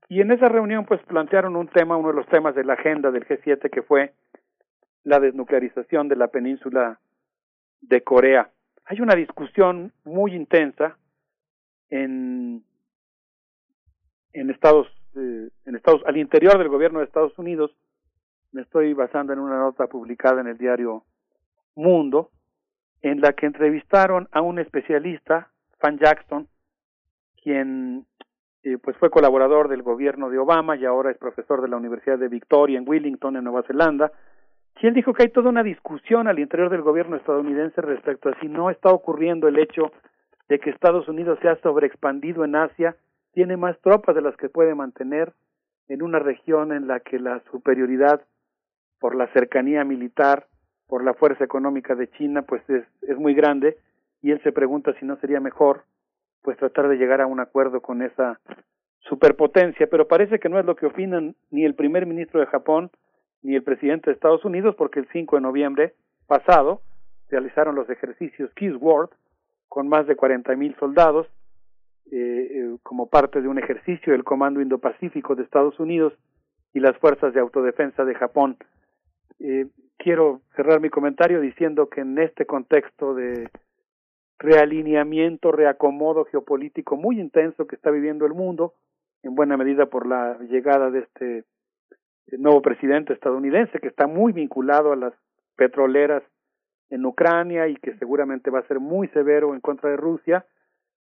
[0.08, 3.12] Y en esa reunión, pues plantearon un tema, uno de los temas de la agenda
[3.12, 4.14] del G7, que fue
[5.04, 7.00] la desnuclearización de la península
[7.82, 8.50] de Corea.
[8.90, 10.98] Hay una discusión muy intensa
[11.92, 12.64] en,
[14.34, 14.88] eh, en Estados,
[16.08, 17.72] al interior del gobierno de Estados Unidos.
[18.52, 21.04] Me estoy basando en una nota publicada en el diario
[21.76, 22.32] Mundo,
[23.04, 26.48] en la que entrevistaron a un especialista, Fan Jackson,
[27.44, 28.08] quien
[28.64, 32.18] eh, pues fue colaborador del gobierno de Obama y ahora es profesor de la Universidad
[32.18, 34.12] de Victoria en Wellington, en Nueva Zelanda,
[34.82, 38.40] y él dijo que hay toda una discusión al interior del gobierno estadounidense respecto a
[38.40, 39.92] si no está ocurriendo el hecho
[40.48, 42.96] de que Estados Unidos se ha sobreexpandido en Asia,
[43.34, 45.34] tiene más tropas de las que puede mantener
[45.90, 48.22] en una región en la que la superioridad
[49.00, 50.48] por la cercanía militar
[50.88, 53.78] por la fuerza económica de China, pues es, es muy grande
[54.22, 55.84] y él se pregunta si no sería mejor
[56.42, 58.40] pues tratar de llegar a un acuerdo con esa
[59.02, 62.92] superpotencia, pero parece que no es lo que opinan ni el primer ministro de Japón
[63.42, 65.94] ni el presidente de Estados Unidos, porque el 5 de noviembre
[66.28, 66.82] pasado
[67.30, 69.12] realizaron los ejercicios World
[69.68, 71.28] con más de 40 mil soldados
[72.12, 76.14] eh, eh, como parte de un ejercicio del Comando Indo-Pacífico de Estados Unidos
[76.74, 78.58] y las fuerzas de autodefensa de Japón.
[79.40, 83.50] Eh, quiero cerrar mi comentario diciendo que en este contexto de
[84.40, 88.74] realineamiento, reacomodo geopolítico muy intenso que está viviendo el mundo,
[89.22, 91.44] en buena medida por la llegada de este
[92.38, 95.14] nuevo presidente estadounidense que está muy vinculado a las
[95.56, 96.24] petroleras
[96.90, 100.46] en Ucrania y que seguramente va a ser muy severo en contra de Rusia.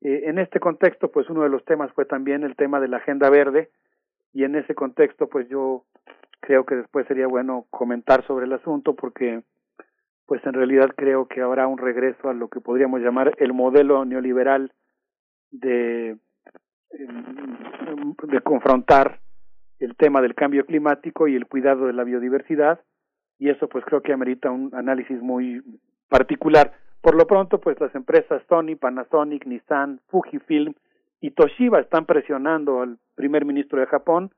[0.02, 2.99] Eh, en este contexto, pues uno de los temas fue también el tema de la
[2.99, 3.70] agenda verde
[4.32, 5.84] y en ese contexto, pues yo
[6.40, 9.42] creo que después sería bueno comentar sobre el asunto porque
[10.26, 14.05] pues en realidad creo que habrá un regreso a lo que podríamos llamar el modelo
[14.05, 14.73] neoliberal
[15.50, 16.16] de
[16.92, 19.18] em, de confrontar
[19.81, 22.81] el tema del cambio climático y el cuidado de la biodiversidad
[23.39, 25.62] y eso pues creo que amerita un análisis muy
[26.09, 26.73] particular.
[27.00, 30.75] Por lo pronto pues las empresas Sony, Panasonic, Nissan, Fujifilm
[31.20, 34.31] y Toshiba están presionando al primer ministro de Japón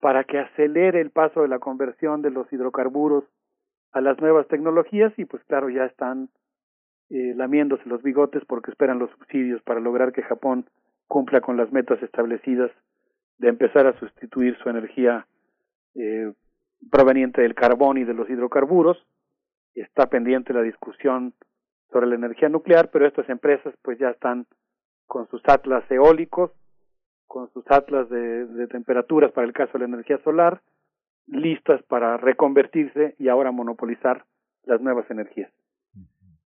[0.00, 3.24] para que acelere el paso de la conversión de los hidrocarburos
[3.92, 6.28] a las nuevas tecnologías y pues claro ya están
[7.10, 10.66] eh, lamiéndose los bigotes porque esperan los subsidios para lograr que Japón
[11.08, 12.70] cumpla con las metas establecidas
[13.38, 15.26] de empezar a sustituir su energía
[15.94, 16.32] eh,
[16.90, 18.96] proveniente del carbón y de los hidrocarburos.
[19.74, 21.34] Está pendiente la discusión
[21.90, 24.46] sobre la energía nuclear, pero estas empresas pues ya están
[25.06, 26.50] con sus atlas eólicos,
[27.26, 30.62] con sus atlas de, temperaturas para el caso de la energía solar,
[31.26, 34.24] listas para reconvertirse y ahora monopolizar
[34.64, 35.50] las nuevas energías.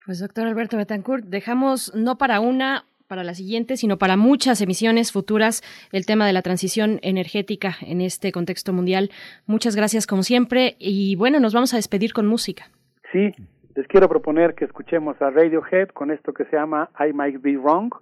[0.05, 5.11] Pues doctor Alberto Betancourt, dejamos no para una, para la siguiente, sino para muchas emisiones
[5.11, 9.11] futuras el tema de la transición energética en este contexto mundial.
[9.47, 12.71] Muchas gracias como siempre y bueno, nos vamos a despedir con música.
[13.11, 13.33] Sí,
[13.75, 17.57] les quiero proponer que escuchemos a Radiohead con esto que se llama I Might Be
[17.57, 17.93] Wrong,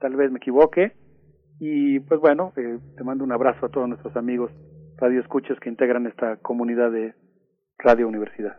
[0.00, 0.92] tal vez me equivoque,
[1.60, 4.50] y pues bueno, eh, te mando un abrazo a todos nuestros amigos
[4.96, 7.14] Radio Escuchas que integran esta comunidad de
[7.78, 8.58] Radio Universidad.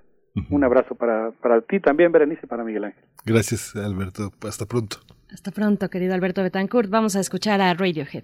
[0.50, 3.04] Un abrazo para, para ti también, Berenice, para Miguel Ángel.
[3.26, 4.32] Gracias, Alberto.
[4.48, 4.98] Hasta pronto.
[5.32, 6.90] Hasta pronto, querido Alberto Betancourt.
[6.90, 8.24] Vamos a escuchar a Radiohead.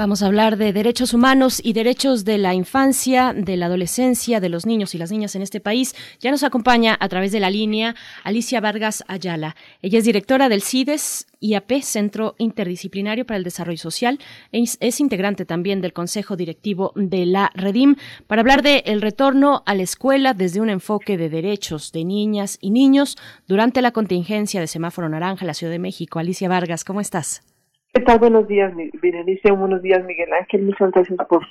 [0.00, 4.48] Vamos a hablar de derechos humanos y derechos de la infancia, de la adolescencia, de
[4.48, 5.94] los niños y las niñas en este país.
[6.20, 9.56] Ya nos acompaña a través de la línea Alicia Vargas Ayala.
[9.82, 14.18] Ella es directora del CIDES IAP, Centro Interdisciplinario para el Desarrollo Social.
[14.52, 17.96] Es, es integrante también del Consejo Directivo de la Redim
[18.26, 22.56] para hablar de el retorno a la escuela desde un enfoque de derechos de niñas
[22.62, 26.18] y niños durante la contingencia de semáforo naranja en la Ciudad de México.
[26.18, 27.42] Alicia Vargas, ¿cómo estás?
[27.92, 28.20] ¿Qué tal?
[28.20, 29.50] Buenos días, Berenice.
[29.50, 30.62] Buenos días, Miguel Ángel.
[30.62, 31.42] Muchas gracias por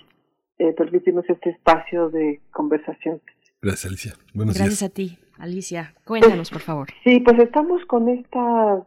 [0.57, 3.19] eh, permitirnos este espacio de conversación.
[3.61, 4.13] Gracias, Alicia.
[4.33, 5.93] Buenos gracias a ti, Alicia.
[6.05, 6.87] Cuéntanos, por favor.
[7.03, 8.83] Sí, pues estamos con estas,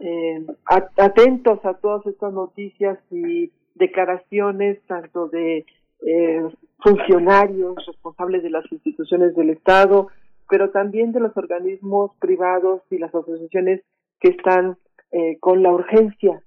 [0.00, 0.44] eh,
[0.96, 5.64] atentos a todas estas noticias y declaraciones, tanto de
[6.04, 6.42] eh,
[6.82, 10.08] funcionarios responsables de las instituciones del Estado,
[10.50, 13.82] pero también de los organismos privados y las asociaciones
[14.18, 14.76] que están
[15.12, 16.42] eh, con la urgencia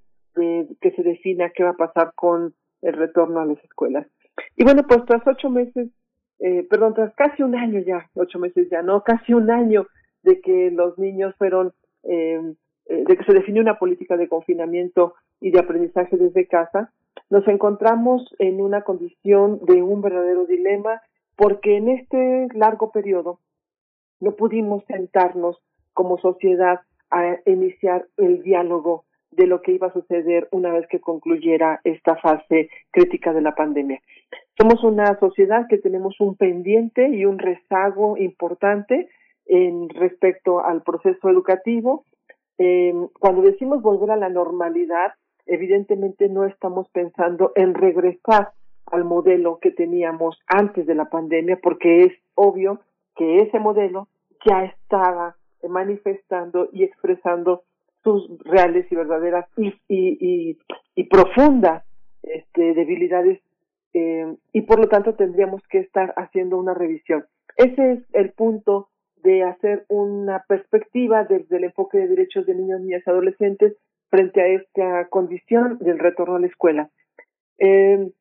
[0.82, 4.08] que se defina qué va a pasar con el retorno a las escuelas.
[4.56, 5.90] Y bueno, pues tras ocho meses,
[6.40, 9.88] eh, perdón, tras casi un año ya, ocho meses ya, no, casi un año
[10.24, 12.42] de que los niños fueron, eh,
[12.86, 16.92] eh, de que se definió una política de confinamiento y de aprendizaje desde casa,
[17.30, 21.02] nos encontramos en una condición de un verdadero dilema
[21.36, 23.40] porque en este largo periodo
[24.20, 25.58] no pudimos sentarnos
[25.94, 31.00] como sociedad a iniciar el diálogo de lo que iba a suceder una vez que
[31.00, 34.02] concluyera esta fase crítica de la pandemia.
[34.58, 39.10] Somos una sociedad que tenemos un pendiente y un rezago importante
[39.46, 42.06] en respecto al proceso educativo.
[42.58, 45.14] Eh, cuando decimos volver a la normalidad,
[45.46, 48.52] evidentemente no estamos pensando en regresar
[48.86, 52.82] al modelo que teníamos antes de la pandemia, porque es obvio
[53.16, 54.08] que ese modelo
[54.46, 55.36] ya estaba
[55.68, 57.64] manifestando y expresando
[58.04, 60.58] sus reales y verdaderas y, y,
[60.96, 61.84] y, profundas
[62.24, 63.42] este, debilidades
[63.94, 67.26] eh, y por lo tanto tendríamos que estar haciendo una revisión.
[67.58, 68.90] Ese es el punto
[69.24, 73.76] de hacer una perspectiva desde el enfoque de derechos de niños, niñas y adolescentes
[74.10, 76.90] frente a esta condición del retorno a la escuela.
[77.58, 78.12] Eh,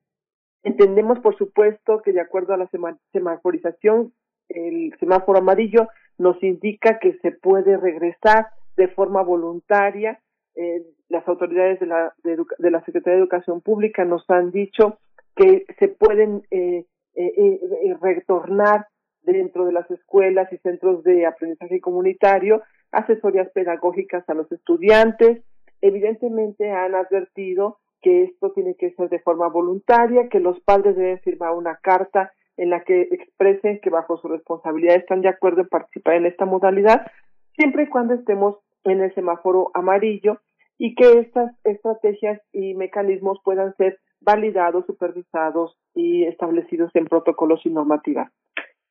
[0.64, 2.68] entendemos, por supuesto, que de acuerdo a la
[3.12, 4.12] semaforización,
[4.48, 8.48] el semáforo amarillo nos indica que se puede regresar
[8.78, 10.20] de forma voluntaria.
[10.54, 14.98] Eh, las autoridades de la, de, la Secretaría de Educación Pública nos han dicho
[15.36, 16.84] que se pueden eh,
[17.14, 18.86] eh, retornar
[19.22, 25.42] dentro de las escuelas y centros de aprendizaje comunitario asesorías pedagógicas a los estudiantes.
[25.80, 31.18] Evidentemente han advertido que esto tiene que ser de forma voluntaria, que los padres deben
[31.20, 35.68] firmar una carta en la que expresen que bajo su responsabilidad están de acuerdo en
[35.68, 37.06] participar en esta modalidad,
[37.54, 38.56] siempre y cuando estemos
[38.92, 40.38] en el semáforo amarillo
[40.78, 47.70] y que estas estrategias y mecanismos puedan ser validados, supervisados y establecidos en protocolos y
[47.70, 48.32] normativas.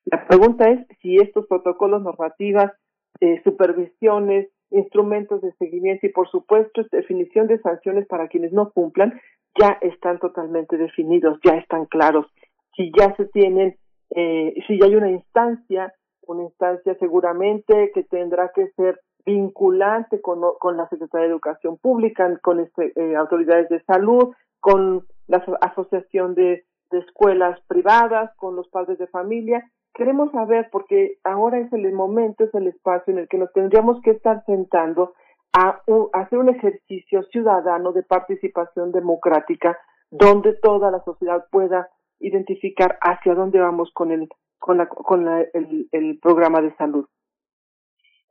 [0.06, 2.72] La pregunta es si estos protocolos, normativas,
[3.19, 9.19] eh, supervisiones, instrumentos de seguimiento y, por supuesto, definición de sanciones para quienes no cumplan,
[9.59, 12.27] ya están totalmente definidos, ya están claros.
[12.76, 13.76] Si ya se tienen,
[14.16, 20.42] eh, si ya hay una instancia, una instancia seguramente que tendrá que ser vinculante con,
[20.58, 26.34] con la Secretaría de Educación Pública, con este, eh, autoridades de salud, con la Asociación
[26.34, 29.70] de, Escuelas Privadas, con los padres de familia.
[29.94, 34.02] Queremos saber, porque ahora es el momento, es el espacio en el que nos tendríamos
[34.02, 35.14] que estar sentando
[35.52, 35.82] a,
[36.14, 39.78] hacer un ejercicio ciudadano de participación democrática
[40.10, 41.90] donde toda la sociedad pueda
[42.22, 47.06] identificar hacia dónde vamos con el con la, con la, el, el programa de salud.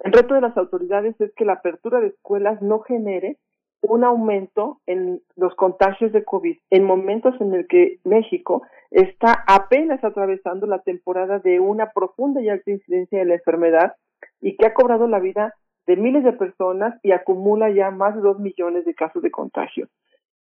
[0.00, 3.38] El reto de las autoridades es que la apertura de escuelas no genere
[3.82, 10.02] un aumento en los contagios de COVID en momentos en el que México está apenas
[10.02, 13.94] atravesando la temporada de una profunda y alta incidencia de la enfermedad
[14.40, 15.54] y que ha cobrado la vida
[15.86, 19.88] de miles de personas y acumula ya más de dos millones de casos de contagio.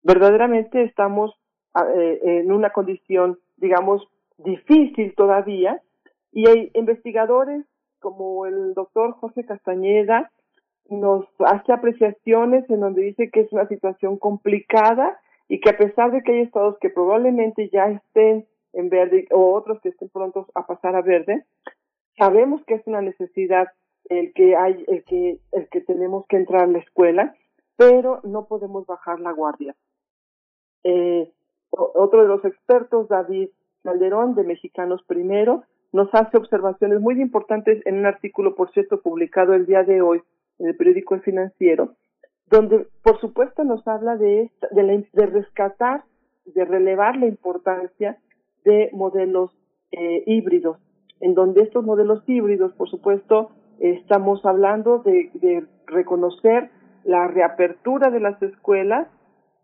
[0.01, 1.33] Verdaderamente estamos
[1.95, 4.07] eh, en una condición, digamos,
[4.38, 5.82] difícil todavía
[6.32, 7.65] y hay investigadores
[8.03, 10.30] como el doctor Jorge Castañeda
[10.90, 15.17] nos hace apreciaciones en donde dice que es una situación complicada
[15.48, 19.53] y que a pesar de que hay estados que probablemente ya estén en verde o
[19.53, 21.45] otros que estén prontos a pasar a verde,
[22.17, 23.67] sabemos que es una necesidad
[24.09, 27.33] el que hay el que el que tenemos que entrar a la escuela,
[27.77, 29.75] pero no podemos bajar la guardia.
[30.83, 31.32] Eh,
[31.72, 33.49] otro de los expertos, David
[33.83, 39.53] Calderón de Mexicanos Primero, nos hace observaciones muy importantes en un artículo, por cierto, publicado
[39.53, 40.22] el día de hoy
[40.59, 41.93] en el periódico El Financiero,
[42.49, 46.03] donde por supuesto nos habla de, esta, de, de rescatar,
[46.45, 48.17] de relevar la importancia
[48.65, 49.51] de modelos
[49.91, 50.77] eh, híbridos,
[51.19, 56.72] en donde estos modelos híbridos, por supuesto, estamos hablando de, de reconocer
[57.03, 59.07] la reapertura de las escuelas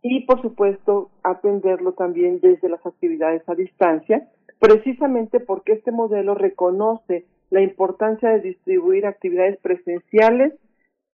[0.01, 7.25] y, por supuesto, atenderlo también desde las actividades a distancia, precisamente porque este modelo reconoce
[7.49, 10.53] la importancia de distribuir actividades presenciales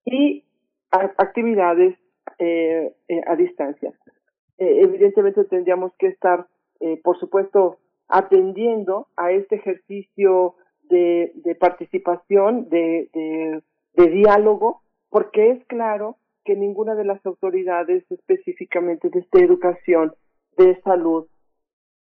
[0.03, 0.43] y
[0.91, 1.98] actividades
[2.40, 3.93] eh, eh, a distancia.
[4.57, 6.48] Eh, evidentemente tendríamos que estar,
[7.03, 13.61] por supuesto, atendiendo a este ejercicio de, participación, de
[13.95, 20.14] diálogo, porque es claro que ninguna de las autoridades específicamente de esta educación,
[20.57, 21.27] de salud,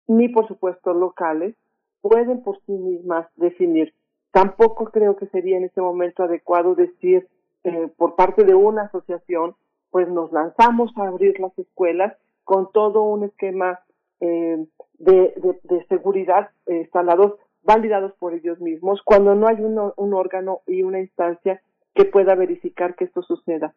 [0.07, 1.55] ni por supuesto locales,
[2.01, 3.93] pueden por sí mismas definir.
[4.31, 7.27] Tampoco creo que sería en este momento adecuado decir
[7.63, 9.55] eh, por parte de una asociación,
[9.89, 13.79] pues nos lanzamos a abrir las escuelas con todo un esquema
[14.19, 14.65] eh,
[14.97, 20.83] de, de, seguridad eh, instalados, validados por ellos mismos, cuando no hay un órgano y
[20.83, 21.61] una instancia
[21.93, 23.73] que pueda verificar que esto suceda.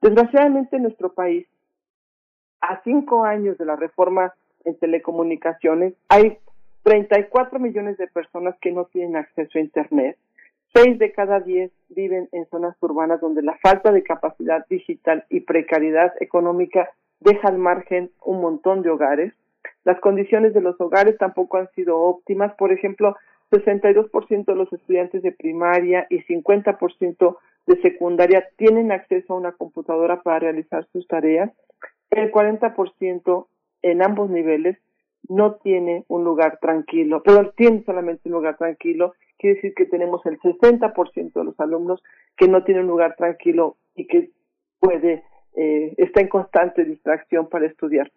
[0.00, 1.46] Desgraciadamente en nuestro país,
[2.60, 4.34] a cinco años de la reforma
[4.64, 6.38] en telecomunicaciones, hay
[6.82, 10.16] 34 millones de personas que no tienen acceso a Internet.
[10.74, 15.40] Seis de cada diez viven en zonas urbanas donde la falta de capacidad digital y
[15.40, 19.32] precariedad económica deja al margen un montón de hogares.
[19.84, 22.54] Las condiciones de los hogares tampoco han sido óptimas.
[22.54, 23.16] Por ejemplo,
[23.50, 30.22] 62% de los estudiantes de primaria y 50% de secundaria tienen acceso a una computadora
[30.22, 31.50] para realizar sus tareas.
[32.10, 33.46] El 40%
[33.82, 34.78] en ambos niveles
[35.28, 40.24] no tiene un lugar tranquilo, pero tiene solamente un lugar tranquilo, quiere decir que tenemos
[40.26, 42.02] el 60% de los alumnos
[42.36, 44.30] que no tienen un lugar tranquilo y que
[44.80, 45.24] puede,
[45.54, 48.10] eh, está en constante distracción para estudiar.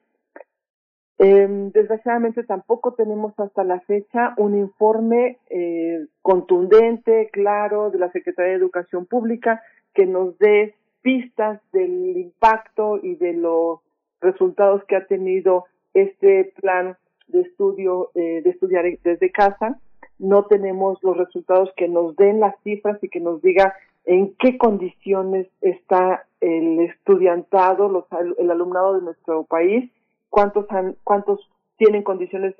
[1.23, 8.53] Eh, desgraciadamente tampoco tenemos hasta la fecha un informe eh, contundente, claro, de la Secretaría
[8.53, 9.61] de Educación Pública
[9.93, 10.73] que nos dé
[11.03, 13.81] pistas del impacto y de los
[14.21, 19.79] resultados que ha tenido este plan de estudio, eh, de estudiar desde casa.
[20.19, 23.73] No tenemos los resultados que nos den las cifras y que nos diga
[24.05, 28.05] en qué condiciones está el estudiantado, los,
[28.37, 29.91] el alumnado de nuestro país
[30.31, 32.55] cuántos han, cuántos tienen condiciones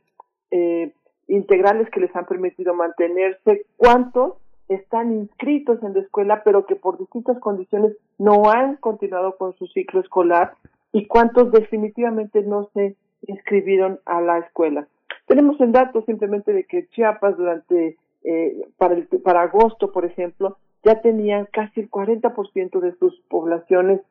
[0.52, 0.94] eh,
[1.28, 4.36] integrales que les han permitido mantenerse, cuántos
[4.68, 9.66] están inscritos en la escuela pero que por distintas condiciones no han continuado con su
[9.68, 10.54] ciclo escolar
[10.92, 12.96] y cuántos definitivamente no se
[13.28, 14.88] inscribieron a la escuela.
[15.28, 20.58] Tenemos el dato simplemente de que Chiapas durante eh, para el, para agosto, por ejemplo,
[20.84, 24.02] ya tenían casi el 40% de sus poblaciones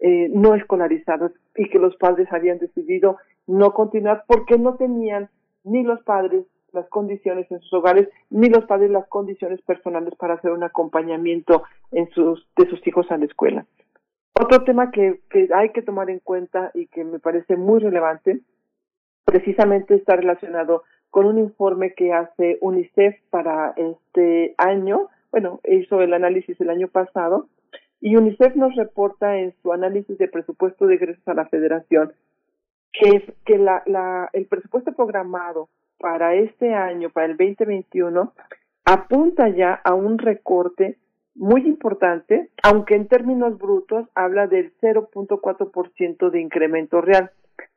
[0.00, 5.28] eh, no escolarizados y que los padres habían decidido no continuar porque no tenían
[5.64, 10.34] ni los padres las condiciones en sus hogares ni los padres las condiciones personales para
[10.34, 13.66] hacer un acompañamiento en sus de sus hijos a la escuela.
[14.40, 18.40] Otro tema que, que hay que tomar en cuenta y que me parece muy relevante
[19.26, 26.14] precisamente está relacionado con un informe que hace UNICEF para este año, bueno, hizo el
[26.14, 27.48] análisis el año pasado,
[28.00, 32.14] y UNICEF nos reporta en su análisis de presupuesto de egresos a la federación
[32.92, 38.32] que, que la, la, el presupuesto programado para este año, para el 2021,
[38.86, 40.96] apunta ya a un recorte
[41.40, 47.30] muy importante, aunque en términos brutos habla del 0.4% de incremento real.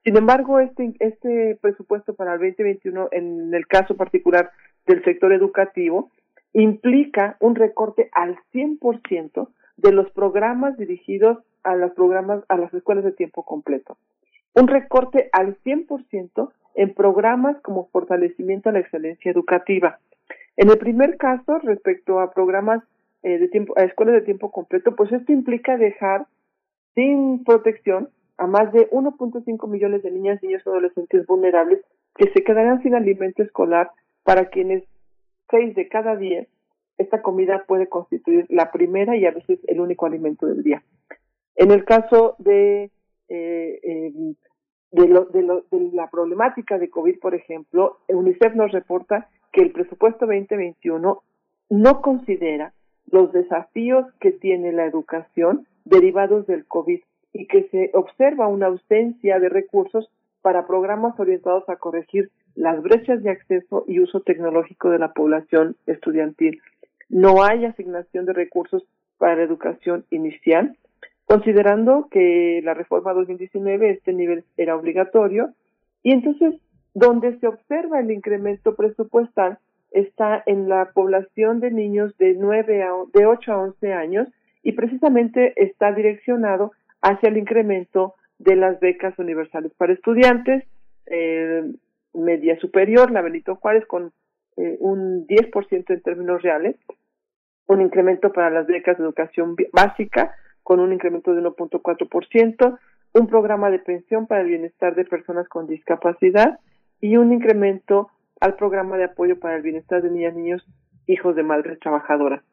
[0.04, 4.52] Sin embargo, este, este presupuesto para el 2021, en el caso particular
[4.86, 6.12] del sector educativo,
[6.52, 13.06] implica un recorte al 100% de los programas dirigidos a los programas a las escuelas
[13.06, 13.98] de tiempo completo.
[14.56, 20.00] Un recorte al 100% en programas como fortalecimiento a la excelencia educativa.
[20.58, 22.84] En el primer caso, respecto a programas
[23.24, 26.28] eh, de tiempo, a escuelas de tiempo completo, pues esto implica dejar
[26.96, 31.82] sin protección a más de 1.5 millones de niñas, niños y adolescentes vulnerables
[32.16, 33.92] que se quedarán sin alimento escolar
[34.24, 34.84] para quienes
[35.50, 36.48] seis de cada diez
[36.98, 40.84] esta comida puede constituir la primera y a veces el único alimento del día.
[41.56, 42.92] En el caso de,
[43.30, 44.36] eh, em,
[44.92, 49.72] lo, de, lo, de la problemática de COVID, por ejemplo, UNICEF nos reporta que el
[49.72, 51.24] presupuesto 2021
[51.70, 52.74] no considera
[53.14, 57.00] los desafíos que tiene la educación derivados del COVID
[57.32, 60.10] y que se observa una ausencia de recursos
[60.42, 65.76] para programas orientados a corregir las brechas de acceso y uso tecnológico de la población
[65.86, 66.60] estudiantil.
[67.08, 68.84] No hay asignación de recursos
[69.20, 70.76] para la educación inicial,
[71.26, 75.52] considerando que la reforma 2019 este nivel era obligatorio
[76.02, 76.56] y entonces
[76.96, 79.60] donde se observa el incremento presupuestal
[79.94, 84.28] está en la población de niños de 9 a, de 8 a 11 años
[84.64, 90.64] y precisamente está direccionado hacia el incremento de las becas universales para estudiantes,
[91.06, 91.64] eh,
[92.14, 94.12] media superior, la Benito Juárez con
[94.58, 96.76] eh, un 10% en términos reales,
[97.68, 102.80] un incremento para las becas de educación básica con un incremento de 1.4%,
[103.14, 106.60] un programa de pensión para el bienestar de personas con discapacidad
[107.00, 108.10] y un incremento
[108.44, 110.68] al programa de apoyo para el bienestar de niñas, niños,
[111.08, 112.44] hijos de madres trabajadoras.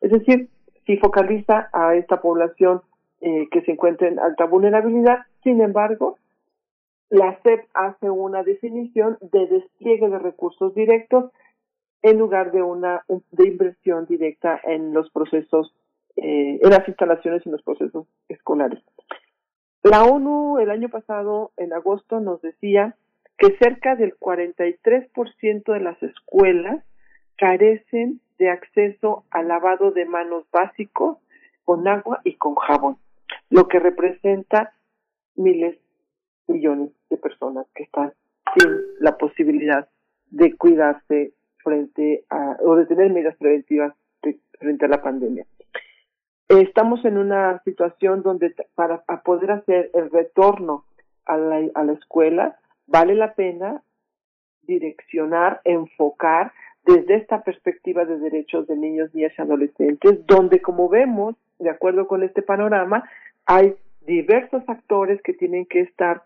[0.00, 0.48] Es decir,
[0.86, 2.82] si focaliza a esta población
[3.20, 6.18] eh, que se encuentra en alta vulnerabilidad, sin embargo,
[7.08, 11.32] la SEP hace una definición de despliegue de recursos directos
[12.02, 13.04] en lugar de una
[13.36, 15.74] inversión directa en los procesos,
[16.14, 18.80] eh, en las instalaciones y en los procesos escolares.
[19.82, 22.94] La ONU el año pasado, en agosto, nos decía
[23.42, 26.84] que cerca del 43% de las escuelas
[27.36, 31.20] carecen de acceso al lavado de manos básico
[31.64, 32.98] con agua y con jabón,
[33.50, 34.74] lo que representa
[35.34, 35.76] miles,
[36.46, 38.12] millones de personas que están
[38.56, 39.88] sin la posibilidad
[40.30, 41.32] de cuidarse
[41.64, 43.92] frente a, o de tener medidas preventivas
[44.60, 45.46] frente a la pandemia.
[46.46, 50.84] Estamos en una situación donde para poder hacer el retorno
[51.24, 53.82] a la, a la escuela vale la pena
[54.62, 56.52] direccionar, enfocar
[56.84, 62.06] desde esta perspectiva de derechos de niños, niñas y adolescentes, donde como vemos, de acuerdo
[62.08, 63.08] con este panorama,
[63.46, 66.22] hay diversos actores que tienen que estar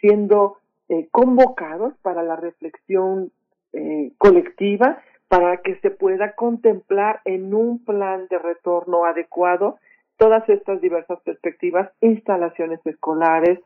[0.00, 0.58] siendo
[0.88, 3.30] eh, convocados para la reflexión
[3.72, 9.78] eh, colectiva, para que se pueda contemplar en un plan de retorno adecuado
[10.16, 13.60] todas estas diversas perspectivas, instalaciones escolares,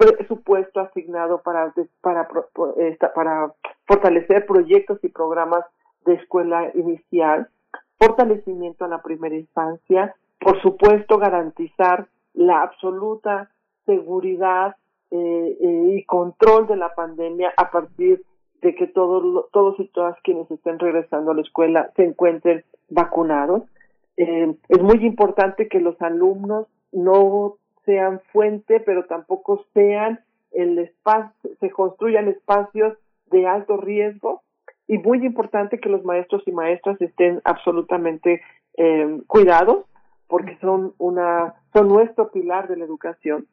[0.00, 2.28] presupuesto asignado para, para,
[3.14, 3.52] para
[3.86, 5.64] fortalecer proyectos y programas
[6.06, 7.48] de escuela inicial,
[7.98, 13.50] fortalecimiento a la primera infancia, por supuesto garantizar la absoluta
[13.84, 14.76] seguridad
[15.10, 18.22] eh, eh, y control de la pandemia a partir
[18.62, 23.64] de que todos todos y todas quienes estén regresando a la escuela se encuentren vacunados.
[24.16, 30.20] Eh, es muy importante que los alumnos no sean fuente, pero tampoco sean
[30.52, 32.96] el espacio, se construyan espacios
[33.30, 34.42] de alto riesgo
[34.86, 38.42] y muy importante que los maestros y maestras estén absolutamente
[38.76, 39.84] eh, cuidados
[40.26, 43.46] porque son una son nuestro pilar de la educación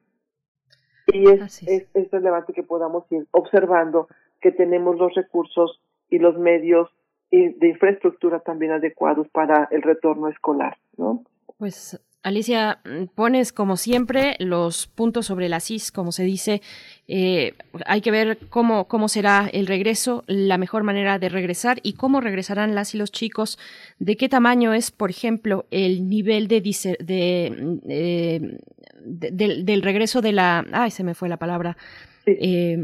[1.07, 1.87] y es, es.
[1.93, 4.07] es, relevante que podamos ir observando
[4.41, 6.89] que tenemos los recursos y los medios
[7.29, 11.23] y de infraestructura también adecuados para el retorno escolar, ¿no?
[11.57, 16.61] Pues Alicia, mm, pones como siempre los puntos sobre las is, como se dice.
[17.07, 17.53] Eh,
[17.85, 22.19] hay que ver cómo, cómo será el regreso, la mejor manera de regresar y cómo
[22.19, 23.57] regresarán las y los chicos.
[23.99, 26.59] De qué tamaño es, por ejemplo, el nivel de,
[26.99, 28.57] de, eh,
[29.05, 30.65] del regreso de la.
[30.73, 31.77] Ay, se me fue la palabra.
[32.25, 32.83] Eh,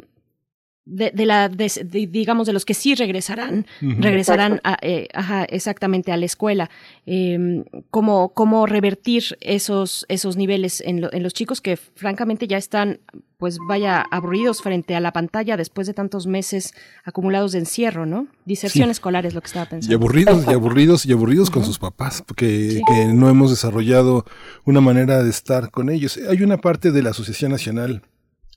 [0.85, 6.17] de, de la digamos de los que sí regresarán regresarán a, eh, ajá, exactamente a
[6.17, 6.69] la escuela.
[7.05, 12.99] Eh, cómo cómo revertir esos esos niveles en, en, los chicos que francamente ya están
[13.37, 18.27] pues vaya aburridos frente a la pantalla después de tantos meses acumulados de encierro no
[18.45, 19.91] diserción escolar es lo que estaba pensando.
[19.91, 24.25] Y aburridos y aburridos y aburridos con sus papás porque que no hemos desarrollado
[24.65, 26.19] una manera de estar con ellos.
[26.29, 28.03] Hay una parte de la asociación nacional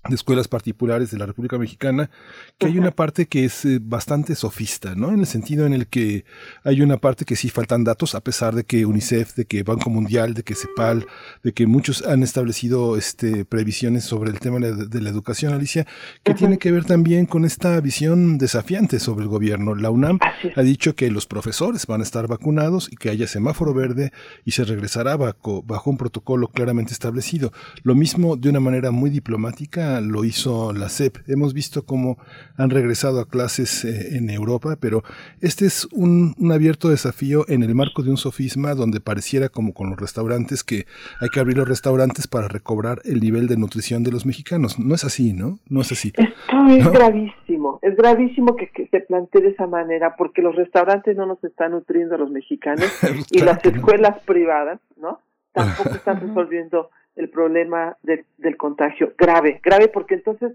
[0.08, 2.10] de escuelas particulares de la República Mexicana,
[2.58, 5.12] que hay una parte que es eh, bastante sofista, ¿no?
[5.12, 6.24] En el sentido en el que
[6.64, 9.90] hay una parte que sí faltan datos, a pesar de que UNICEF, de que Banco
[9.90, 11.06] Mundial, de que CEPAL,
[11.42, 15.86] de que muchos han establecido este, previsiones sobre el tema de, la educación, Alicia,
[16.22, 19.74] que tiene que ver también con esta visión desafiante sobre el gobierno.
[19.74, 20.18] La UNAM
[20.54, 24.12] ha dicho que los profesores van a estar vacunados y que haya semáforo verde
[24.44, 27.52] y se regresará bajo, bajo un protocolo claramente establecido.
[27.82, 31.18] Lo mismo de una manera muy diplomática lo hizo la CEP.
[31.26, 32.18] Hemos visto cómo
[32.56, 35.02] han regresado a clases eh, en Europa, pero
[35.40, 39.90] este es un, abierto desafío en el marco de un sofisma donde pareciera como con
[39.90, 40.86] los restaurantes que
[41.20, 44.78] hay que abrir los restaurantes para recobrar el nivel de nutrición de los mexicanos.
[44.78, 45.58] No es así, ¿no?
[45.68, 46.12] No es así.
[46.16, 47.78] Esto es gravísimo.
[47.82, 52.14] Es gravísimo que, se plantee de esa manera porque los restaurantes no nos están nutriendo
[52.14, 52.86] a los mexicanos
[53.30, 55.20] y las escuelas privadas, ¿no?
[55.52, 60.52] Tampoco están resolviendo el problema del contagio grave, grave porque entonces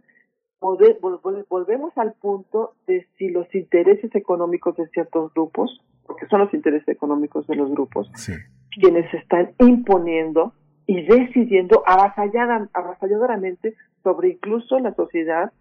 [0.60, 6.88] volvemos al punto de si los intereses económicos de ciertos grupos, porque son los intereses
[6.88, 8.12] económicos de los grupos,
[8.80, 10.54] quienes están imponiendo
[10.86, 15.52] y decidiendo avasalladoramente sobre incluso la sociedad,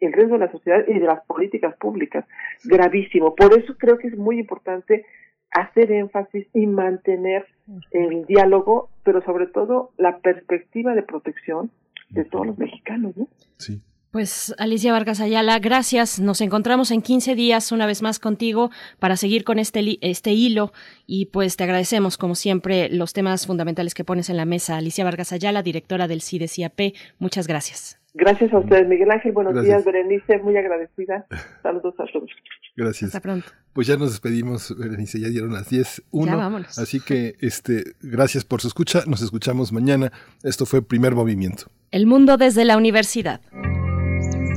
[0.00, 2.24] el resto de la sociedad y de las políticas públicas.
[2.64, 3.34] Gravísimo.
[3.34, 5.04] Por eso creo que es muy importante
[5.50, 7.46] hacer énfasis y mantener
[7.92, 11.70] el diálogo, pero sobre todo la perspectiva de protección
[12.10, 13.28] de todos los mexicanos, ¿no?
[13.56, 13.80] Sí.
[14.16, 16.20] Pues Alicia Vargas Ayala, gracias.
[16.20, 20.72] Nos encontramos en 15 días una vez más contigo para seguir con este, este hilo
[21.06, 24.78] y pues te agradecemos como siempre los temas fundamentales que pones en la mesa.
[24.78, 28.00] Alicia Vargas Ayala, directora del CIDESIAP, muchas gracias.
[28.18, 29.32] Gracias a ustedes, Miguel Ángel.
[29.32, 30.38] Buenos días, Berenice.
[30.38, 31.26] Muy agradecida.
[31.62, 32.30] Saludos a todos.
[32.74, 33.08] Gracias.
[33.08, 33.46] Hasta pronto.
[33.74, 35.20] Pues ya nos despedimos, Berenice.
[35.20, 36.02] Ya dieron las 10.
[36.12, 36.78] Ya vámonos.
[36.78, 39.02] Así que este, gracias por su escucha.
[39.06, 40.12] Nos escuchamos mañana.
[40.42, 41.66] Esto fue Primer Movimiento.
[41.90, 43.42] El mundo desde la universidad.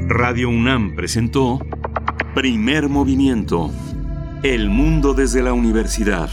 [0.07, 1.59] Radio UNAM presentó
[2.33, 3.71] Primer Movimiento.
[4.41, 6.29] El mundo desde la universidad.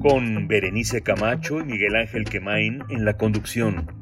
[0.00, 4.01] Con Berenice Camacho y Miguel Ángel Quemain en la conducción.